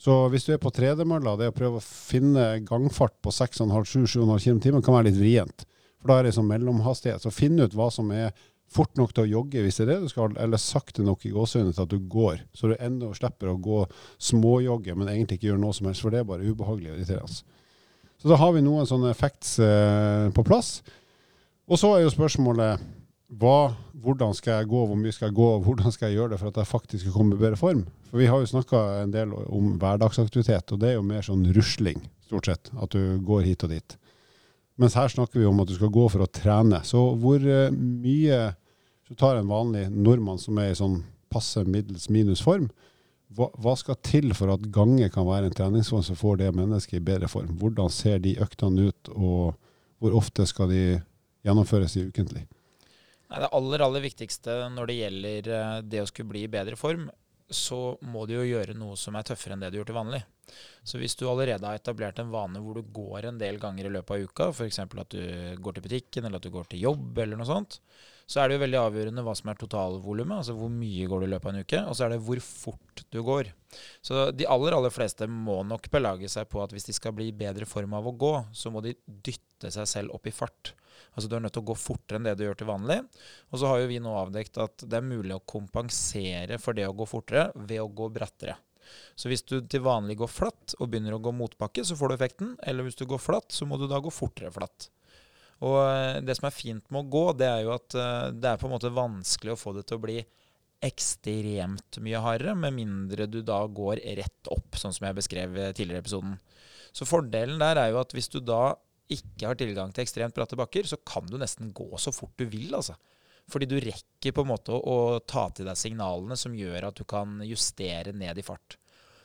Så 0.00 0.16
hvis 0.32 0.46
du 0.48 0.54
er 0.54 0.62
på 0.62 0.72
tredemølla, 0.74 1.36
det 1.38 1.52
å 1.52 1.56
prøve 1.56 1.78
å 1.78 1.84
finne 1.84 2.58
gangfart 2.66 3.14
på 3.22 3.32
6,5-7,5 3.34 4.10
km 4.10 4.34
i 4.58 4.64
timen 4.66 4.84
kan 4.84 4.98
være 4.98 5.10
litt 5.10 5.20
vrient. 5.20 5.66
For 6.04 6.12
da 6.12 6.18
er 6.20 6.28
det 6.28 6.34
sånn 6.36 6.50
mellomhastighet. 6.50 7.24
Så 7.24 7.32
finn 7.32 7.56
ut 7.56 7.72
hva 7.72 7.88
som 7.88 8.10
er 8.12 8.34
fort 8.74 8.92
nok 8.98 9.14
til 9.14 9.24
å 9.24 9.30
jogge 9.38 9.62
hvis 9.64 9.78
det 9.80 9.86
er 9.86 9.90
det 9.94 10.04
du 10.04 10.10
skal, 10.12 10.34
eller 10.40 10.60
sakte 10.60 11.04
nok 11.04 11.24
i 11.24 11.32
gåsehudet 11.32 11.72
til 11.76 11.86
at 11.86 11.94
du 11.94 12.10
går. 12.12 12.42
Så 12.52 12.68
du 12.68 12.74
ennå 12.76 13.12
slipper 13.16 13.52
å 13.52 13.60
gå 13.60 13.84
småjogge, 14.20 14.96
men 14.98 15.08
egentlig 15.08 15.38
ikke 15.38 15.52
gjøre 15.52 15.62
noe 15.62 15.76
som 15.76 15.88
helst, 15.88 16.04
for 16.04 16.12
det 16.12 16.20
er 16.20 16.28
bare 16.28 16.44
ubehagelig 16.44 16.92
og 16.92 16.98
irriterende. 16.98 17.40
Så 18.20 18.28
da 18.28 18.38
har 18.40 18.52
vi 18.56 18.64
noen 18.64 18.88
sånne 18.88 19.14
facts 19.16 19.56
eh, 19.64 20.28
på 20.36 20.44
plass. 20.44 20.78
Og 21.68 21.80
så 21.80 21.94
er 21.94 22.04
jo 22.04 22.12
spørsmålet 22.12 22.84
hva, 23.40 23.72
hvordan 24.04 24.36
skal 24.36 24.60
jeg 24.60 24.68
gå, 24.70 24.84
hvor 24.88 25.00
mye 25.00 25.12
skal 25.16 25.30
jeg 25.30 25.36
gå, 25.38 25.48
hvordan 25.64 25.94
skal 25.94 26.10
jeg 26.10 26.18
gjøre 26.20 26.34
det 26.34 26.40
for 26.42 26.52
at 26.52 26.60
jeg 26.60 26.70
faktisk 26.70 27.04
skal 27.06 27.16
komme 27.16 27.36
i 27.36 27.40
bedre 27.40 27.58
form? 27.60 27.82
For 28.10 28.20
vi 28.20 28.28
har 28.30 28.42
jo 28.42 28.50
snakka 28.52 28.82
en 29.00 29.14
del 29.14 29.32
om 29.32 29.74
hverdagsaktivitet, 29.80 30.74
og 30.74 30.82
det 30.82 30.92
er 30.92 30.98
jo 30.98 31.06
mer 31.08 31.24
sånn 31.24 31.46
rusling, 31.56 32.04
stort 32.28 32.50
sett. 32.50 32.72
At 32.76 32.94
du 32.94 33.16
går 33.24 33.48
hit 33.48 33.64
og 33.66 33.72
dit. 33.74 33.96
Mens 34.80 34.96
her 34.98 35.10
snakker 35.10 35.38
vi 35.38 35.46
om 35.46 35.60
at 35.62 35.70
du 35.70 35.76
skal 35.76 35.92
gå 35.94 36.08
for 36.10 36.24
å 36.24 36.30
trene. 36.30 36.80
Så 36.86 37.00
hvor 37.22 37.42
eh, 37.42 37.70
mye 37.74 38.54
du 39.08 39.14
tar 39.18 39.38
en 39.38 39.50
vanlig 39.50 39.86
nordmann 39.92 40.40
som 40.40 40.58
er 40.58 40.72
i 40.72 40.78
sånn 40.78 41.02
passe 41.32 41.62
middels 41.66 42.08
minus 42.10 42.42
form, 42.42 42.70
hva, 43.34 43.48
hva 43.58 43.74
skal 43.78 43.98
til 44.06 44.34
for 44.36 44.52
at 44.54 44.66
gange 44.74 45.08
kan 45.12 45.26
være 45.26 45.50
en 45.50 45.56
treningsform 45.56 46.04
som 46.06 46.18
får 46.18 46.38
det 46.42 46.52
mennesket 46.54 47.00
i 47.00 47.04
bedre 47.04 47.30
form? 47.30 47.56
Hvordan 47.60 47.90
ser 47.92 48.20
de 48.22 48.36
øktene 48.42 48.90
ut, 48.90 49.10
og 49.14 49.54
hvor 50.02 50.18
ofte 50.18 50.46
skal 50.46 50.70
de 50.70 50.84
gjennomføres 51.46 51.96
i 51.98 52.06
ukentlig? 52.08 52.44
Det 53.34 53.50
aller 53.50 53.82
aller 53.82 54.04
viktigste 54.04 54.54
når 54.70 54.90
det 54.90 54.98
gjelder 55.00 55.52
eh, 55.58 55.76
det 55.90 56.02
å 56.02 56.08
skulle 56.10 56.30
bli 56.34 56.44
i 56.46 56.50
bedre 56.50 56.78
form, 56.78 57.08
så 57.50 57.96
må 58.06 58.24
du 58.26 58.36
jo 58.38 58.46
gjøre 58.46 58.76
noe 58.78 58.96
som 58.98 59.16
er 59.18 59.26
tøffere 59.26 59.56
enn 59.56 59.64
det 59.64 59.72
du 59.72 59.80
gjør 59.80 59.90
til 59.90 59.98
vanlig. 59.98 60.22
Så 60.84 61.00
hvis 61.00 61.16
du 61.18 61.26
allerede 61.28 61.64
har 61.66 61.78
etablert 61.78 62.18
en 62.20 62.32
vane 62.32 62.60
hvor 62.62 62.78
du 62.78 62.90
går 62.94 63.30
en 63.30 63.38
del 63.40 63.60
ganger 63.62 63.88
i 63.88 63.92
løpet 63.94 64.16
av 64.16 64.26
uka, 64.28 64.48
f.eks. 64.52 64.82
at 64.84 65.14
du 65.14 65.22
går 65.64 65.76
til 65.76 65.86
butikken 65.86 66.26
eller 66.26 66.40
at 66.40 66.46
du 66.46 66.52
går 66.54 66.68
til 66.72 66.84
jobb 66.84 67.22
eller 67.24 67.40
noe 67.40 67.48
sånt, 67.48 67.80
så 68.26 68.40
er 68.40 68.48
det 68.48 68.56
jo 68.56 68.62
veldig 68.62 68.78
avgjørende 68.80 69.24
hva 69.24 69.34
som 69.36 69.50
er 69.52 69.58
totalvolumet, 69.60 70.38
altså 70.38 70.54
hvor 70.56 70.70
mye 70.72 71.08
går 71.10 71.20
du 71.20 71.26
i 71.26 71.32
løpet 71.34 71.48
av 71.48 71.52
en 71.52 71.64
uke, 71.66 71.80
og 71.90 71.96
så 71.96 72.06
er 72.06 72.14
det 72.14 72.22
hvor 72.24 72.40
fort 72.44 73.02
du 73.12 73.18
går. 73.24 73.50
Så 74.04 74.28
de 74.32 74.46
aller 74.48 74.76
aller 74.76 74.94
fleste 74.94 75.28
må 75.28 75.58
nok 75.68 75.90
belage 75.92 76.30
seg 76.32 76.48
på 76.48 76.62
at 76.64 76.72
hvis 76.72 76.88
de 76.88 76.96
skal 76.96 77.12
bli 77.16 77.28
i 77.28 77.36
bedre 77.36 77.68
form 77.68 77.96
av 77.98 78.08
å 78.08 78.14
gå, 78.16 78.32
så 78.56 78.72
må 78.72 78.80
de 78.84 78.94
dytte 79.04 79.72
seg 79.74 79.90
selv 79.90 80.16
opp 80.16 80.30
i 80.30 80.34
fart. 80.34 80.72
Altså 81.14 81.28
Du 81.28 81.36
er 81.36 81.44
nødt 81.44 81.54
til 81.56 81.64
å 81.64 81.70
gå 81.70 81.76
fortere 81.78 82.20
enn 82.20 82.26
det 82.26 82.36
du 82.38 82.46
gjør 82.46 82.58
til 82.62 82.70
vanlig. 82.70 83.00
Og 83.52 83.60
så 83.60 83.70
har 83.70 83.82
jo 83.82 83.90
vi 83.90 84.00
nå 84.02 84.14
avdekt 84.18 84.60
at 84.62 84.86
det 84.88 84.98
er 84.98 85.06
mulig 85.06 85.36
å 85.36 85.44
kompensere 85.44 86.58
for 86.62 86.76
det 86.76 86.88
å 86.88 86.96
gå 86.96 87.06
fortere 87.08 87.50
ved 87.54 87.82
å 87.82 87.90
gå 87.90 88.08
brattere. 88.14 88.56
Så 89.18 89.30
hvis 89.30 89.44
du 89.46 89.58
til 89.60 89.84
vanlig 89.84 90.18
går 90.20 90.30
flatt 90.30 90.76
og 90.78 90.90
begynner 90.90 91.16
å 91.16 91.22
gå 91.22 91.32
motbakke, 91.34 91.84
så 91.86 91.96
får 91.98 92.10
du 92.10 92.16
effekten. 92.16 92.54
Eller 92.66 92.86
hvis 92.86 92.98
du 92.98 93.06
går 93.08 93.22
flatt, 93.22 93.52
så 93.54 93.68
må 93.68 93.78
du 93.80 93.86
da 93.90 94.00
gå 94.02 94.12
fortere 94.14 94.52
flatt. 94.54 94.88
Og 95.64 95.78
eh, 95.82 96.20
det 96.24 96.36
som 96.38 96.48
er 96.48 96.56
fint 96.56 96.88
med 96.90 97.04
å 97.04 97.12
gå, 97.12 97.26
det 97.40 97.50
er 97.50 97.64
jo 97.64 97.74
at 97.76 97.98
eh, 97.98 98.30
det 98.34 98.50
er 98.50 98.60
på 98.60 98.68
en 98.68 98.74
måte 98.74 98.92
vanskelig 98.94 99.54
å 99.54 99.60
få 99.60 99.74
det 99.76 99.86
til 99.88 100.00
å 100.00 100.04
bli 100.04 100.18
ekstremt 100.84 102.00
mye 102.04 102.20
hardere, 102.20 102.56
med 102.58 102.74
mindre 102.76 103.28
du 103.30 103.40
da 103.46 103.62
går 103.64 104.02
rett 104.18 104.50
opp, 104.52 104.76
sånn 104.76 104.92
som 104.92 105.06
jeg 105.08 105.16
beskrev 105.16 105.54
tidligere 105.72 106.02
i 106.02 106.04
episoden. 106.04 106.34
Så 106.94 107.08
fordelen 107.08 107.62
der 107.62 107.80
er 107.80 107.94
jo 107.94 108.02
at 108.02 108.12
hvis 108.14 108.28
du 108.32 108.42
da 108.44 108.74
ikke 109.12 109.48
har 109.50 109.58
tilgang 109.60 109.92
til 109.92 110.04
ekstremt 110.04 110.36
bratte 110.36 110.58
bakker, 110.58 110.86
så 110.88 110.98
kan 111.06 111.26
du 111.28 111.36
nesten 111.40 111.72
gå 111.76 111.88
så 112.00 112.12
fort 112.14 112.34
du 112.40 112.46
vil, 112.48 112.70
altså. 112.76 112.96
Fordi 113.52 113.68
du 113.68 113.76
rekker 113.80 114.32
på 114.32 114.44
en 114.44 114.50
måte 114.50 114.72
å, 114.72 114.80
å 114.80 115.20
ta 115.20 115.48
til 115.52 115.68
deg 115.68 115.78
signalene 115.78 116.36
som 116.40 116.56
gjør 116.56 116.88
at 116.88 116.96
du 116.96 117.04
kan 117.08 117.36
justere 117.44 118.14
ned 118.16 118.40
i 118.40 118.46
fart. 118.46 118.78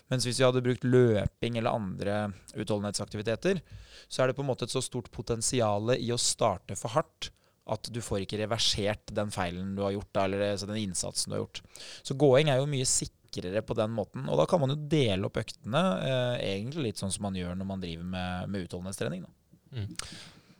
Mens 0.10 0.26
hvis 0.26 0.40
vi 0.42 0.46
hadde 0.46 0.64
brukt 0.66 0.86
løping 0.88 1.60
eller 1.60 1.76
andre 1.76 2.16
utholdenhetsaktiviteter, 2.58 3.62
så 4.10 4.24
er 4.24 4.30
det 4.30 4.40
på 4.40 4.44
en 4.44 4.50
måte 4.50 4.66
et 4.66 4.74
så 4.74 4.82
stort 4.82 5.12
potensial 5.14 5.94
i 5.96 6.10
å 6.12 6.18
starte 6.20 6.78
for 6.80 6.96
hardt 6.96 7.30
at 7.70 7.92
du 7.94 8.00
får 8.02 8.24
ikke 8.24 8.40
reversert 8.42 9.14
den 9.14 9.30
feilen 9.34 9.76
du 9.78 9.84
har 9.86 9.94
gjort, 9.94 10.18
eller 10.24 10.42
altså 10.48 10.70
den 10.72 10.82
innsatsen 10.82 11.30
du 11.30 11.38
har 11.38 11.44
gjort. 11.44 11.62
Så 12.02 12.18
gåing 12.18 12.50
er 12.50 12.58
jo 12.58 12.70
mye 12.72 12.88
sikrere 12.90 13.62
på 13.62 13.78
den 13.78 13.94
måten. 13.94 14.26
Og 14.26 14.42
da 14.42 14.48
kan 14.50 14.64
man 14.64 14.74
jo 14.74 14.80
dele 14.90 15.30
opp 15.30 15.38
øktene, 15.38 15.84
eh, 16.02 16.34
egentlig 16.56 16.88
litt 16.88 17.04
sånn 17.04 17.14
som 17.14 17.28
man 17.28 17.38
gjør 17.38 17.54
når 17.60 17.70
man 17.70 17.84
driver 17.84 18.10
med, 18.16 18.50
med 18.50 18.66
utholdenhetstrening. 18.66 19.28
Mm. 19.70 19.94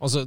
Og 0.00 0.12
så 0.12 0.24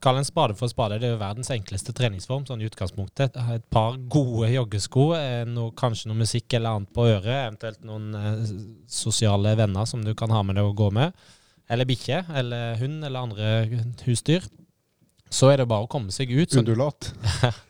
Kall 0.00 0.16
en 0.16 0.24
spade 0.24 0.54
for 0.54 0.70
spade. 0.70 0.98
Det 1.00 1.08
er 1.08 1.14
jo 1.16 1.20
verdens 1.20 1.50
enkleste 1.50 1.92
treningsform 1.96 2.44
sånn 2.46 2.62
i 2.62 2.68
utgangspunktet. 2.68 3.34
Et 3.54 3.64
par 3.74 3.96
gode 4.10 4.50
joggesko, 4.52 5.08
eh, 5.16 5.42
noe, 5.48 5.72
kanskje 5.76 6.10
noe 6.10 6.20
musikk 6.20 6.54
eller 6.54 6.78
annet 6.78 6.92
på 6.94 7.06
øret, 7.10 7.34
eventuelt 7.48 7.82
noen 7.86 8.14
eh, 8.14 8.52
sosiale 8.86 9.56
venner 9.58 9.88
som 9.90 10.04
du 10.06 10.14
kan 10.18 10.32
ha 10.34 10.44
med 10.46 10.58
deg 10.58 10.70
og 10.70 10.78
gå 10.78 10.88
med, 10.94 11.26
eller 11.68 11.88
bikkje 11.88 12.22
eller 12.40 12.78
hund 12.80 13.04
eller 13.04 13.26
andre 13.26 13.50
husdyr. 14.06 14.46
Så 15.28 15.50
er 15.52 15.60
det 15.60 15.68
bare 15.68 15.84
å 15.84 15.90
komme 15.90 16.14
seg 16.14 16.30
ut. 16.32 16.54
Undulat. 16.62 17.10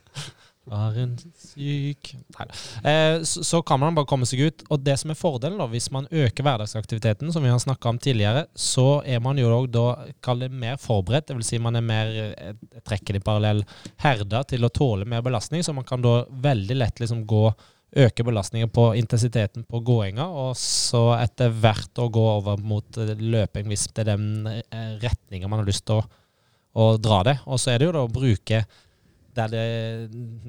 Var 0.68 0.98
en 1.00 1.14
syk 1.40 2.10
eh, 2.84 3.22
så, 3.22 3.44
så, 3.44 3.60
kan 3.62 3.80
man 3.80 3.96
bare 3.96 4.08
komme 4.08 4.26
seg 4.28 4.42
ut. 4.44 4.64
Og 4.68 4.82
det 4.84 4.98
som 5.00 5.12
er 5.12 5.18
fordelen, 5.18 5.58
da, 5.60 5.68
hvis 5.70 5.88
man 5.94 6.08
øker 6.10 6.44
hverdagsaktiviteten, 6.44 7.32
som 7.32 7.44
vi 7.44 7.52
har 7.52 7.62
snakka 7.62 7.92
om 7.92 8.00
tidligere, 8.02 8.44
så 8.52 9.00
er 9.06 9.22
man 9.24 9.40
jo 9.40 9.64
da 9.72 9.86
kall 10.24 10.44
det 10.44 10.50
mer 10.52 10.76
forberedt. 10.82 11.30
Dvs. 11.30 11.54
Si 11.54 11.62
man 11.62 11.78
er 11.80 11.86
mer 11.86 12.12
jeg 12.12 12.84
trekker 12.84 13.16
det 13.16 13.22
i 13.22 13.26
parallell 13.26 13.64
herda 14.04 14.44
til 14.48 14.66
å 14.66 14.72
tåle 14.74 15.08
mer 15.08 15.24
belastning. 15.24 15.64
Så 15.64 15.74
man 15.76 15.88
kan 15.88 16.04
da 16.04 16.20
veldig 16.28 16.78
lett 16.78 17.02
liksom 17.02 17.24
gå 17.28 17.48
øke 17.96 18.24
belastningen 18.24 18.68
på 18.68 18.90
intensiteten 19.00 19.64
på 19.64 19.80
gåinga, 19.80 20.26
og 20.28 20.56
så 20.60 21.14
etter 21.16 21.54
hvert 21.56 22.00
å 22.00 22.10
gå 22.12 22.24
over 22.34 22.60
mot 22.60 22.98
løping 22.98 23.70
hvis 23.70 23.86
det 23.96 24.04
er 24.04 24.10
den 24.12 24.48
eh, 24.50 24.92
retninga 25.00 25.48
man 25.48 25.62
har 25.62 25.70
lyst 25.70 25.86
til 25.88 26.02
å, 26.02 26.04
å 26.76 26.90
dra 27.00 27.22
det. 27.30 27.38
Og 27.48 27.60
så 27.60 27.72
er 27.72 27.80
det 27.80 27.88
jo 27.88 27.96
da 27.96 28.04
å 28.04 28.12
bruke 28.12 28.66
der 29.38 29.52
det, 29.52 29.64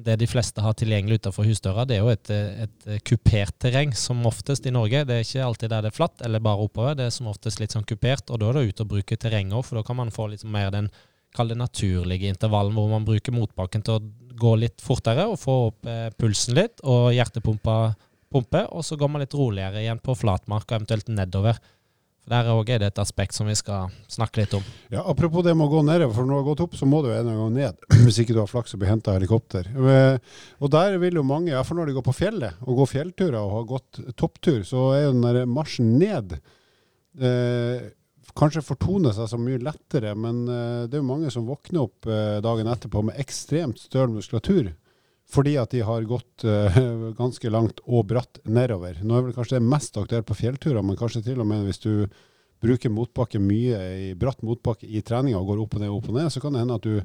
det, 0.04 0.16
de 0.20 0.28
fleste 0.28 0.62
har 0.64 0.74
tilgjengelig 0.78 1.20
utenfor 1.20 1.46
husdøra, 1.48 1.86
det 1.88 1.96
er 1.96 2.02
jo 2.02 2.10
et, 2.12 2.32
et 2.66 2.88
kupert 3.06 3.54
terreng, 3.62 3.94
som 3.96 4.20
oftest 4.28 4.66
i 4.66 4.74
Norge. 4.74 5.04
Det 5.08 5.16
er 5.16 5.26
ikke 5.26 5.46
alltid 5.46 5.72
der 5.72 5.86
det 5.86 5.92
er 5.92 5.96
flatt, 5.96 6.18
eller 6.26 6.42
bare 6.44 6.66
oppover. 6.66 6.98
Det 6.98 7.06
er 7.06 7.14
som 7.14 7.30
oftest 7.30 7.62
litt 7.62 7.76
sånn 7.76 7.86
kupert, 7.88 8.26
og 8.30 8.42
da 8.42 8.50
er 8.50 8.58
det 8.58 8.74
ut 8.74 8.84
å 8.84 8.90
bruke 8.90 9.18
terrenget 9.20 9.66
for 9.66 9.80
da 9.80 9.86
kan 9.86 9.98
man 9.98 10.12
få 10.14 10.28
litt 10.32 10.44
mer 10.48 10.72
den 10.74 10.90
kall 11.36 11.54
naturlige 11.54 12.30
intervallen, 12.30 12.74
hvor 12.74 12.90
man 12.90 13.06
bruker 13.06 13.34
motbakken 13.34 13.84
til 13.86 13.98
å 13.98 14.34
gå 14.40 14.54
litt 14.58 14.82
fortere 14.82 15.28
og 15.30 15.38
få 15.38 15.56
opp 15.68 15.88
eh, 15.88 16.08
pulsen 16.18 16.56
litt, 16.58 16.82
og 16.82 17.12
hjertepumpa 17.14 17.76
pumpe, 18.30 18.64
og 18.70 18.84
så 18.86 18.98
går 18.98 19.10
man 19.10 19.24
litt 19.24 19.34
roligere 19.36 19.82
igjen 19.82 20.00
på 20.02 20.14
flatmark 20.18 20.68
og 20.68 20.76
eventuelt 20.78 21.10
nedover. 21.12 21.58
For 22.24 22.34
Der 22.34 22.50
òg 22.52 22.70
er 22.70 22.82
det 22.82 22.90
et 22.92 23.00
aspekt 23.02 23.36
som 23.36 23.48
vi 23.48 23.56
skal 23.58 23.92
snakke 24.10 24.42
litt 24.42 24.56
om. 24.56 24.64
Ja, 24.92 25.02
Apropos 25.08 25.44
det 25.46 25.54
med 25.56 25.66
å 25.66 25.72
gå 25.72 25.84
nedover, 25.86 26.14
for 26.14 26.28
når 26.28 26.34
du 26.34 26.40
har 26.40 26.48
gått 26.50 26.64
opp, 26.66 26.76
så 26.78 26.88
må 26.88 27.00
du 27.04 27.10
en 27.14 27.30
gang 27.30 27.54
ned. 27.56 27.86
Hvis 28.06 28.20
ikke 28.22 28.36
du 28.36 28.42
har 28.42 28.50
flaks 28.50 28.76
og 28.76 28.82
blir 28.82 28.92
henta 28.92 29.14
av 29.14 29.20
helikopter. 29.20 29.70
Eh, 29.70 30.18
og 30.60 30.74
der 30.74 30.98
vil 31.02 31.20
jo 31.20 31.26
mange, 31.26 31.54
iallfall 31.54 31.80
når 31.80 31.90
de 31.90 31.96
går 31.98 32.08
på 32.10 32.18
fjellet 32.20 32.66
og 32.66 32.82
går 32.82 32.92
fjellturer 32.92 33.40
og 33.40 33.56
har 33.58 33.70
gått 33.76 34.02
topptur, 34.20 34.60
så 34.68 34.90
er 34.96 35.06
jo 35.06 35.14
den 35.16 35.26
der 35.26 35.48
marsjen 35.50 35.96
ned 36.00 36.36
eh, 37.18 37.90
kanskje 38.36 38.62
fortoner 38.64 39.14
seg 39.14 39.28
så 39.30 39.38
mye 39.40 39.60
lettere, 39.62 40.14
men 40.18 40.44
eh, 40.48 40.84
det 40.88 40.98
er 40.98 41.02
jo 41.02 41.08
mange 41.08 41.32
som 41.32 41.48
våkner 41.48 41.84
opp 41.86 42.08
eh, 42.08 42.38
dagen 42.44 42.70
etterpå 42.70 43.02
med 43.06 43.18
ekstremt 43.20 43.80
støl 43.82 44.12
muskulatur. 44.14 44.70
Fordi 45.30 45.54
at 45.60 45.70
de 45.74 45.84
har 45.86 46.08
gått 46.08 46.44
uh, 46.44 46.80
ganske 47.20 47.52
langt 47.52 47.82
og 47.86 48.08
bratt 48.10 48.42
nedover. 48.44 48.98
Nå 49.04 49.16
er 49.16 49.28
vel 49.28 49.36
kanskje 49.36 49.58
det 49.58 49.70
mest 49.70 49.96
aktuelt 50.00 50.28
på 50.28 50.38
fjellturer, 50.38 50.82
men 50.82 50.98
kanskje 50.98 51.24
til 51.28 51.42
og 51.42 51.48
med 51.50 51.68
hvis 51.68 51.82
du 51.84 51.92
bruker 52.60 52.92
motbakke 52.92 53.40
mye 53.40 53.80
i 54.10 54.12
bratt 54.18 54.42
motbakke 54.44 54.88
i 54.88 55.00
treninga 55.06 55.38
og 55.38 55.52
går 55.52 55.62
opp 55.62 55.76
og 55.78 55.82
ned, 55.82 55.92
opp 55.94 56.10
og 56.10 56.18
ned, 56.18 56.28
så 56.32 56.42
kan 56.42 56.52
det 56.52 56.64
hende 56.64 56.76
at 56.76 56.84
du 56.84 57.00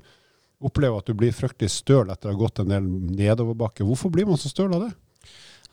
opplever 0.66 1.00
at 1.00 1.08
du 1.08 1.16
blir 1.18 1.36
fryktelig 1.36 1.72
støl 1.72 2.12
etter 2.12 2.32
å 2.32 2.34
ha 2.34 2.40
gått 2.40 2.62
en 2.64 2.72
del 2.74 2.86
nedoverbakke. 3.16 3.86
Hvorfor 3.88 4.12
blir 4.12 4.28
man 4.28 4.40
så 4.42 4.52
støl 4.52 4.74
av 4.76 4.88
det? 4.88 4.94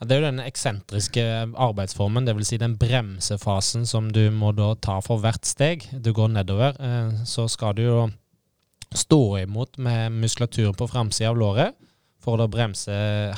Det 0.03 0.17
er 0.17 0.19
jo 0.19 0.31
den 0.31 0.43
eksentriske 0.43 1.25
arbeidsformen, 1.63 2.27
dvs. 2.27 2.49
Si 2.51 2.59
den 2.59 2.75
bremsefasen 2.81 3.87
som 3.87 4.09
du 4.11 4.25
må 4.35 4.51
da 4.57 4.73
ta 4.75 4.97
for 5.05 5.23
hvert 5.23 5.47
steg 5.47 5.87
du 5.93 6.11
går 6.17 6.33
nedover. 6.35 6.75
Eh, 6.75 7.23
så 7.29 7.47
skal 7.51 7.77
du 7.79 7.85
jo 7.85 8.01
stå 8.99 9.23
imot 9.45 9.79
med 9.79 10.19
muskulaturen 10.25 10.75
på 10.77 10.91
framsida 10.91 11.31
av 11.31 11.39
låret 11.39 11.79
for 12.23 12.41
å 12.41 12.51
bremse 12.51 12.95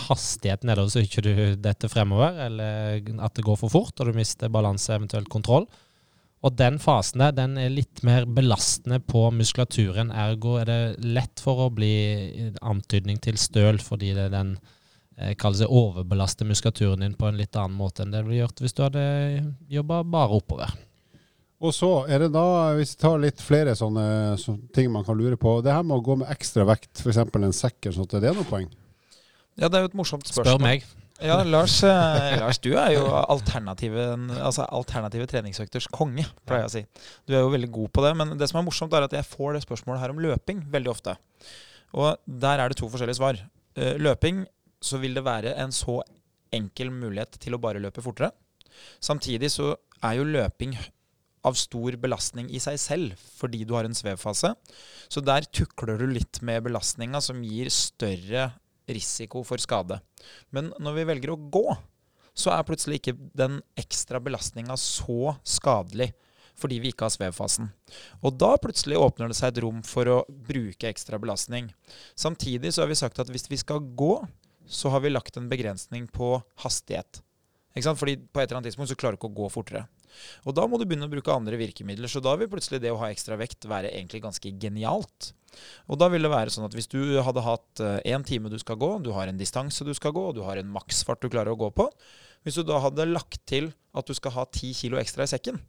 hastigheten 0.09 0.69
nedover, 0.69 0.93
så 0.93 1.03
ikke 1.05 1.25
du 1.25 1.33
detter 1.65 1.91
fremover, 1.93 2.37
eller 2.47 3.01
at 3.25 3.35
det 3.37 3.47
går 3.47 3.59
for 3.63 3.73
fort 3.73 4.01
og 4.01 4.11
du 4.11 4.17
mister 4.17 4.53
balanse, 4.53 4.93
eventuelt 4.93 5.31
kontroll. 5.33 5.67
Og 6.45 6.53
den 6.59 6.77
fasen 6.83 7.23
der, 7.23 7.33
den 7.33 7.57
er 7.57 7.73
litt 7.73 8.03
mer 8.05 8.27
belastende 8.29 8.99
på 9.01 9.31
muskulaturen. 9.33 10.13
Ergo 10.13 10.59
er 10.61 10.69
det 10.69 10.81
lett 11.01 11.41
for 11.41 11.65
å 11.65 11.73
bli 11.73 12.51
antydning 12.61 13.21
til 13.25 13.41
støl, 13.41 13.81
fordi 13.81 14.13
det 14.13 14.27
er 14.27 14.35
den 14.35 14.57
eh, 15.17 15.33
kalles 15.41 15.63
det 15.65 15.71
overbelaster 15.73 16.49
muskulaturen 16.49 17.07
din 17.07 17.17
på 17.17 17.31
en 17.31 17.41
litt 17.41 17.57
annen 17.57 17.79
måte 17.81 18.05
enn 18.05 18.13
det 18.13 18.27
ville 18.27 18.43
gjort 18.43 18.61
hvis 18.61 18.77
du 18.77 18.85
hadde 18.85 19.07
jobba 19.73 20.03
bare 20.05 20.37
oppover. 20.37 20.77
Og 21.65 21.73
så 21.73 21.91
er 22.13 22.27
det 22.27 22.33
da, 22.35 22.47
hvis 22.77 22.93
vi 22.93 23.01
tar 23.01 23.21
litt 23.23 23.41
flere 23.41 23.73
sånne, 23.79 24.07
sånne, 24.41 24.69
ting 24.77 24.91
man 24.93 25.07
kan 25.07 25.17
lure 25.17 25.39
på 25.41 25.57
Det 25.65 25.73
her 25.73 25.87
med 25.87 25.97
å 25.97 26.05
gå 26.05 26.19
med 26.21 26.33
ekstra 26.35 26.67
vekt, 26.69 27.01
f.eks. 27.01 27.23
en 27.25 27.57
sekk, 27.57 27.89
sånn, 27.95 28.11
er 28.11 28.27
det 28.27 28.35
noe 28.37 28.49
poeng? 28.49 28.69
Ja, 29.57 29.71
det 29.71 29.79
er 29.79 29.85
jo 29.87 29.91
et 29.93 29.97
morsomt 29.97 30.27
spørsmål. 30.29 30.59
Spør 30.59 30.65
meg. 30.65 30.85
Ja, 31.23 31.39
Lars, 31.47 31.77
eh, 31.87 32.35
Lars, 32.43 32.59
du 32.59 32.73
er 32.75 32.97
jo 32.97 33.05
alternative, 33.07 34.09
altså 34.43 34.67
alternative 34.67 35.29
treningsøkters 35.31 35.87
konge, 35.95 36.27
pleier 36.45 36.67
jeg 36.67 36.71
å 36.71 36.75
si. 36.75 36.83
Du 37.25 37.37
er 37.37 37.45
jo 37.45 37.53
veldig 37.55 37.71
god 37.77 37.93
på 37.95 38.05
det. 38.05 38.13
Men 38.19 38.35
det 38.41 38.51
som 38.51 38.61
er 38.61 38.67
morsomt, 38.67 38.97
er 38.97 39.07
at 39.07 39.15
jeg 39.15 39.29
får 39.31 39.55
det 39.57 39.63
spørsmålet 39.65 40.03
her 40.03 40.13
om 40.13 40.21
løping 40.25 40.65
veldig 40.75 40.93
ofte. 40.93 41.17
Og 41.95 42.19
der 42.27 42.61
er 42.61 42.73
det 42.73 42.81
to 42.81 42.91
forskjellige 42.91 43.21
svar. 43.21 43.39
Eh, 43.79 43.95
løping, 44.03 44.43
så 44.85 44.99
vil 45.01 45.15
det 45.17 45.25
være 45.25 45.55
en 45.63 45.73
så 45.73 46.01
enkel 46.55 46.91
mulighet 46.93 47.39
til 47.41 47.57
å 47.57 47.63
bare 47.63 47.81
løpe 47.83 48.03
fortere. 48.05 48.35
Samtidig 49.03 49.53
så 49.55 49.71
er 50.05 50.19
jo 50.19 50.27
løping 50.27 50.75
av 51.45 51.57
stor 51.59 51.97
belastning 52.01 52.49
i 52.51 52.61
seg 52.63 52.79
selv 52.81 53.25
fordi 53.39 53.65
du 53.69 53.75
har 53.77 53.89
en 53.89 53.97
svevfase. 53.97 54.55
Så 55.09 55.23
der 55.25 55.47
tukler 55.53 56.01
du 56.01 56.09
litt 56.11 56.41
med 56.43 56.65
belastninga 56.67 57.21
som 57.25 57.43
gir 57.45 57.71
større 57.73 58.51
risiko 58.91 59.45
for 59.47 59.61
skade. 59.63 60.01
Men 60.53 60.73
når 60.83 60.99
vi 60.99 61.09
velger 61.13 61.35
å 61.35 61.41
gå, 61.41 61.67
så 62.35 62.53
er 62.55 62.67
plutselig 62.67 63.01
ikke 63.01 63.17
den 63.37 63.61
ekstra 63.79 64.21
belastninga 64.23 64.77
så 64.81 65.37
skadelig 65.47 66.13
fordi 66.59 66.79
vi 66.79 66.93
ikke 66.93 67.09
har 67.09 67.15
svevfasen. 67.15 67.67
Og 68.23 68.37
da 68.39 68.53
plutselig 68.63 68.99
åpner 69.01 69.31
det 69.31 69.39
seg 69.39 69.51
et 69.51 69.61
rom 69.65 69.81
for 69.87 70.07
å 70.11 70.21
bruke 70.29 70.87
ekstra 70.87 71.19
belastning. 71.19 71.73
Samtidig 72.15 72.71
så 72.75 72.85
har 72.85 72.93
vi 72.93 72.99
sagt 72.99 73.19
at 73.19 73.31
hvis 73.33 73.49
vi 73.51 73.59
skal 73.59 73.83
gå, 73.99 74.21
så 74.71 74.93
har 74.95 75.03
vi 75.03 75.11
lagt 75.11 75.37
en 75.37 75.51
begrensning 75.51 76.07
på 76.15 76.37
hastighet. 76.63 77.19
Fordi 77.75 78.17
på 78.31 78.39
et 78.39 78.47
eller 78.47 78.61
annet 78.61 78.71
tidspunkt 78.71 78.93
så 78.93 78.99
klarer 78.99 79.17
du 79.17 79.19
ikke 79.19 79.33
å 79.33 79.39
gå 79.43 79.51
fortere. 79.51 79.83
Og 80.45 80.57
da 80.57 80.67
må 80.69 80.79
du 80.81 80.85
begynne 80.87 81.09
å 81.09 81.13
bruke 81.13 81.33
andre 81.35 81.59
virkemidler. 81.61 82.11
Så 82.11 82.23
da 82.25 82.35
vil 82.41 82.51
plutselig 82.53 82.83
det 82.85 82.93
å 82.93 83.01
ha 83.03 83.11
ekstra 83.13 83.39
vekt 83.41 83.69
være 83.71 83.93
egentlig 83.93 84.23
ganske 84.25 84.53
genialt. 84.61 85.33
Og 85.87 85.99
da 86.01 86.09
vil 86.11 86.25
det 86.27 86.33
være 86.33 86.51
sånn 86.51 86.67
at 86.67 86.75
hvis 86.75 86.91
du 86.91 87.01
hadde 87.23 87.45
hatt 87.47 87.83
én 88.03 88.25
time 88.27 88.51
du 88.51 88.59
skal 88.59 88.79
gå, 88.81 88.91
du 89.05 89.13
har 89.15 89.31
en 89.31 89.39
distanse 89.39 89.87
du 89.87 89.93
skal 89.95 90.15
gå, 90.17 90.25
og 90.31 90.35
du 90.35 90.43
har 90.47 90.59
en 90.59 90.73
maksfart 90.75 91.23
du 91.23 91.31
klarer 91.31 91.55
å 91.55 91.61
gå 91.61 91.69
på 91.71 91.87
Hvis 92.43 92.59
du 92.59 92.65
da 92.67 92.81
hadde 92.83 93.07
lagt 93.07 93.39
til 93.47 93.71
at 93.95 94.07
du 94.07 94.15
skal 94.19 94.35
ha 94.35 94.45
ti 94.51 94.73
kilo 94.75 94.99
ekstra 94.99 95.25
i 95.25 95.31
sekken, 95.31 95.61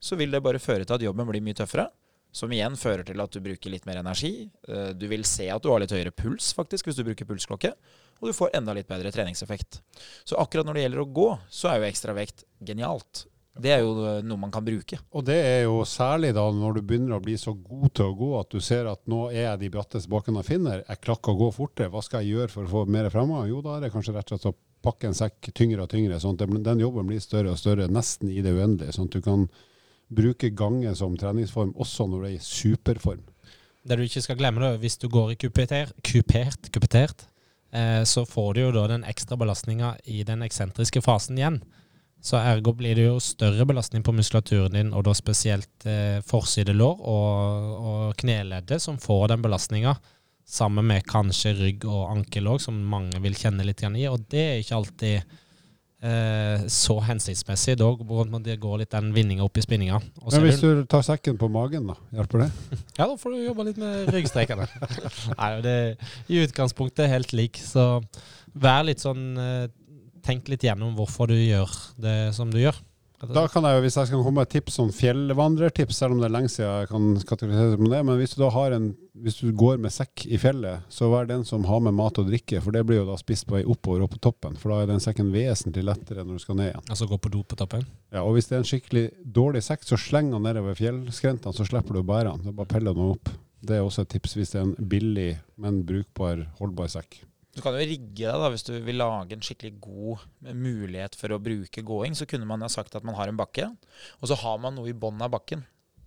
så 0.00 0.16
vil 0.16 0.30
det 0.32 0.42
bare 0.44 0.60
føre 0.62 0.84
til 0.84 0.96
at 0.96 1.02
jobben 1.04 1.28
blir 1.28 1.42
mye 1.44 1.56
tøffere. 1.56 1.88
Som 2.32 2.52
igjen 2.54 2.76
fører 2.78 3.02
til 3.02 3.18
at 3.18 3.32
du 3.34 3.40
bruker 3.42 3.72
litt 3.72 3.88
mer 3.88 3.98
energi. 3.98 4.46
Eh, 4.68 4.92
Du 4.94 5.08
vil 5.10 5.24
se 5.26 5.48
at 5.50 5.62
du 5.64 5.70
har 5.72 5.80
litt 5.82 5.90
høyere 5.90 6.12
puls 6.14 6.52
faktisk 6.54 6.86
hvis 6.86 7.00
du 7.00 7.02
bruker 7.02 7.26
pulsklokke. 7.26 7.72
Og 8.20 8.28
du 8.30 8.36
får 8.36 8.52
enda 8.54 8.72
litt 8.76 8.86
bedre 8.86 9.10
treningseffekt. 9.10 9.80
Så 10.28 10.38
akkurat 10.38 10.68
når 10.68 10.78
det 10.78 10.84
gjelder 10.84 11.02
å 11.02 11.10
gå, 11.10 11.28
så 11.50 11.72
er 11.72 11.80
jo 11.80 11.88
ekstra 11.88 12.14
vekt 12.14 12.44
genialt. 12.62 13.24
Det 13.58 13.72
er 13.74 13.80
jo 13.82 13.94
noe 14.22 14.38
man 14.38 14.52
kan 14.54 14.64
bruke. 14.64 15.00
Og 15.10 15.24
det 15.26 15.36
er 15.36 15.64
jo 15.64 15.80
særlig 15.88 16.30
da 16.36 16.44
når 16.54 16.78
du 16.78 16.84
begynner 16.86 17.16
å 17.16 17.24
bli 17.24 17.34
så 17.40 17.52
god 17.52 17.90
til 17.98 18.12
å 18.12 18.16
gå 18.16 18.30
at 18.38 18.52
du 18.54 18.62
ser 18.62 18.86
at 18.88 19.02
nå 19.10 19.24
er 19.32 19.48
jeg 19.48 19.62
de 19.64 19.70
bratteste 19.74 20.10
bakkene 20.12 20.40
jeg 20.40 20.52
finner. 20.52 20.84
Jeg 20.86 21.02
klakker 21.02 21.34
å 21.34 21.40
gå 21.40 21.48
fortere. 21.56 21.90
Hva 21.90 22.02
skal 22.06 22.22
jeg 22.22 22.36
gjøre 22.36 22.52
for 22.52 22.68
å 22.68 22.70
få 22.70 22.84
mer 22.86 23.10
fremgang? 23.12 23.48
Jo, 23.50 23.58
da 23.64 23.76
er 23.76 23.86
det 23.86 23.92
kanskje 23.94 24.14
rett 24.16 24.30
og 24.30 24.38
slett 24.38 24.52
å 24.52 24.58
pakke 24.86 25.10
en 25.10 25.18
sekk 25.18 25.50
tyngre 25.56 25.84
og 25.84 25.90
tyngre. 25.92 26.20
sånn 26.20 26.38
at 26.38 26.54
den 26.70 26.84
jobben 26.84 27.10
blir 27.10 27.20
større 27.20 27.52
og 27.52 27.58
større, 27.60 27.90
nesten 27.90 28.30
i 28.30 28.40
det 28.44 28.54
uendelige. 28.54 28.94
Sånn 28.96 29.10
at 29.10 29.18
du 29.18 29.24
kan 29.24 29.48
bruke 30.10 30.50
gange 30.54 30.94
som 30.98 31.18
treningsform 31.18 31.74
også 31.78 32.06
når 32.06 32.22
du 32.22 32.28
er 32.30 32.36
i 32.38 32.44
superform. 32.44 33.26
Det 33.82 33.96
du 33.96 34.04
ikke 34.04 34.22
skal 34.22 34.38
glemme, 34.38 34.62
da, 34.62 34.78
hvis 34.80 34.98
du 35.00 35.08
går 35.08 35.34
i 35.34 35.38
kupeter, 35.40 35.92
kupert, 36.04 36.70
kupetert, 36.72 37.26
eh, 37.72 38.02
så 38.04 38.26
får 38.28 38.54
du 38.54 38.62
jo 38.62 38.72
da 38.76 38.86
den 38.90 39.06
ekstra 39.08 39.38
belastninga 39.40 39.94
i 40.04 40.22
den 40.28 40.44
eksentriske 40.44 41.02
fasen 41.04 41.38
igjen. 41.40 41.62
Så 42.20 42.36
ergo 42.36 42.74
blir 42.76 42.98
det 42.98 43.06
jo 43.06 43.18
større 43.22 43.64
belastning 43.68 44.04
på 44.04 44.12
muskulaturen 44.12 44.74
din, 44.76 44.92
og 44.92 45.06
da 45.08 45.14
spesielt 45.16 45.86
eh, 45.88 46.20
forsidelår 46.26 47.04
og, 47.08 47.76
og 47.90 48.16
kneleddet 48.20 48.82
som 48.84 49.00
får 49.00 49.30
den 49.32 49.44
belastninga. 49.46 49.94
Sammen 50.50 50.84
med 50.90 51.06
kanskje 51.08 51.54
rygg 51.56 51.86
og 51.88 52.10
ankel 52.10 52.50
òg, 52.50 52.60
som 52.60 52.76
mange 52.92 53.20
vil 53.24 53.38
kjenne 53.38 53.64
litt 53.64 53.84
i. 53.86 54.08
Og 54.10 54.26
det 54.28 54.42
er 54.42 54.60
ikke 54.60 54.80
alltid 54.80 55.38
eh, 56.02 56.66
så 56.68 56.98
hensiktsmessig. 57.06 57.78
Da 57.80 57.88
det 58.44 58.58
går 58.60 58.82
litt 58.82 58.92
den 58.92 59.12
vinninga 59.16 59.46
opp 59.46 59.56
i 59.56 59.64
spinninga. 59.64 60.02
Men 60.26 60.44
hvis 60.44 60.60
du 60.60 60.84
tar 60.90 61.06
sekken 61.06 61.40
på 61.40 61.48
magen, 61.48 61.88
da, 61.88 61.96
hjelper 62.18 62.44
det? 62.44 62.50
ja, 62.98 63.06
da 63.06 63.16
får 63.16 63.32
du 63.36 63.44
jobbe 63.46 63.68
litt 63.70 63.80
med 63.80 64.12
ryggstrekene. 64.12 64.68
Nei, 65.40 65.52
det 65.64 65.76
er 65.78 66.16
i 66.28 66.44
utgangspunktet 66.44 67.08
helt 67.12 67.32
lik, 67.32 67.60
så 67.64 68.02
vær 68.52 68.84
litt 68.90 69.00
sånn 69.00 69.30
eh, 69.40 69.68
Tenk 70.30 70.46
litt 70.52 70.62
gjennom 70.62 70.94
hvorfor 70.94 71.26
du 71.30 71.34
gjør 71.34 71.72
det 71.98 72.30
som 72.36 72.52
du 72.52 72.60
gjør. 72.60 72.78
Da 73.20 73.42
kan 73.52 73.66
jeg, 73.68 73.76
jo, 73.76 73.80
Hvis 73.84 73.96
jeg 73.98 74.08
skal 74.08 74.22
komme 74.24 74.38
med 74.38 74.46
et 74.46 74.54
tips, 74.54 74.76
sånn 74.78 74.92
fjellvandrertips, 74.96 75.98
selv 75.98 76.14
om 76.14 76.22
det 76.22 76.30
er 76.30 76.32
lenge 76.32 76.48
siden 76.48 76.70
jeg 76.70 76.88
kan 76.88 77.08
kategorisere 77.28 77.74
som 77.74 77.88
det, 77.92 77.98
men 78.08 78.16
hvis 78.16 78.32
du 78.32 78.38
da 78.40 78.48
har 78.54 78.76
en, 78.76 78.86
hvis 79.26 79.40
du 79.42 79.50
går 79.60 79.82
med 79.82 79.92
sekk 79.92 80.24
i 80.24 80.38
fjellet, 80.40 80.86
så 80.88 81.10
vær 81.12 81.28
den 81.28 81.44
som 81.44 81.66
har 81.68 81.82
med 81.84 81.98
mat 81.98 82.16
og 82.22 82.30
drikke, 82.30 82.62
for 82.64 82.72
det 82.72 82.86
blir 82.88 83.02
jo 83.02 83.10
da 83.10 83.18
spist 83.20 83.44
på 83.48 83.58
vei 83.58 83.62
oppover 83.68 84.06
og 84.06 84.14
på 84.14 84.22
toppen. 84.24 84.56
For 84.56 84.72
da 84.72 84.80
er 84.80 84.88
den 84.94 85.04
sekken 85.04 85.34
vesentlig 85.34 85.84
lettere 85.84 86.24
når 86.24 86.40
du 86.40 86.44
skal 86.46 86.60
ned 86.62 86.70
igjen. 86.70 86.86
Altså 86.88 87.10
gå 87.10 87.20
på 87.20 87.34
do 87.34 87.44
på 87.44 87.60
toppen. 87.60 87.84
Ja, 88.08 88.24
og 88.24 88.38
hvis 88.38 88.48
det 88.48 88.56
er 88.56 88.62
en 88.62 88.70
skikkelig 88.72 89.06
dårlig 89.40 89.66
sekk, 89.68 89.84
så 89.84 90.00
sleng 90.00 90.32
den 90.32 90.46
nedover 90.48 90.78
fjellskrentene, 90.78 91.58
så 91.58 91.68
slipper 91.68 91.98
du 91.98 92.00
å 92.00 92.08
bære 92.14 92.30
den. 92.30 92.46
Det 92.46 92.54
er 92.54 92.60
bare 92.62 92.70
å 92.70 92.76
pelle 92.78 92.94
den 92.96 93.16
opp. 93.18 93.34
Det 93.60 93.76
er 93.76 93.84
også 93.84 94.06
et 94.06 94.14
tips 94.16 94.38
hvis 94.38 94.54
det 94.54 94.62
er 94.62 94.70
en 94.70 94.92
billig, 94.94 95.32
men 95.60 95.82
brukbar, 95.84 96.46
holdbar 96.62 96.88
sekk. 96.88 97.20
Du 97.50 97.58
kan 97.64 97.74
jo 97.74 97.82
rigge 97.82 98.22
deg 98.22 98.42
da, 98.42 98.48
hvis 98.52 98.64
du 98.66 98.74
vil 98.84 99.00
lage 99.00 99.34
en 99.34 99.42
skikkelig 99.42 99.72
god 99.82 100.52
mulighet 100.54 101.16
for 101.18 101.34
å 101.34 101.40
bruke 101.42 101.82
gåing. 101.86 102.14
Så 102.14 102.28
kunne 102.30 102.46
man 102.46 102.62
ha 102.62 102.70
sagt 102.70 102.94
at 102.94 103.06
man 103.06 103.16
har 103.18 103.30
en 103.30 103.38
bakke, 103.40 103.66
og 104.20 104.30
så 104.30 104.38
har 104.38 104.60
man 104.62 104.76
noe 104.78 104.92
i 104.92 104.96
bunnen 104.96 105.24
av 105.26 105.32
bakken. 105.34 105.64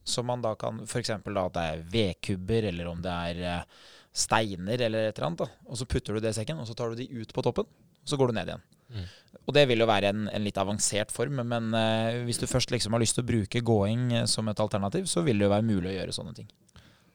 Som 0.07 0.27
man 0.27 0.43
da 0.43 0.53
kan 0.59 0.81
F.eks. 0.83 1.11
at 1.15 1.27
det 1.27 1.63
er 1.63 1.83
vedkubber, 1.91 2.69
eller 2.71 2.89
om 2.91 3.03
det 3.03 3.11
er 3.11 3.43
eh, 3.47 3.89
steiner 4.13 4.81
eller 4.87 5.09
et 5.09 5.17
eller 5.17 5.29
annet. 5.29 5.43
da. 5.45 5.67
Og 5.67 5.79
så 5.79 5.87
putter 5.89 6.15
du 6.15 6.23
det 6.23 6.33
i 6.33 6.39
sekken, 6.39 6.59
og 6.59 6.69
så 6.69 6.75
tar 6.77 6.91
du 6.91 6.99
de 6.99 7.09
ut 7.11 7.35
på 7.35 7.43
toppen, 7.43 7.67
og 7.67 8.09
så 8.09 8.19
går 8.19 8.31
du 8.31 8.37
ned 8.39 8.51
igjen. 8.51 8.65
Mm. 8.93 9.05
Og 9.43 9.55
det 9.57 9.63
vil 9.67 9.83
jo 9.83 9.89
være 9.89 10.11
en, 10.13 10.27
en 10.31 10.43
litt 10.45 10.59
avansert 10.59 11.11
form, 11.11 11.39
men 11.49 11.71
uh, 11.75 12.23
hvis 12.27 12.39
du 12.39 12.47
først 12.47 12.71
liksom 12.71 12.95
har 12.95 13.03
lyst 13.03 13.17
til 13.17 13.25
å 13.25 13.31
bruke 13.31 13.63
gåing 13.65 14.11
eh, 14.13 14.27
som 14.29 14.47
et 14.51 14.63
alternativ, 14.63 15.09
så 15.11 15.23
vil 15.25 15.39
det 15.39 15.47
jo 15.47 15.55
være 15.55 15.67
mulig 15.67 15.91
å 15.91 15.97
gjøre 15.97 16.15
sånne 16.15 16.35
ting. 16.37 16.51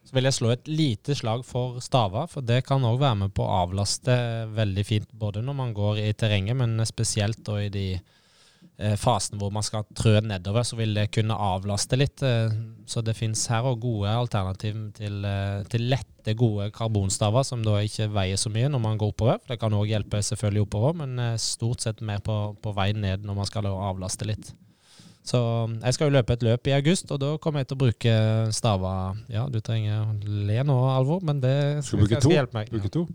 Så 0.05 0.15
vil 0.15 0.25
jeg 0.25 0.37
slå 0.39 0.53
et 0.53 0.69
lite 0.69 1.15
slag 1.17 1.43
for 1.45 1.81
staver, 1.85 2.29
for 2.31 2.45
det 2.45 2.63
kan 2.65 2.85
òg 2.87 3.01
være 3.01 3.17
med 3.25 3.33
på 3.37 3.43
å 3.45 3.59
avlaste 3.65 4.15
veldig 4.55 4.85
fint. 4.87 5.11
Både 5.13 5.43
når 5.45 5.57
man 5.57 5.73
går 5.77 5.99
i 6.01 6.13
terrenget, 6.17 6.57
men 6.57 6.79
spesielt 6.87 7.51
i 7.59 7.67
de 7.73 7.83
eh, 7.93 8.95
fasene 8.97 9.37
hvor 9.41 9.51
man 9.53 9.65
skal 9.65 9.85
trø 9.93 10.15
nedover, 10.25 10.65
så 10.65 10.79
vil 10.79 10.95
det 10.97 11.11
kunne 11.13 11.37
avlaste 11.37 11.99
litt. 11.99 12.23
Eh, 12.25 12.55
så 12.89 13.03
det 13.05 13.17
fins 13.19 13.43
her 13.51 13.67
òg 13.69 13.83
gode 13.83 14.15
alternativ 14.15 14.79
til, 14.97 15.19
eh, 15.29 15.59
til 15.69 15.85
lette, 15.91 16.33
gode 16.39 16.71
karbonstaver, 16.73 17.45
som 17.45 17.61
da 17.65 17.77
ikke 17.83 18.09
veier 18.13 18.39
så 18.39 18.49
mye 18.53 18.71
når 18.71 18.81
man 18.87 18.97
går 19.01 19.13
oppover. 19.13 19.43
Det 19.51 19.59
kan 19.61 19.75
òg 19.77 19.91
hjelpe 19.91 20.23
selvfølgelig 20.25 20.65
oppover, 20.65 20.97
men 21.03 21.37
stort 21.41 21.85
sett 21.85 22.01
mer 22.01 22.23
på, 22.25 22.39
på 22.63 22.73
vei 22.77 22.91
ned 22.97 23.27
når 23.27 23.39
man 23.43 23.51
skal 23.51 23.69
avlaste 23.69 24.27
litt. 24.29 24.55
Så 25.29 25.39
jeg 25.75 25.95
skal 25.95 26.09
jo 26.09 26.15
løpe 26.15 26.33
et 26.33 26.43
løp 26.45 26.69
i 26.71 26.73
august, 26.73 27.11
og 27.13 27.19
da 27.21 27.35
kommer 27.41 27.61
jeg 27.61 27.69
til 27.69 27.77
å 27.77 27.81
bruke 27.83 28.13
staver 28.55 29.19
Ja, 29.29 29.45
du 29.51 29.59
trenger 29.61 30.07
å 30.07 30.37
le 30.49 30.63
nå, 30.65 30.77
Alvor, 30.89 31.21
men 31.25 31.41
det 31.43 31.55
Skal 31.85 32.05
skal, 32.07 32.23
skal 32.23 32.35
hjelpe 32.39 32.57
meg. 32.57 32.71
Bruke 32.73 32.91
to? 32.93 33.05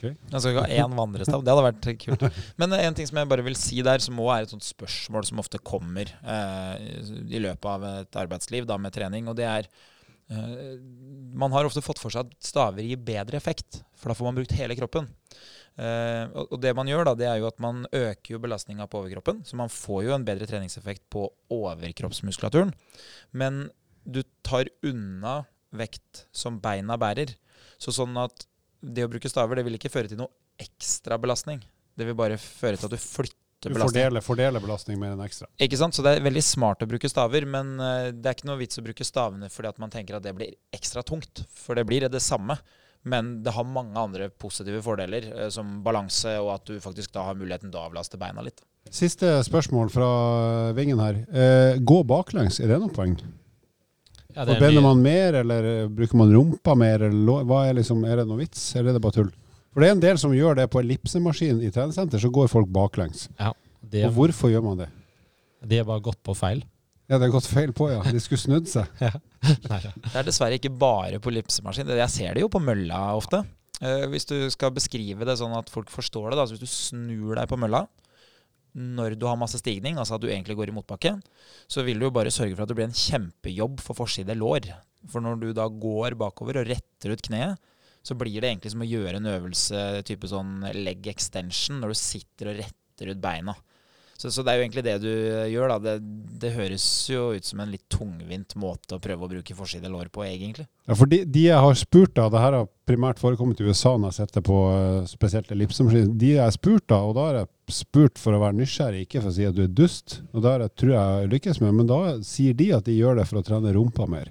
Jeg 0.00 0.40
skal 0.40 0.54
ikke 0.54 0.64
ha 0.64 0.78
én 0.86 0.96
vandrestav. 0.96 1.42
Det 1.44 1.52
hadde 1.52 1.64
vært 1.66 1.88
kult. 2.04 2.24
Men 2.60 2.76
en 2.78 2.96
ting 2.96 3.08
som 3.08 3.20
jeg 3.20 3.28
bare 3.28 3.44
vil 3.44 3.58
si 3.58 3.82
der, 3.84 4.02
som 4.04 4.20
òg 4.22 4.32
er 4.32 4.46
et 4.46 4.54
sånt 4.54 4.64
spørsmål 4.64 5.26
som 5.28 5.42
ofte 5.42 5.60
kommer 5.60 6.08
eh, 6.08 6.74
i 7.28 7.42
løpet 7.42 7.68
av 7.68 7.86
et 7.90 8.20
arbeidsliv 8.22 8.68
da, 8.68 8.78
med 8.80 8.94
trening, 8.96 9.28
og 9.28 9.36
det 9.40 9.48
er 9.50 9.68
eh, 10.32 10.76
Man 11.36 11.52
har 11.56 11.68
ofte 11.68 11.84
fått 11.84 12.00
for 12.00 12.14
seg 12.14 12.30
at 12.30 12.50
staver 12.52 12.86
gir 12.86 13.02
bedre 13.10 13.40
effekt, 13.40 13.82
for 13.98 14.12
da 14.12 14.16
får 14.16 14.30
man 14.30 14.40
brukt 14.40 14.56
hele 14.56 14.78
kroppen. 14.78 15.10
Eh, 15.78 16.24
og, 16.34 16.56
det 16.60 16.72
man 16.76 16.88
gjør, 16.90 17.06
da, 17.08 17.14
det 17.16 17.28
er 17.30 17.38
jo 17.40 17.48
at 17.48 17.60
man 17.62 17.84
øker 17.86 18.34
jo 18.34 18.40
belastninga 18.42 18.88
på 18.90 19.00
overkroppen, 19.00 19.44
så 19.46 19.56
man 19.60 19.72
får 19.72 20.04
jo 20.08 20.14
en 20.16 20.26
bedre 20.26 20.48
treningseffekt 20.50 21.06
på 21.12 21.28
overkroppsmuskulaturen. 21.54 22.74
Men 23.32 23.68
du 24.04 24.22
tar 24.46 24.68
unna 24.86 25.42
vekt 25.76 26.26
som 26.34 26.58
beina 26.62 26.98
bærer. 27.00 27.36
Så 27.80 27.94
sånn 27.94 28.16
at 28.20 28.46
det 28.80 29.04
å 29.06 29.10
bruke 29.12 29.30
staver 29.30 29.60
det 29.60 29.66
vil 29.66 29.76
ikke 29.78 29.92
føre 29.92 30.10
til 30.10 30.20
noe 30.20 30.32
ekstra 30.60 31.18
belastning. 31.20 31.60
Det 31.96 32.06
vil 32.08 32.16
bare 32.18 32.40
føre 32.40 32.80
til 32.80 32.88
at 32.88 32.96
du 32.96 33.00
flytter 33.00 33.36
Du 33.60 33.76
belastning. 33.76 33.92
fordeler, 33.92 34.24
fordeler 34.24 34.64
belastning 34.64 35.00
mer 35.00 35.14
enn 35.14 35.24
ekstra. 35.24 35.48
Ikke 35.60 35.76
sant? 35.76 35.96
Så 35.96 36.04
det 36.04 36.14
er 36.16 36.24
veldig 36.24 36.42
smart 36.44 36.84
å 36.84 36.88
bruke 36.88 37.08
staver, 37.12 37.44
men 37.48 37.74
eh, 37.76 38.10
det 38.16 38.28
er 38.28 38.36
ikke 38.38 38.48
noe 38.48 38.60
vits 38.60 38.80
å 38.80 38.84
bruke 38.84 39.04
stavene 39.04 39.50
fordi 39.52 39.72
at 39.72 39.80
man 39.82 39.92
tenker 39.92 40.16
at 40.16 40.24
det 40.24 40.32
blir 40.36 40.54
ekstra 40.76 41.04
tungt. 41.06 41.44
For 41.52 41.76
det 41.76 41.84
blir 41.88 42.08
det 42.08 42.24
samme. 42.24 42.56
Men 43.08 43.42
det 43.42 43.52
har 43.56 43.64
mange 43.64 43.96
andre 43.96 44.28
positive 44.28 44.82
fordeler, 44.84 45.24
eh, 45.32 45.48
som 45.48 45.78
balanse 45.82 46.34
og 46.40 46.50
at 46.58 46.64
du 46.68 46.80
faktisk 46.80 47.12
da 47.14 47.22
har 47.30 47.34
muligheten 47.38 47.70
til 47.72 47.80
å 47.80 47.86
avlaste 47.88 48.18
beina 48.20 48.42
litt. 48.44 48.60
Siste 48.90 49.38
spørsmål 49.46 49.90
fra 49.92 50.08
Vingen 50.76 50.98
her. 51.00 51.20
Eh, 51.32 51.78
gå 51.80 52.02
baklengs, 52.04 52.60
er 52.60 52.68
det 52.68 52.80
noe 52.80 52.92
poeng? 52.92 53.16
Ja, 54.34 54.42
er 54.44 54.60
mye- 54.60 54.82
man 54.82 55.02
mer, 55.02 55.34
eller 55.40 55.64
eh, 55.84 55.88
bruker 55.88 56.16
man 56.16 56.30
rumpa 56.32 56.76
mer? 56.76 57.02
Eller 57.08 57.44
hva 57.48 57.64
er, 57.68 57.74
liksom, 57.80 58.04
er 58.06 58.16
det 58.20 58.26
noe 58.28 58.38
vits, 58.38 58.74
eller 58.76 58.90
er 58.90 58.98
det 58.98 59.02
bare 59.02 59.12
tull? 59.16 59.30
For 59.72 59.80
det 59.80 59.88
er 59.88 59.92
en 59.96 60.00
del 60.02 60.18
som 60.18 60.32
gjør 60.34 60.56
det 60.56 60.68
på 60.70 60.80
ellipsemaskin 60.82 61.60
i 61.62 61.70
treningssenter, 61.70 62.18
så 62.18 62.30
går 62.30 62.48
folk 62.50 62.68
baklengs. 62.68 63.28
det, 63.88 64.04
Og 64.06 64.12
hvorfor 64.12 64.50
gjør 64.50 64.62
man 64.64 64.78
det? 64.78 64.88
de 65.66 65.76
er 65.78 65.84
bare 65.84 66.00
gått 66.00 66.22
på 66.24 66.34
feil. 66.34 66.62
Ja, 67.10 67.18
det 67.18 67.26
har 67.26 67.32
gått 67.34 67.48
feil 67.50 67.72
på, 67.74 67.88
ja. 67.90 68.04
De 68.06 68.20
skulle 68.22 68.38
snudd 68.38 68.68
seg. 68.70 68.86
Nei, 69.66 69.80
ja. 69.82 69.90
Det 69.98 70.12
er 70.14 70.28
dessverre 70.28 70.60
ikke 70.60 70.70
bare 70.70 71.18
på 71.22 71.32
ellipsemaskin. 71.32 71.90
Jeg 71.98 72.12
ser 72.14 72.36
det 72.36 72.44
jo 72.44 72.50
på 72.52 72.62
mølla 72.62 73.00
ofte. 73.18 73.42
Eh, 73.82 74.04
hvis 74.12 74.28
du 74.30 74.36
skal 74.54 74.70
beskrive 74.76 75.26
det 75.26 75.34
sånn 75.40 75.56
at 75.58 75.72
folk 75.72 75.90
forstår 75.90 76.30
det, 76.30 76.38
da. 76.38 76.44
Så 76.46 76.54
hvis 76.54 76.62
du 76.62 76.70
snur 76.70 77.34
deg 77.34 77.50
på 77.50 77.58
mølla 77.58 77.86
når 78.78 79.16
du 79.18 79.24
har 79.26 79.34
masse 79.34 79.58
stigning, 79.58 79.96
altså 79.98 80.14
at 80.14 80.22
du 80.22 80.28
egentlig 80.30 80.54
går 80.54 80.70
i 80.70 80.74
motbakke, 80.76 81.16
så 81.66 81.82
vil 81.82 81.98
du 81.98 82.06
jo 82.06 82.12
bare 82.14 82.30
sørge 82.30 82.54
for 82.54 82.62
at 82.62 82.70
det 82.70 82.76
blir 82.78 82.86
en 82.86 82.94
kjempejobb 82.94 83.80
for 83.82 83.98
forside 83.98 84.36
lår. 84.38 84.68
For 85.10 85.24
når 85.24 85.40
du 85.40 85.48
da 85.56 85.66
går 85.66 86.14
bakover 86.20 86.60
og 86.60 86.70
retter 86.70 87.16
ut 87.16 87.24
kneet, 87.26 87.58
så 88.06 88.14
blir 88.16 88.38
det 88.38 88.52
egentlig 88.52 88.70
som 88.72 88.84
å 88.84 88.88
gjøre 88.88 89.18
en 89.18 89.28
øvelse 89.28 89.80
type 90.08 90.30
sånn 90.30 90.62
leg 90.78 91.10
extension 91.10 91.82
når 91.82 91.92
du 91.92 91.98
sitter 91.98 92.52
og 92.52 92.62
retter 92.62 93.10
ut 93.10 93.20
beina. 93.20 93.56
Så, 94.20 94.28
så 94.28 94.42
det 94.44 94.52
er 94.52 94.58
jo 94.58 94.64
egentlig 94.66 94.82
det 94.84 94.94
du 95.00 95.12
gjør, 95.48 95.70
da. 95.70 95.76
Det, 95.80 95.92
det 96.42 96.50
høres 96.52 96.84
jo 97.08 97.30
ut 97.32 97.46
som 97.46 97.62
en 97.62 97.70
litt 97.72 97.86
tungvint 97.88 98.52
måte 98.60 98.98
å 98.98 99.00
prøve 99.00 99.24
å 99.24 99.30
bruke 99.30 99.54
forside 99.56 99.88
lår 99.88 100.10
på, 100.12 100.26
egentlig. 100.26 100.66
Ja, 100.84 100.96
for 100.98 101.08
de, 101.08 101.22
de 101.24 101.46
jeg 101.46 101.62
har 101.64 101.78
spurt 101.80 102.12
da, 102.18 102.26
det 102.28 102.42
her 102.42 102.56
har 102.58 102.66
primært 102.90 103.22
forekommet 103.22 103.62
i 103.62 103.70
USA 103.70 103.94
når 103.94 104.10
jeg 104.10 104.18
setter 104.18 104.44
på 104.44 104.58
eh, 104.74 104.98
spesielt 105.08 105.48
ellipsemaskin, 105.54 106.10
de 106.20 106.34
jeg 106.34 106.42
har 106.44 106.52
spurt 106.52 106.84
da, 106.92 106.98
og 107.00 107.14
da 107.16 107.24
har 107.30 107.38
jeg 107.38 107.78
spurt 107.78 108.20
for 108.20 108.36
å 108.36 108.42
være 108.42 108.58
nysgjerrig, 108.58 109.06
ikke 109.06 109.22
for 109.22 109.30
å 109.30 109.36
si 109.38 109.46
at 109.48 109.56
du 109.56 109.62
er 109.64 109.72
dust, 109.80 110.18
og 110.34 110.44
det 110.44 110.52
har 110.52 110.66
jeg, 110.66 110.74
tror 110.82 110.92
jeg 110.98 111.32
lykkes 111.36 111.62
med, 111.64 111.72
men 111.80 111.88
da 111.88 112.02
sier 112.26 112.60
de 112.60 112.68
at 112.76 112.84
de 112.90 112.98
gjør 112.98 113.22
det 113.22 113.26
for 113.30 113.40
å 113.40 113.44
trene 113.46 113.72
rumpa 113.78 114.10
mer. 114.10 114.28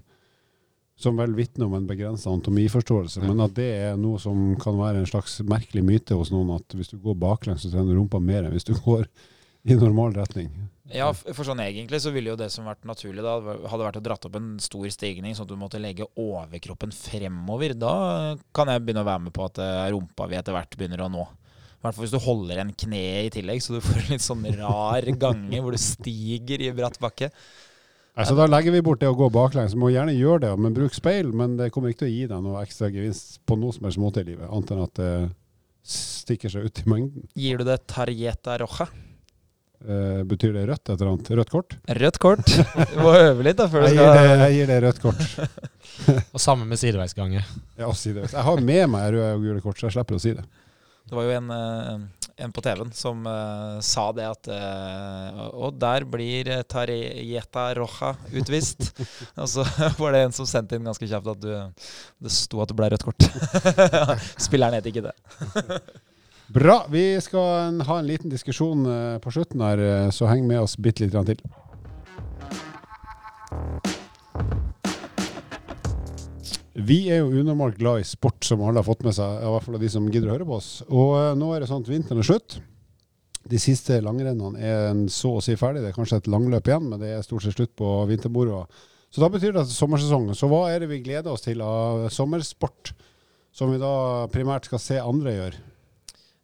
Som 1.00 1.18
vel 1.18 1.34
vitner 1.34 1.66
om 1.66 1.74
en 1.80 1.90
begrenset 1.90 2.30
anatomiforståelse, 2.30 3.24
men 3.26 3.42
at 3.42 3.58
det 3.58 3.72
er 3.88 3.98
noe 3.98 4.22
som 4.22 4.54
kan 4.62 4.78
være 4.78 5.02
en 5.02 5.10
slags 5.10 5.40
merkelig 5.50 5.82
myte 5.88 6.18
hos 6.20 6.30
noen, 6.36 6.60
at 6.60 6.78
hvis 6.78 6.94
du 6.94 7.00
går 7.02 7.18
baklengs, 7.26 7.66
så 7.66 7.74
trener 7.74 7.98
rumpa 7.98 8.22
mer 8.22 8.44
enn 8.44 8.54
hvis 8.54 8.70
du 8.70 8.76
går 8.78 9.10
i 9.68 9.76
normal 9.76 10.14
retning. 10.16 10.52
Ja, 10.90 11.12
for 11.14 11.46
sånn 11.46 11.62
egentlig 11.62 12.00
så 12.02 12.10
ville 12.14 12.32
jo 12.32 12.38
det 12.40 12.48
som 12.50 12.66
vært 12.66 12.88
naturlig 12.90 13.22
da, 13.22 13.36
hadde 13.70 13.86
vært 13.86 14.00
å 14.00 14.04
dratt 14.04 14.26
opp 14.26 14.38
en 14.40 14.56
stor 14.64 14.88
stigning, 14.90 15.36
sånn 15.38 15.46
at 15.46 15.52
du 15.52 15.60
måtte 15.60 15.82
legge 15.82 16.08
overkroppen 16.18 16.94
fremover. 16.96 17.76
Da 17.78 17.94
kan 18.56 18.72
jeg 18.72 18.86
begynne 18.86 19.04
å 19.06 19.10
være 19.10 19.28
med 19.28 19.36
på 19.36 19.46
at 19.46 19.62
eh, 19.62 19.90
rumpa 19.94 20.26
vi 20.32 20.40
etter 20.40 20.56
hvert 20.56 20.78
begynner 20.80 21.06
å 21.06 21.12
nå. 21.14 21.28
I 21.80 21.86
hvert 21.86 21.96
fall 21.96 22.08
hvis 22.08 22.16
du 22.16 22.24
holder 22.24 22.64
en 22.64 22.74
kne 22.76 23.04
i 23.28 23.32
tillegg, 23.32 23.62
så 23.64 23.78
du 23.78 23.84
får 23.86 24.02
en 24.02 24.14
litt 24.16 24.26
sånn 24.26 24.48
rar 24.58 25.06
gange 25.22 25.62
hvor 25.62 25.76
du 25.76 25.80
stiger 25.80 26.66
i 26.66 26.74
bratt 26.76 26.98
bakke. 27.00 27.30
Altså, 28.20 28.34
da 28.36 28.50
legger 28.50 28.74
vi 28.76 28.82
bort 28.84 29.00
det 29.00 29.08
å 29.08 29.16
gå 29.16 29.30
baklengs. 29.32 29.72
Du 29.72 29.80
må 29.80 29.94
gjerne 29.94 30.12
gjøre 30.18 30.42
det, 30.48 30.56
men 30.60 30.74
bruk 30.76 30.96
speil. 30.98 31.30
Men 31.32 31.54
det 31.60 31.70
kommer 31.72 31.94
ikke 31.94 32.02
til 32.04 32.10
å 32.10 32.16
gi 32.18 32.26
deg 32.34 32.42
noe 32.44 32.64
ekstra 32.66 32.90
gevinst 32.92 33.38
på 33.48 33.56
noe 33.62 33.76
som 33.76 33.88
helst 33.88 34.02
måte 34.02 34.26
i 34.26 34.28
livet, 34.28 34.50
annet 34.50 34.74
enn 34.76 34.82
at 34.84 35.00
det 35.00 35.14
stikker 35.88 36.52
seg 36.52 36.68
ut 36.68 36.82
i 36.82 36.90
mengden. 36.90 37.30
Gir 37.40 37.62
du 37.62 37.70
det 37.70 37.78
tarjeta 37.88 38.58
roja? 38.60 38.90
Eh, 39.80 40.24
betyr 40.28 40.52
det 40.54 40.66
rødt 40.68 40.90
et 40.90 40.96
eller 40.98 41.14
annet? 41.14 41.30
Rødt 41.40 41.52
kort? 41.54 41.76
Rødt 41.88 42.18
kort. 42.20 42.50
Du 42.92 42.98
må 43.00 43.14
øve 43.16 43.46
litt 43.48 43.60
da 43.62 43.70
før 43.72 43.86
du 43.86 43.88
Jeg 43.88 43.96
gir, 43.96 44.10
det, 44.12 44.40
jeg 44.42 44.56
gir 44.58 44.72
det 44.74 44.80
rødt 44.84 45.02
kort. 45.06 45.22
Og 46.36 46.42
sammen 46.44 46.68
med 46.68 46.82
sideveisgange. 46.82 47.46
Ja, 47.80 47.92
sideveis. 47.96 48.36
Jeg 48.36 48.44
har 48.44 48.64
med 48.72 48.90
meg 48.92 49.14
røde 49.16 49.30
og 49.38 49.46
gule 49.46 49.64
kort, 49.64 49.80
så 49.80 49.88
jeg 49.88 49.96
slipper 49.96 50.20
å 50.20 50.24
si 50.24 50.34
det. 50.36 50.44
Det 51.10 51.16
var 51.16 51.26
jo 51.26 51.38
en, 51.38 51.48
eh, 51.56 52.26
en 52.44 52.52
på 52.54 52.62
TV-en 52.62 52.92
som 52.94 53.24
uh, 53.26 53.80
sa 53.82 54.04
det 54.14 54.28
at 54.30 54.50
uh, 54.52 55.40
Og 55.58 55.80
der 55.82 56.06
blir 56.06 56.52
Tarjeta 56.70 57.70
Roja 57.80 58.12
utvist. 58.36 58.92
og 59.40 59.48
så 59.50 59.64
var 59.98 60.14
det 60.14 60.26
en 60.28 60.36
som 60.36 60.50
sendte 60.50 60.76
inn 60.76 60.92
ganske 60.92 61.08
kjapt 61.08 61.32
at 61.38 61.42
du, 61.42 61.88
det 62.20 62.36
sto 62.36 62.60
at 62.62 62.70
det 62.70 62.78
ble 62.78 62.92
rødt 62.92 63.08
kort. 63.08 63.32
Spilleren 64.46 64.78
het 64.78 64.92
ikke 64.92 65.08
det. 65.08 65.16
Bra. 66.50 66.86
Vi 66.90 67.22
skal 67.22 67.78
ha 67.86 67.96
en 68.00 68.08
liten 68.10 68.32
diskusjon 68.32 68.86
eh, 68.90 69.18
på 69.22 69.30
slutten 69.30 69.62
her, 69.62 69.82
eh, 69.86 70.08
så 70.10 70.26
heng 70.32 70.48
med 70.50 70.64
oss 70.64 70.74
bitte 70.82 71.06
grann 71.06 71.28
til. 71.28 71.38
Vi 76.74 76.98
er 77.14 77.22
jo 77.22 77.44
unormalt 77.44 77.78
glad 77.78 78.02
i 78.02 78.08
sport, 78.08 78.42
som 78.42 78.64
alle 78.66 78.82
har 78.82 78.88
fått 78.88 79.06
med 79.06 79.14
seg. 79.14 79.44
I 79.44 79.54
hvert 79.54 79.68
fall 79.68 79.78
av 79.78 79.86
de 79.86 79.94
som 79.94 80.10
gidder 80.10 80.32
å 80.32 80.40
høre 80.40 80.50
på 80.50 80.58
oss. 80.58 80.72
Og 80.90 81.14
eh, 81.20 81.38
nå 81.38 81.52
er 81.54 81.62
det 81.62 81.70
sånn 81.70 81.86
at 81.86 81.94
vinteren 81.94 82.26
er 82.26 82.32
slutt. 82.32 82.58
De 83.50 83.62
siste 83.62 84.02
langrennene 84.02 84.58
er 84.58 85.06
så 85.14 85.38
å 85.38 85.46
si 85.46 85.54
ferdig. 85.54 85.86
Det 85.86 85.94
er 85.94 86.00
kanskje 86.02 86.24
et 86.24 86.34
langløp 86.34 86.66
igjen, 86.66 86.90
men 86.90 87.06
det 87.06 87.14
er 87.14 87.26
stort 87.26 87.46
sett 87.46 87.60
slutt 87.60 87.78
på 87.78 87.94
vinterbordet. 88.10 88.66
Så 89.14 89.22
da 89.22 89.30
betyr 89.30 89.54
det 89.54 89.68
at 89.68 89.70
det 89.70 89.78
er 89.78 89.84
sommersesong. 89.86 90.32
Så 90.34 90.50
hva 90.50 90.66
er 90.74 90.82
det 90.82 90.90
vi 90.90 91.04
gleder 91.06 91.30
oss 91.30 91.46
til 91.46 91.62
av 91.62 92.08
sommersport, 92.14 92.96
som 93.54 93.70
vi 93.70 93.82
da 93.82 94.26
primært 94.34 94.66
skal 94.66 94.82
se 94.82 94.98
andre 94.98 95.38
gjøre? 95.44 95.69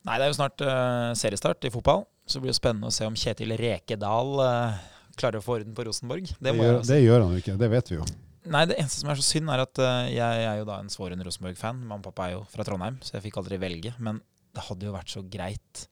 Nei, 0.05 0.19
det 0.19 0.27
er 0.27 0.29
jo 0.29 0.37
snart 0.37 0.61
uh, 0.61 1.13
seriestart 1.17 1.65
i 1.65 1.71
fotball. 1.73 2.05
Så 2.29 2.41
blir 2.41 2.53
det 2.53 2.59
spennende 2.59 2.91
å 2.91 2.93
se 2.93 3.07
om 3.07 3.17
Kjetil 3.17 3.55
Rekedal 3.57 4.37
uh, 4.41 4.77
klarer 5.17 5.41
å 5.41 5.45
få 5.45 5.59
orden 5.59 5.73
på 5.77 5.87
Rosenborg. 5.87 6.29
Det 6.29 6.37
Det, 6.39 6.53
må 6.53 6.65
jeg 6.65 6.73
gjør, 6.73 6.85
det 6.91 7.01
gjør 7.01 7.23
han 7.23 7.33
jo 7.33 7.41
ikke, 7.41 7.57
det 7.61 7.71
vet 7.73 7.91
vi 7.91 7.99
jo. 7.99 8.05
Nei, 8.53 8.61
det 8.69 8.77
eneste 8.77 9.01
som 9.01 9.09
er 9.09 9.17
så 9.17 9.25
synd, 9.25 9.49
er 9.49 9.63
at 9.63 9.81
uh, 9.81 10.05
jeg 10.11 10.45
er 10.45 10.59
jo 10.59 10.69
da 10.69 10.77
en 10.81 10.93
svoren 10.93 11.25
Rosenborg-fan. 11.25 11.81
Mamma 11.81 12.03
og 12.03 12.07
pappa 12.11 12.29
er 12.29 12.35
jo 12.35 12.45
fra 12.51 12.65
Trondheim, 12.67 13.01
så 13.01 13.17
jeg 13.17 13.25
fikk 13.25 13.41
aldri 13.41 13.59
velge. 13.61 13.95
Men 13.97 14.21
det 14.55 14.67
hadde 14.67 14.87
jo 14.87 14.93
vært 14.93 15.13
så 15.13 15.25
greit. 15.25 15.87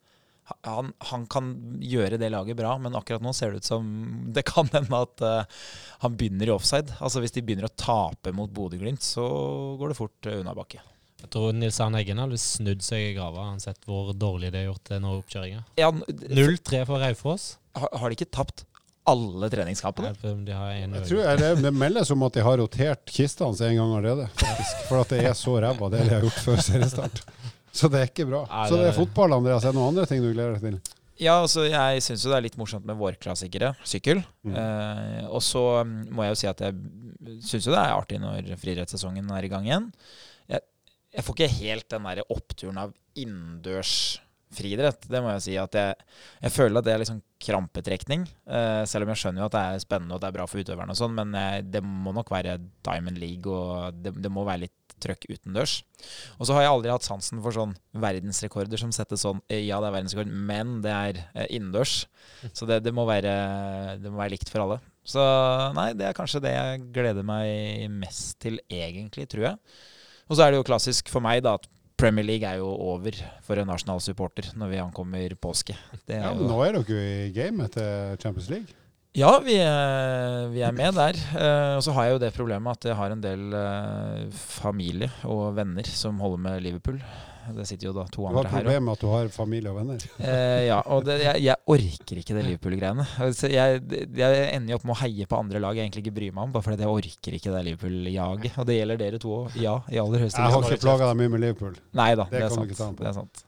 Han, 0.67 0.91
han 1.09 1.25
kan 1.31 1.53
gjøre 1.79 2.19
det 2.19 2.29
laget 2.33 2.57
bra, 2.59 2.75
men 2.77 2.97
akkurat 2.99 3.23
nå 3.23 3.31
ser 3.33 3.53
det 3.53 3.63
ut 3.63 3.69
som 3.71 3.87
det 4.35 4.45
kan 4.45 4.69
hende 4.75 5.03
at 5.07 5.25
uh, 5.25 5.65
han 6.05 6.19
begynner 6.19 6.51
i 6.51 6.53
offside. 6.53 6.93
Altså 7.01 7.23
Hvis 7.23 7.33
de 7.33 7.45
begynner 7.45 7.71
å 7.71 7.73
tape 7.73 8.35
mot 8.35 8.53
Bodø-Glimt, 8.53 9.01
så 9.01 9.25
går 9.81 9.93
det 9.93 10.01
fort 10.03 10.29
uh, 10.29 10.37
unna 10.43 10.53
bakke. 10.57 10.83
Jeg 11.23 11.31
tror 11.31 11.55
Nils 11.55 11.79
Arne 11.83 12.01
Eggen 12.03 12.19
hadde 12.19 12.37
snudd 12.41 12.83
seg 12.83 13.07
i 13.07 13.15
grava. 13.15 13.47
Han 13.47 13.61
sett 13.63 13.79
hvor 13.87 14.11
dårlig 14.11 14.51
det 14.53 14.63
er 14.63 14.67
gjort 14.67 14.83
til 14.89 15.01
nå 15.03 15.15
oppkjøringa. 15.21 15.63
Ja, 15.79 15.89
0-3 15.89 16.83
for 16.89 16.99
Raufoss. 16.99 17.53
har, 17.79 17.89
har 18.01 18.11
de 18.11 18.17
ikke 18.19 18.31
tapt 18.35 18.65
alle 19.07 19.49
treningskampene? 19.51 20.11
Jeg 20.11 20.15
vet 20.15 20.23
ikke 20.23 20.35
om 20.35 20.43
de 20.47 20.55
har 20.55 20.75
en 20.77 20.97
Jeg 20.99 21.07
tror 21.09 21.23
jeg, 21.23 21.39
det, 21.41 21.51
det 21.65 21.73
meldes 21.75 22.11
om 22.13 22.27
at 22.27 22.37
de 22.37 22.43
har 22.45 22.59
rotert 22.59 23.15
kista 23.15 23.47
hans 23.47 23.63
en 23.63 23.75
gang 23.79 23.95
allerede, 23.97 24.27
faktisk. 24.39 24.83
For 24.89 25.03
at 25.03 25.15
det 25.15 25.23
er 25.27 25.37
så 25.37 25.55
ræva 25.63 25.89
det 25.91 26.03
de 26.07 26.15
har 26.15 26.27
gjort 26.27 26.43
før 26.45 26.63
seriestart. 26.69 27.23
Så 27.73 27.89
det 27.89 28.03
er 28.03 28.11
ikke 28.11 28.27
bra. 28.29 28.43
Nei, 28.51 28.65
Så 28.69 28.77
det 28.77 28.91
er 28.91 28.99
fotball, 28.99 29.33
Andreas. 29.39 29.63
Er 29.65 29.73
det 29.73 29.79
noen 29.79 29.95
andre 29.95 30.05
ting 30.09 30.21
du 30.21 30.29
gleder 30.29 30.59
deg 30.59 30.67
til? 30.67 30.99
Ja, 31.21 31.39
altså 31.39 31.63
jeg 31.67 32.03
syns 32.05 32.23
jo 32.25 32.31
det 32.31 32.37
er 32.37 32.45
litt 32.45 32.57
morsomt 32.59 32.85
med 32.89 32.97
vårklassikere, 32.99 33.73
sykkel. 33.87 34.21
Mm. 34.45 34.53
Eh, 34.59 35.23
og 35.29 35.41
så 35.45 35.63
mm, 35.85 35.95
må 36.13 36.25
jeg 36.25 36.33
jo 36.33 36.39
si 36.41 36.49
at 36.51 36.63
jeg 36.67 37.39
syns 37.45 37.67
jo 37.67 37.73
det 37.73 37.81
er 37.81 37.95
artig 37.95 38.19
når 38.21 38.53
friidrettssesongen 38.61 39.29
er 39.33 39.47
i 39.47 39.51
gang 39.51 39.67
igjen. 39.69 39.89
Jeg, 41.13 41.25
får 41.25 41.37
ikke 41.37 41.55
helt 41.61 41.89
den 41.93 42.07
der 42.09 42.23
oppturen 42.33 42.79
av 42.81 42.93
innendørs 43.19 43.95
friidrett. 44.53 45.07
Det 45.09 45.21
må 45.23 45.33
jeg 45.35 45.45
si. 45.45 45.55
at 45.57 45.77
Jeg, 45.77 45.97
jeg 46.43 46.53
føler 46.53 46.79
at 46.79 46.87
det 46.87 46.93
er 46.93 47.01
liksom 47.01 47.21
krampetrekning. 47.43 48.25
Uh, 48.47 48.83
selv 48.89 49.05
om 49.05 49.13
jeg 49.13 49.23
skjønner 49.23 49.43
jo 49.43 49.49
at 49.49 49.55
det 49.55 49.63
er 49.63 49.83
spennende 49.83 50.15
og 50.15 50.19
at 50.19 50.25
det 50.25 50.31
er 50.31 50.37
bra 50.37 50.47
for 50.49 50.63
utøverne 50.63 50.93
og 50.93 50.99
sånn, 50.99 51.17
men 51.17 51.35
jeg, 51.37 51.67
det 51.73 51.83
må 51.85 52.13
nok 52.15 52.31
være 52.33 52.59
Diamond 52.85 53.19
League 53.21 53.49
og 53.49 53.99
det, 54.03 54.15
det 54.23 54.31
må 54.33 54.45
være 54.47 54.65
litt 54.67 54.95
trøkk 55.03 55.27
utendørs. 55.33 55.81
Og 56.37 56.47
så 56.47 56.55
har 56.55 56.65
jeg 56.65 56.73
aldri 56.73 56.93
hatt 56.93 57.05
sansen 57.05 57.41
for 57.43 57.55
sånn 57.55 57.73
verdensrekorder 57.99 58.79
som 58.79 58.93
settes 58.95 59.25
sånn 59.25 59.41
eh, 59.51 59.65
Ja, 59.65 59.81
det 59.83 59.89
er 59.89 59.97
verdensrekord, 59.97 60.31
men 60.51 60.77
det 60.85 60.93
er 60.93 61.21
uh, 61.33 61.47
innendørs. 61.49 62.03
Så 62.53 62.69
det, 62.69 62.83
det, 62.85 62.93
må 62.95 63.07
være, 63.09 63.33
det 64.01 64.11
må 64.11 64.21
være 64.21 64.35
likt 64.37 64.51
for 64.53 64.63
alle. 64.63 64.79
Så 65.03 65.23
nei, 65.75 65.89
det 65.99 66.07
er 66.07 66.15
kanskje 66.15 66.43
det 66.45 66.53
jeg 66.53 66.85
gleder 66.95 67.25
meg 67.27 67.89
mest 67.91 68.37
til, 68.43 68.61
egentlig, 68.71 69.27
tror 69.31 69.49
jeg. 69.49 69.59
Og 70.29 70.37
så 70.37 70.45
er 70.45 70.53
det 70.53 70.61
jo 70.61 70.67
klassisk 70.67 71.11
for 71.11 71.23
meg 71.23 71.43
da 71.45 71.57
at 71.59 71.67
Premier 71.99 72.25
League 72.25 72.47
er 72.47 72.59
jo 72.59 72.67
over 72.67 73.15
for 73.45 73.59
en 73.61 73.69
Arsenal-supporter 73.71 74.51
når 74.59 74.71
vi 74.71 74.79
ankommer 74.81 75.35
påske. 75.39 75.75
Det 76.07 76.17
Ja, 76.17 76.31
men 76.33 76.45
jo, 76.45 76.49
nå 76.49 76.61
er 76.65 76.77
dere 76.77 76.95
jo 76.95 77.03
i 77.03 77.33
gamet 77.35 77.75
til 77.77 78.17
Champions 78.23 78.49
League. 78.51 78.79
Ja 79.15 79.33
vi, 79.45 79.57
er, 79.61 80.47
vi 80.53 80.63
er 80.65 80.73
med 80.75 80.95
der. 80.97 81.19
Eh, 81.37 81.75
og 81.77 81.83
så 81.85 81.93
har 81.97 82.07
jeg 82.09 82.15
jo 82.17 82.23
det 82.23 82.31
problemet 82.35 82.79
at 82.79 82.89
jeg 82.91 82.97
har 82.97 83.13
en 83.13 83.21
del 83.23 83.53
eh, 83.59 84.23
familie 84.33 85.11
og 85.29 85.53
venner 85.59 85.85
som 85.89 86.17
holder 86.23 86.41
med 86.47 86.65
Liverpool. 86.65 86.97
Det 87.43 87.65
sitter 87.67 87.89
jo 87.89 87.91
da 87.91 88.05
to 88.07 88.23
andre 88.23 88.45
her 88.47 88.61
òg. 88.61 88.63
problemer 88.63 88.83
med 88.87 88.93
at 88.95 89.01
du 89.03 89.09
har 89.11 89.27
familie 89.35 89.67
og 89.73 89.75
venner. 89.81 90.03
Eh, 90.23 90.61
ja, 90.69 90.77
og 90.95 91.03
det, 91.03 91.17
jeg, 91.25 91.41
jeg 91.43 91.59
orker 91.75 92.21
ikke 92.21 92.37
det 92.37 92.43
Liverpool-greiene. 92.47 93.05
Altså, 93.25 93.49
Jeg, 93.51 93.81
jeg 94.15 94.45
ender 94.55 94.71
jo 94.71 94.77
opp 94.79 94.85
med 94.87 94.95
å 94.95 94.99
heie 95.01 95.27
på 95.27 95.39
andre 95.43 95.59
lag 95.59 95.75
jeg 95.75 95.89
egentlig 95.89 96.05
ikke 96.05 96.15
bryr 96.21 96.31
meg 96.37 96.45
om, 96.47 96.53
bare 96.55 96.63
fordi 96.69 96.85
jeg 96.87 96.93
orker 96.95 97.35
ikke 97.39 97.51
det 97.57 97.63
Liverpool-jaget. 97.67 98.55
Og 98.63 98.69
det 98.71 98.77
gjelder 98.79 99.01
dere 99.03 99.19
to 99.19 99.33
òg. 99.41 99.57
Ja, 99.59 99.75
i 99.91 99.99
aller 99.99 100.23
høyeste 100.23 100.39
Jeg 100.39 100.55
har 100.55 100.69
ikke 100.69 100.85
plaga 100.87 101.09
deg 101.11 101.19
mye 101.19 101.33
med 101.35 101.43
Liverpool. 101.43 101.75
Nei 101.99 102.13
da, 102.15 102.29
Det 102.31 102.39
det, 102.39 102.45
er 102.47 102.55
sant. 102.55 103.01
det 103.03 103.11
er 103.11 103.17
sant. 103.19 103.43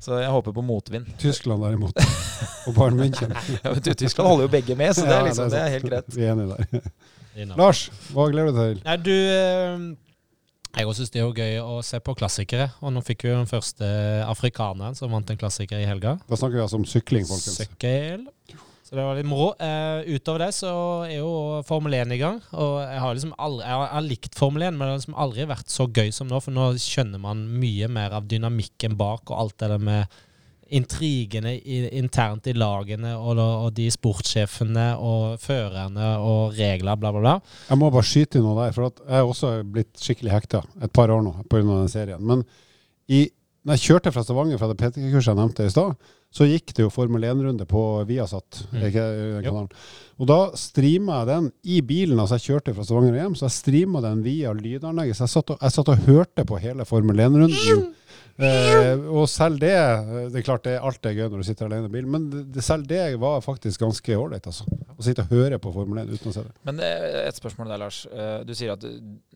Så 0.00 0.16
jeg 0.16 0.30
håper 0.32 0.54
på 0.56 0.62
motvind. 0.64 1.08
Tyskland 1.20 1.60
derimot. 1.64 1.96
Og 2.66 2.74
Bayern 2.76 2.96
München. 3.00 3.34
Ja, 3.64 3.74
men 3.74 3.82
Tyskland 3.84 4.28
holder 4.28 4.46
jo 4.46 4.52
begge 4.52 4.76
med, 4.78 4.94
så 4.96 5.04
det 5.04 5.12
er, 5.12 5.18
Ja, 5.18 5.26
liksom, 5.28 5.50
det 5.52 5.58
er 5.60 5.74
helt 5.74 5.88
greit. 5.90 6.14
Vi 6.16 6.24
er 6.24 6.32
enige 6.32 6.56
der. 6.56 7.56
Lars, 7.60 7.82
hva 8.14 8.26
gleder 8.32 8.50
du 8.50 8.58
deg 8.58 8.70
til? 8.72 8.80
Nei, 8.86 8.96
du 9.04 9.12
eh, 9.12 9.84
Jeg 10.78 10.88
òg 10.88 10.96
syns 10.96 11.12
det 11.14 11.20
er 11.22 11.36
gøy 11.42 11.60
å 11.62 11.78
se 11.84 12.00
på 12.04 12.14
klassikere. 12.16 12.70
Og 12.80 12.94
nå 12.94 13.04
fikk 13.04 13.26
vi 13.26 13.32
jo 13.32 13.38
den 13.42 13.50
første 13.50 13.86
afrikaneren 14.24 14.96
som 14.98 15.12
vant 15.12 15.30
en 15.30 15.40
klassiker 15.40 15.82
i 15.82 15.88
helga. 15.88 16.16
Da 16.30 16.38
snakker 16.40 16.58
vi 16.58 16.64
altså 16.64 16.80
om 16.80 16.88
sykling, 16.88 17.28
folkens. 17.28 17.60
Sykkel. 17.60 18.26
Så 18.90 18.96
det 18.98 19.02
var 19.06 19.14
litt 19.14 19.28
moro. 19.30 19.52
Eh, 19.62 20.16
utover 20.16 20.42
det 20.42 20.48
så 20.56 20.70
er 21.06 21.20
jo 21.20 21.60
Formel 21.68 21.94
1 21.94 22.10
i 22.16 22.18
gang. 22.18 22.40
Og 22.58 22.80
jeg 22.82 23.02
har 23.04 23.14
liksom 23.14 23.36
aldri 23.38 23.68
Jeg 23.68 23.78
har, 23.92 24.02
likt 24.02 24.38
Formel 24.38 24.64
1, 24.66 24.74
men 24.74 24.82
det 24.82 24.88
har 24.90 24.98
liksom 24.98 25.20
aldri 25.24 25.46
vært 25.46 25.70
så 25.70 25.86
gøy 25.86 26.10
som 26.16 26.26
nå. 26.26 26.40
For 26.42 26.56
nå 26.56 26.72
skjønner 26.82 27.22
man 27.22 27.44
mye 27.62 27.86
mer 27.86 28.18
av 28.18 28.26
dynamikken 28.26 28.98
bak 28.98 29.30
og 29.30 29.38
alt 29.44 29.56
det 29.62 29.70
der 29.70 29.86
med 29.92 30.18
intrigene 30.74 31.54
i, 31.54 31.78
internt 31.98 32.46
i 32.50 32.54
lagene 32.54 33.16
og, 33.18 33.38
og 33.38 33.70
de 33.74 33.88
sportssjefene 33.90 34.86
og 35.02 35.40
førerne 35.42 36.12
og 36.22 36.58
regler, 36.58 36.98
bla, 36.98 37.14
bla, 37.14 37.22
bla. 37.22 37.38
Jeg 37.70 37.78
må 37.78 37.90
bare 37.94 38.06
skyte 38.06 38.38
inn 38.38 38.46
noe 38.46 38.58
der, 38.58 38.74
for 38.74 38.90
jeg 38.90 39.18
er 39.18 39.26
også 39.26 39.52
blitt 39.66 40.02
skikkelig 40.02 40.34
hekta 40.34 40.62
et 40.82 40.94
par 40.94 41.14
år 41.14 41.22
nå 41.26 41.36
pga. 41.50 41.62
den 41.70 41.90
serien. 41.90 42.22
Men 42.22 42.42
i, 43.10 43.28
når 43.66 43.78
jeg 43.78 43.86
kjørte 43.86 44.14
fra 44.14 44.26
Stavanger 44.26 44.58
fra 44.58 44.70
det 44.70 44.78
PT-kurset 44.82 45.32
jeg 45.32 45.38
nevnte 45.38 45.66
i 45.66 45.74
stad, 45.74 46.10
så 46.30 46.46
gikk 46.46 46.70
det 46.76 46.84
jo 46.84 46.92
Formel 46.94 47.24
1-runde 47.26 47.66
på 47.66 47.82
Viasat. 48.06 48.62
Mm. 48.70 48.82
ikke 48.86 49.06
kanalen. 49.42 49.70
Og 50.20 50.28
da 50.30 50.38
streama 50.58 51.20
jeg 51.20 51.30
den 51.30 51.48
i 51.64 51.80
bilen. 51.82 52.20
altså 52.22 52.38
Jeg 52.38 52.46
kjørte 52.46 52.74
fra 52.76 52.84
Stavanger 52.86 53.16
hjem, 53.18 53.34
så 53.34 53.48
jeg 53.48 53.56
streama 53.56 54.02
den 54.04 54.22
via 54.22 54.52
lydanlegget. 54.54 55.18
Så 55.18 55.26
jeg 55.26 55.34
satt, 55.34 55.50
og, 55.50 55.58
jeg 55.64 55.74
satt 55.74 55.90
og 55.90 56.04
hørte 56.06 56.44
på 56.46 56.60
hele 56.62 56.86
Formel 56.86 57.24
1-runden. 57.26 57.88
Eh, 58.40 59.02
og 59.12 59.26
selv 59.28 59.58
det 59.60 59.72
Det 60.32 60.40
er 60.40 60.44
klart 60.46 60.64
det 60.64 60.72
er 60.78 60.84
alt 60.86 61.04
er 61.06 61.16
gøy 61.16 61.26
når 61.28 61.42
du 61.42 61.46
sitter 61.48 61.66
alene 61.68 61.90
i 61.90 61.92
bilen, 61.92 62.10
men 62.12 62.28
det, 62.32 62.44
det, 62.54 62.64
selv 62.64 62.86
det 62.88 63.00
var 63.20 63.42
faktisk 63.44 63.82
ganske 63.82 64.16
ålreit. 64.16 64.46
Altså. 64.48 64.64
Å 64.96 65.04
sitte 65.04 65.24
og 65.26 65.32
høre 65.34 65.58
på 65.60 65.72
Formel 65.74 66.02
1 66.02 66.12
uten 66.14 66.30
å 66.30 66.34
se 66.34 66.44
det. 66.46 66.52
Men 66.68 66.80
et 66.84 67.36
spørsmål 67.36 67.72
der, 67.72 67.82
Lars. 67.82 68.00
Eh, 68.10 68.40
Du 68.48 68.54
sier 68.56 68.72
at 68.74 68.84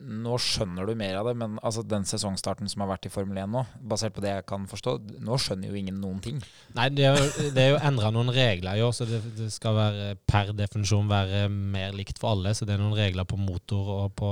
nå 0.01 0.39
skjønner 0.41 0.89
du 0.89 0.95
mer 0.99 1.19
av 1.21 1.29
det, 1.29 1.37
men 1.41 1.59
altså 1.63 1.85
den 1.87 2.05
sesongstarten 2.09 2.69
som 2.71 2.85
har 2.85 2.93
vært 2.95 3.09
i 3.09 3.13
Formel 3.13 3.39
1 3.45 3.53
nå, 3.53 3.65
basert 3.81 4.17
på 4.17 4.25
det 4.25 4.33
jeg 4.35 4.47
kan 4.49 4.67
forstå, 4.71 4.97
nå 5.25 5.39
skjønner 5.41 5.69
jo 5.73 5.79
ingen 5.81 6.01
noen 6.01 6.21
ting. 6.25 6.41
Nei, 6.77 6.89
det 6.95 7.07
er 7.11 7.17
jo, 7.21 7.51
det 7.57 7.63
er 7.65 7.71
jo 7.75 7.81
endra 7.91 8.11
noen 8.15 8.33
regler 8.35 8.81
i 8.81 8.85
år, 8.85 8.93
så 8.97 9.09
det, 9.09 9.21
det 9.39 9.51
skal 9.55 9.77
være 9.79 10.11
per 10.29 10.53
definisjon 10.57 11.09
være 11.11 11.47
mer 11.53 11.93
likt 11.97 12.21
for 12.23 12.35
alle. 12.35 12.55
Så 12.57 12.65
det 12.69 12.77
er 12.77 12.83
noen 12.85 12.97
regler 12.97 13.29
på 13.29 13.41
motor 13.41 13.95
og 14.01 14.13
på 14.19 14.31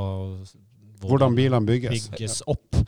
Hvordan 1.03 1.35
bilene 1.35 1.67
bygges. 1.67 2.09
bygges 2.13 2.43
opp. 2.47 2.79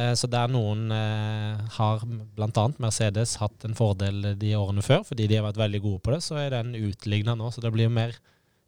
Eh, 0.00 0.14
Så 0.18 0.28
der 0.30 0.50
noen 0.52 0.88
eh, 0.94 1.60
har 1.76 2.04
bl.a. 2.06 2.66
Mercedes 2.82 3.36
hatt 3.42 3.66
en 3.68 3.76
fordel 3.78 4.32
de 4.40 4.54
årene 4.58 4.84
før, 4.84 5.04
fordi 5.08 5.28
de 5.30 5.38
har 5.40 5.48
vært 5.50 5.60
veldig 5.60 5.82
gode 5.86 6.04
på 6.06 6.14
det, 6.14 6.22
så 6.26 6.38
er 6.40 6.54
den 6.56 6.76
utligna 6.78 7.36
nå. 7.38 7.50
Så 7.52 7.64
det 7.64 7.72
blir 7.74 7.92
mer 7.92 8.16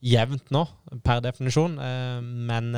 jevnt 0.02 0.50
nå, 0.54 0.66
per 1.06 1.22
definisjon. 1.24 1.78
Eh, 1.78 2.18
Men 2.22 2.72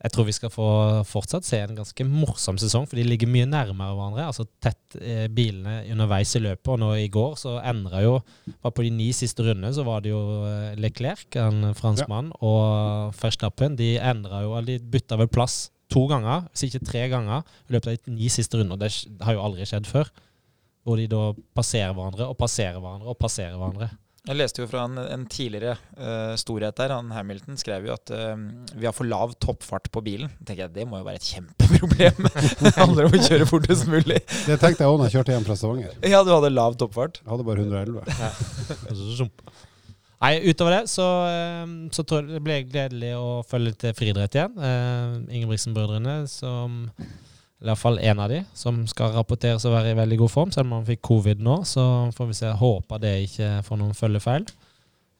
jeg 0.00 0.12
tror 0.14 0.24
vi 0.24 0.32
skal 0.32 0.48
få 0.48 0.66
fortsatt 1.04 1.44
se 1.44 1.58
en 1.60 1.74
ganske 1.76 2.04
morsom 2.08 2.56
sesong, 2.58 2.86
for 2.88 2.96
de 2.96 3.04
ligger 3.04 3.28
mye 3.28 3.44
nærmere 3.48 3.92
hverandre. 3.92 4.28
Altså 4.30 4.46
tett 4.64 4.96
bilene 5.36 5.82
underveis 5.92 6.32
i 6.38 6.40
løpet. 6.40 6.70
Og 6.72 6.80
nå 6.80 6.88
i 7.02 7.10
går 7.12 7.36
så 7.36 7.58
endra 7.60 8.00
jo 8.00 8.14
var 8.64 8.72
På 8.72 8.82
de 8.86 8.90
ni 8.96 9.10
siste 9.12 9.44
rundene 9.44 9.74
så 9.76 9.84
var 9.84 10.00
det 10.00 10.14
jo 10.14 10.22
Leclerc, 10.80 11.36
en 11.36 11.74
franskmann, 11.76 12.32
og 12.40 13.12
Verstappen. 13.20 13.76
De 13.76 13.98
endra 14.00 14.40
jo, 14.46 14.56
de 14.64 14.78
bytta 14.80 15.20
vel 15.20 15.28
plass 15.28 15.66
to 15.92 16.04
ganger, 16.10 16.46
hvis 16.50 16.68
ikke 16.68 16.84
tre 16.86 17.06
ganger, 17.12 17.46
i 17.68 17.76
løpet 17.76 17.92
av 17.92 17.96
de 17.96 18.18
ni 18.18 18.28
siste 18.32 18.60
rundene. 18.60 18.78
Det 18.80 19.24
har 19.26 19.36
jo 19.36 19.46
aldri 19.46 19.68
skjedd 19.68 19.88
før. 19.90 20.12
Hvor 20.86 20.96
de 20.96 21.08
da 21.12 21.24
passerer 21.56 21.92
hverandre 21.92 22.30
og 22.30 22.38
passerer 22.40 22.78
hverandre 22.80 23.12
og 23.12 23.18
passerer 23.20 23.58
hverandre. 23.58 23.90
Jeg 24.28 24.36
leste 24.36 24.60
jo 24.60 24.66
fra 24.68 24.82
en, 24.84 24.98
en 25.00 25.22
tidligere 25.32 25.78
uh, 25.96 26.34
storhet 26.38 26.76
der, 26.76 26.92
han 26.92 27.08
Hamilton 27.14 27.56
skrev 27.60 27.86
jo 27.88 27.94
at 27.94 28.12
uh, 28.12 28.34
vi 28.76 28.84
har 28.84 28.92
for 28.92 29.08
lav 29.08 29.32
toppfart 29.40 29.88
på 29.92 30.02
bilen. 30.04 30.28
tenker 30.44 30.66
jeg, 30.66 30.74
Det 30.74 30.84
må 30.88 31.00
jo 31.00 31.06
være 31.06 31.22
et 31.22 31.30
kjempeproblem. 31.30 32.28
det 32.60 32.74
handler 32.82 33.08
om 33.08 33.16
å 33.16 33.22
kjøre 33.24 33.48
fortest 33.48 33.88
mulig. 33.88 34.20
Det 34.44 34.58
tenkte 34.60 34.84
jeg 34.84 34.92
òg 34.92 35.00
da 35.00 35.08
jeg 35.08 35.16
kjørte 35.16 35.34
hjem 35.36 35.48
fra 35.48 35.56
Stavanger. 35.56 35.96
Ja, 36.04 36.20
du 36.26 36.34
hadde 36.34 36.52
lav 36.52 36.76
toppfart. 36.80 37.22
Jeg 37.24 37.32
hadde 37.32 37.48
bare 37.48 37.64
111. 37.64 38.04
Og 38.90 39.00
så 39.00 39.16
sump. 39.22 39.44
Nei, 40.20 40.34
utover 40.50 40.74
det 40.74 40.82
så, 40.92 41.06
eh, 41.30 41.66
så 41.96 42.04
tror 42.04 42.22
jeg 42.22 42.36
det 42.36 42.44
blir 42.44 42.68
gledelig 42.68 43.14
å 43.16 43.40
følge 43.48 43.72
til 43.86 43.96
friidrett 43.96 44.36
igjen. 44.36 44.56
Uh, 44.60 45.22
Ingebrigtsen-brødrene, 45.32 46.16
som 46.28 46.82
hvert 47.60 47.80
fall 47.80 48.00
én 48.00 48.20
av 48.20 48.30
de, 48.32 48.40
som 48.56 48.82
skal 48.88 49.14
rapporteres 49.14 49.64
å 49.68 49.72
være 49.72 49.92
i 49.92 49.98
veldig 49.98 50.18
god 50.22 50.32
form. 50.32 50.52
Selv 50.54 50.68
om 50.68 50.78
han 50.78 50.88
fikk 50.88 51.02
covid 51.06 51.42
nå, 51.44 51.60
så 51.68 51.84
får 52.16 52.30
vi 52.30 52.36
se. 52.38 52.52
Håper 52.60 53.02
det 53.02 53.14
ikke 53.26 53.50
får 53.66 53.80
noen 53.80 53.96
følgefeil. 53.96 54.46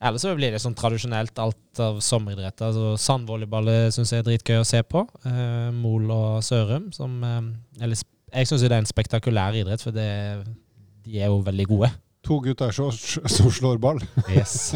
Ellers 0.01 0.25
så 0.25 0.33
blir 0.33 0.55
det 0.55 0.63
sånn 0.63 0.77
tradisjonelt 0.79 1.37
alt 1.43 1.81
av 1.85 1.99
sommeridrett. 2.05 2.63
Altså 2.65 2.95
Sandvolleyballet 3.03 3.93
syns 3.93 4.15
jeg 4.15 4.23
er 4.23 4.29
dritgøy 4.31 4.63
å 4.63 4.69
se 4.69 4.81
på. 4.89 5.05
Eh, 5.29 5.69
Mol 5.77 6.09
og 6.15 6.39
Sørum, 6.45 6.89
som 6.97 7.19
eh, 7.27 7.43
eller, 7.85 8.01
Jeg 8.33 8.49
syns 8.49 8.65
det 8.65 8.71
er 8.71 8.79
en 8.81 8.89
spektakulær 8.89 9.59
idrett, 9.59 9.83
for 9.85 9.93
det, 9.93 10.07
de 11.05 11.21
er 11.21 11.29
jo 11.29 11.43
veldig 11.45 11.67
gode. 11.69 11.91
To 12.26 12.37
gutter 12.44 12.70
som 12.74 13.50
slår 13.50 13.78
ball. 13.80 14.00
Yes. 14.28 14.74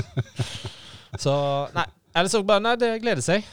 så 1.25 1.35
Nei, 1.75 1.85
ellers 2.17 2.33
så 2.33 2.41
bare 2.47 2.63
Nei, 2.65 2.75
det 2.81 2.95
gleder 3.05 3.25
seg. 3.25 3.45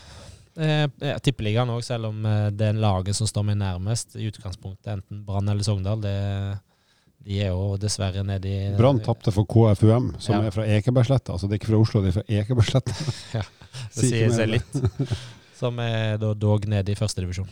Eh, 0.60 0.86
ja, 1.00 1.18
Tippeligaen 1.24 1.70
òg, 1.72 1.84
selv 1.86 2.10
om 2.10 2.26
eh, 2.28 2.50
det 2.56 2.72
er 2.72 2.80
laget 2.80 3.16
som 3.16 3.28
står 3.30 3.46
meg 3.52 3.60
nærmest 3.62 4.18
i 4.20 4.28
utgangspunktet, 4.28 4.90
enten 4.98 5.22
Brann 5.28 5.48
eller 5.52 5.64
Sogndal, 5.64 6.02
det, 6.04 6.16
de 7.24 7.38
er 7.46 7.54
jo 7.54 7.78
dessverre 7.80 8.24
nedi 8.28 8.56
Brann 8.80 9.00
tapte 9.06 9.32
for 9.32 9.48
KFUM, 9.48 10.10
som 10.20 10.36
Ja. 10.36 10.42
er 10.50 10.56
fra 10.56 10.66
Ekebergsletta. 10.68 11.36
Altså 11.38 11.48
det 11.48 11.56
er 11.56 11.62
ikke 11.62 11.72
fra 11.72 11.80
Oslo, 11.86 12.02
det 12.04 12.12
er 12.12 12.18
fra 12.20 12.26
Ekebergsletta. 12.42 12.98
ja, 13.38 13.46
Det 13.96 14.10
sier 14.10 14.34
seg 14.36 14.52
litt. 14.58 14.82
Som 15.56 15.80
er 15.84 16.18
da 16.20 16.34
dog 16.36 16.68
nede 16.68 16.92
i 16.92 16.98
førstedivisjon. 17.00 17.48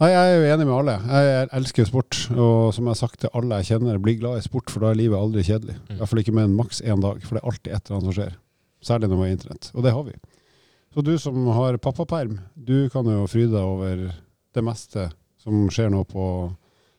Nei, 0.00 0.08
jeg 0.14 0.28
er 0.30 0.38
jo 0.38 0.52
enig 0.54 0.64
med 0.64 0.74
alle. 0.78 0.92
Jeg 1.12 1.48
elsker 1.58 1.88
sport. 1.88 2.16
Og 2.32 2.70
som 2.72 2.86
jeg 2.86 2.94
har 2.94 3.00
sagt 3.02 3.18
til 3.20 3.32
alle 3.36 3.58
jeg 3.60 3.74
kjenner, 3.74 3.98
bli 4.00 4.14
glad 4.16 4.40
i 4.40 4.44
sport, 4.46 4.72
for 4.72 4.80
da 4.80 4.94
er 4.94 4.96
livet 4.96 5.20
aldri 5.20 5.44
kjedelig. 5.44 5.74
Mm. 5.90 5.98
fall 6.08 6.22
ikke 6.22 6.32
med 6.38 6.48
en 6.48 6.54
maks 6.56 6.80
én 6.80 7.02
dag, 7.04 7.20
for 7.26 7.36
det 7.36 7.42
er 7.42 7.50
alltid 7.50 7.74
et 7.74 7.82
eller 7.82 7.98
annet 7.98 8.08
som 8.08 8.16
skjer. 8.16 8.38
Særlig 8.80 9.10
når 9.10 9.20
man 9.20 9.28
har 9.28 9.34
internett. 9.36 9.68
Og 9.74 9.84
det 9.84 9.92
har 9.92 10.06
vi. 10.06 10.16
Så 10.96 11.04
du 11.04 11.12
som 11.20 11.50
har 11.52 11.76
pappaperm, 11.84 12.40
du 12.56 12.88
kan 12.88 13.12
jo 13.12 13.28
fryde 13.28 13.52
deg 13.52 13.60
over 13.60 14.06
det 14.56 14.64
meste 14.64 15.10
som 15.40 15.68
skjer 15.68 15.92
nå 15.92 16.00
på 16.08 16.24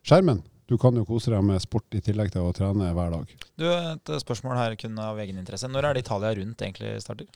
skjermen. 0.05 0.45
Du 0.69 0.77
kan 0.79 0.95
jo 0.95 1.03
kose 1.09 1.33
deg 1.33 1.41
med 1.43 1.59
sport 1.59 1.97
i 1.97 2.03
tillegg 2.05 2.29
til 2.31 2.45
å 2.45 2.53
trene 2.55 2.93
hver 2.95 3.11
dag. 3.17 3.33
Du, 3.59 3.65
Et 3.65 4.13
spørsmål 4.21 4.59
her 4.61 4.77
kun 4.79 5.01
av 5.01 5.17
egen 5.25 5.41
interesse. 5.41 5.67
Når 5.67 5.89
er 5.89 5.97
det 5.97 6.05
Italia 6.05 6.35
rundt 6.37 6.61
egentlig 6.61 6.93
starter? 7.01 7.27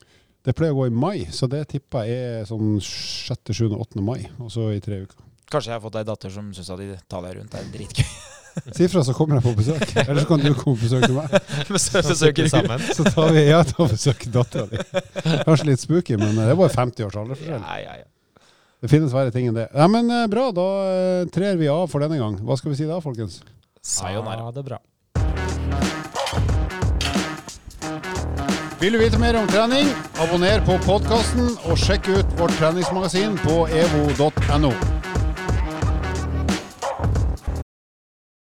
Det 0.46 0.54
pleier 0.54 0.78
å 0.78 0.84
gå 0.84 0.92
i 0.92 0.94
mai, 0.94 1.26
så 1.34 1.50
det 1.50 1.66
tipper 1.74 2.06
jeg 2.06 2.26
er 2.38 2.46
sånn 2.46 2.78
6., 2.78 3.50
7., 3.50 3.74
8. 3.82 4.04
mai, 4.06 4.28
og 4.38 4.54
så 4.54 4.70
i 4.70 4.84
tre 4.84 5.02
uker. 5.02 5.25
Kanskje 5.52 5.72
jeg 5.72 5.78
har 5.78 5.84
fått 5.84 6.00
ei 6.00 6.06
datter 6.08 6.32
som 6.34 6.48
syns 6.56 6.72
at 6.74 6.82
Italia 6.86 7.36
rundt 7.38 7.54
er 7.58 7.68
dritgøy. 7.74 8.08
Si 8.72 8.86
ifra, 8.88 9.04
så 9.04 9.14
kommer 9.14 9.36
jeg 9.36 9.44
på 9.44 9.52
besøk. 9.58 9.84
Eller 10.06 10.24
så 10.24 10.30
kan 10.30 10.40
du 10.40 10.54
komme 10.56 10.78
på 10.80 10.86
besøk 10.86 11.04
til 11.04 11.18
meg. 11.18 11.34
Besøker 11.76 12.48
sammen. 12.48 12.84
Så 12.96 13.04
tar 13.04 13.34
vi 13.36 13.44
jeg 13.50 13.68
tar 13.74 13.90
besøk 13.92 14.28
av 14.30 14.36
dattera 14.38 14.66
di. 14.72 14.80
Kanskje 15.44 15.68
litt 15.70 15.84
spooky, 15.84 16.16
men 16.22 16.38
det 16.40 16.48
er 16.54 16.60
bare 16.60 16.72
50 16.72 17.08
års 17.10 17.18
aldersforskjell. 17.20 17.60
Ja, 17.60 17.78
ja, 17.84 17.98
ja. 18.00 18.46
Det 18.86 18.92
finnes 18.92 19.14
verre 19.16 19.34
ting 19.34 19.50
enn 19.50 19.58
det. 19.58 19.68
Ja, 19.74 19.90
men 19.92 20.10
eh, 20.14 20.26
bra, 20.32 20.50
da 20.56 20.66
eh, 20.88 21.28
trer 21.36 21.60
vi 21.60 21.70
av 21.72 21.88
for 21.92 22.04
denne 22.06 22.20
gang. 22.22 22.40
Hva 22.46 22.58
skal 22.60 22.72
vi 22.72 22.80
si 22.80 22.88
da, 22.88 23.02
folkens? 23.04 23.42
Sayonara. 23.82 24.48
Ha 24.48 24.56
det 24.56 24.64
er 24.64 24.70
bra. 24.72 24.82
Vil 28.80 28.94
du 28.94 29.00
vite 29.02 29.20
mer 29.20 29.36
om 29.40 29.48
trening? 29.50 29.90
Abonner 30.22 30.62
på 30.68 30.76
podkasten 30.86 31.56
og 31.66 31.80
sjekk 31.80 32.12
ut 32.12 32.38
vårt 32.40 32.56
treningsmagasin 32.60 33.40
på 33.44 33.66
evo.no. 33.72 34.76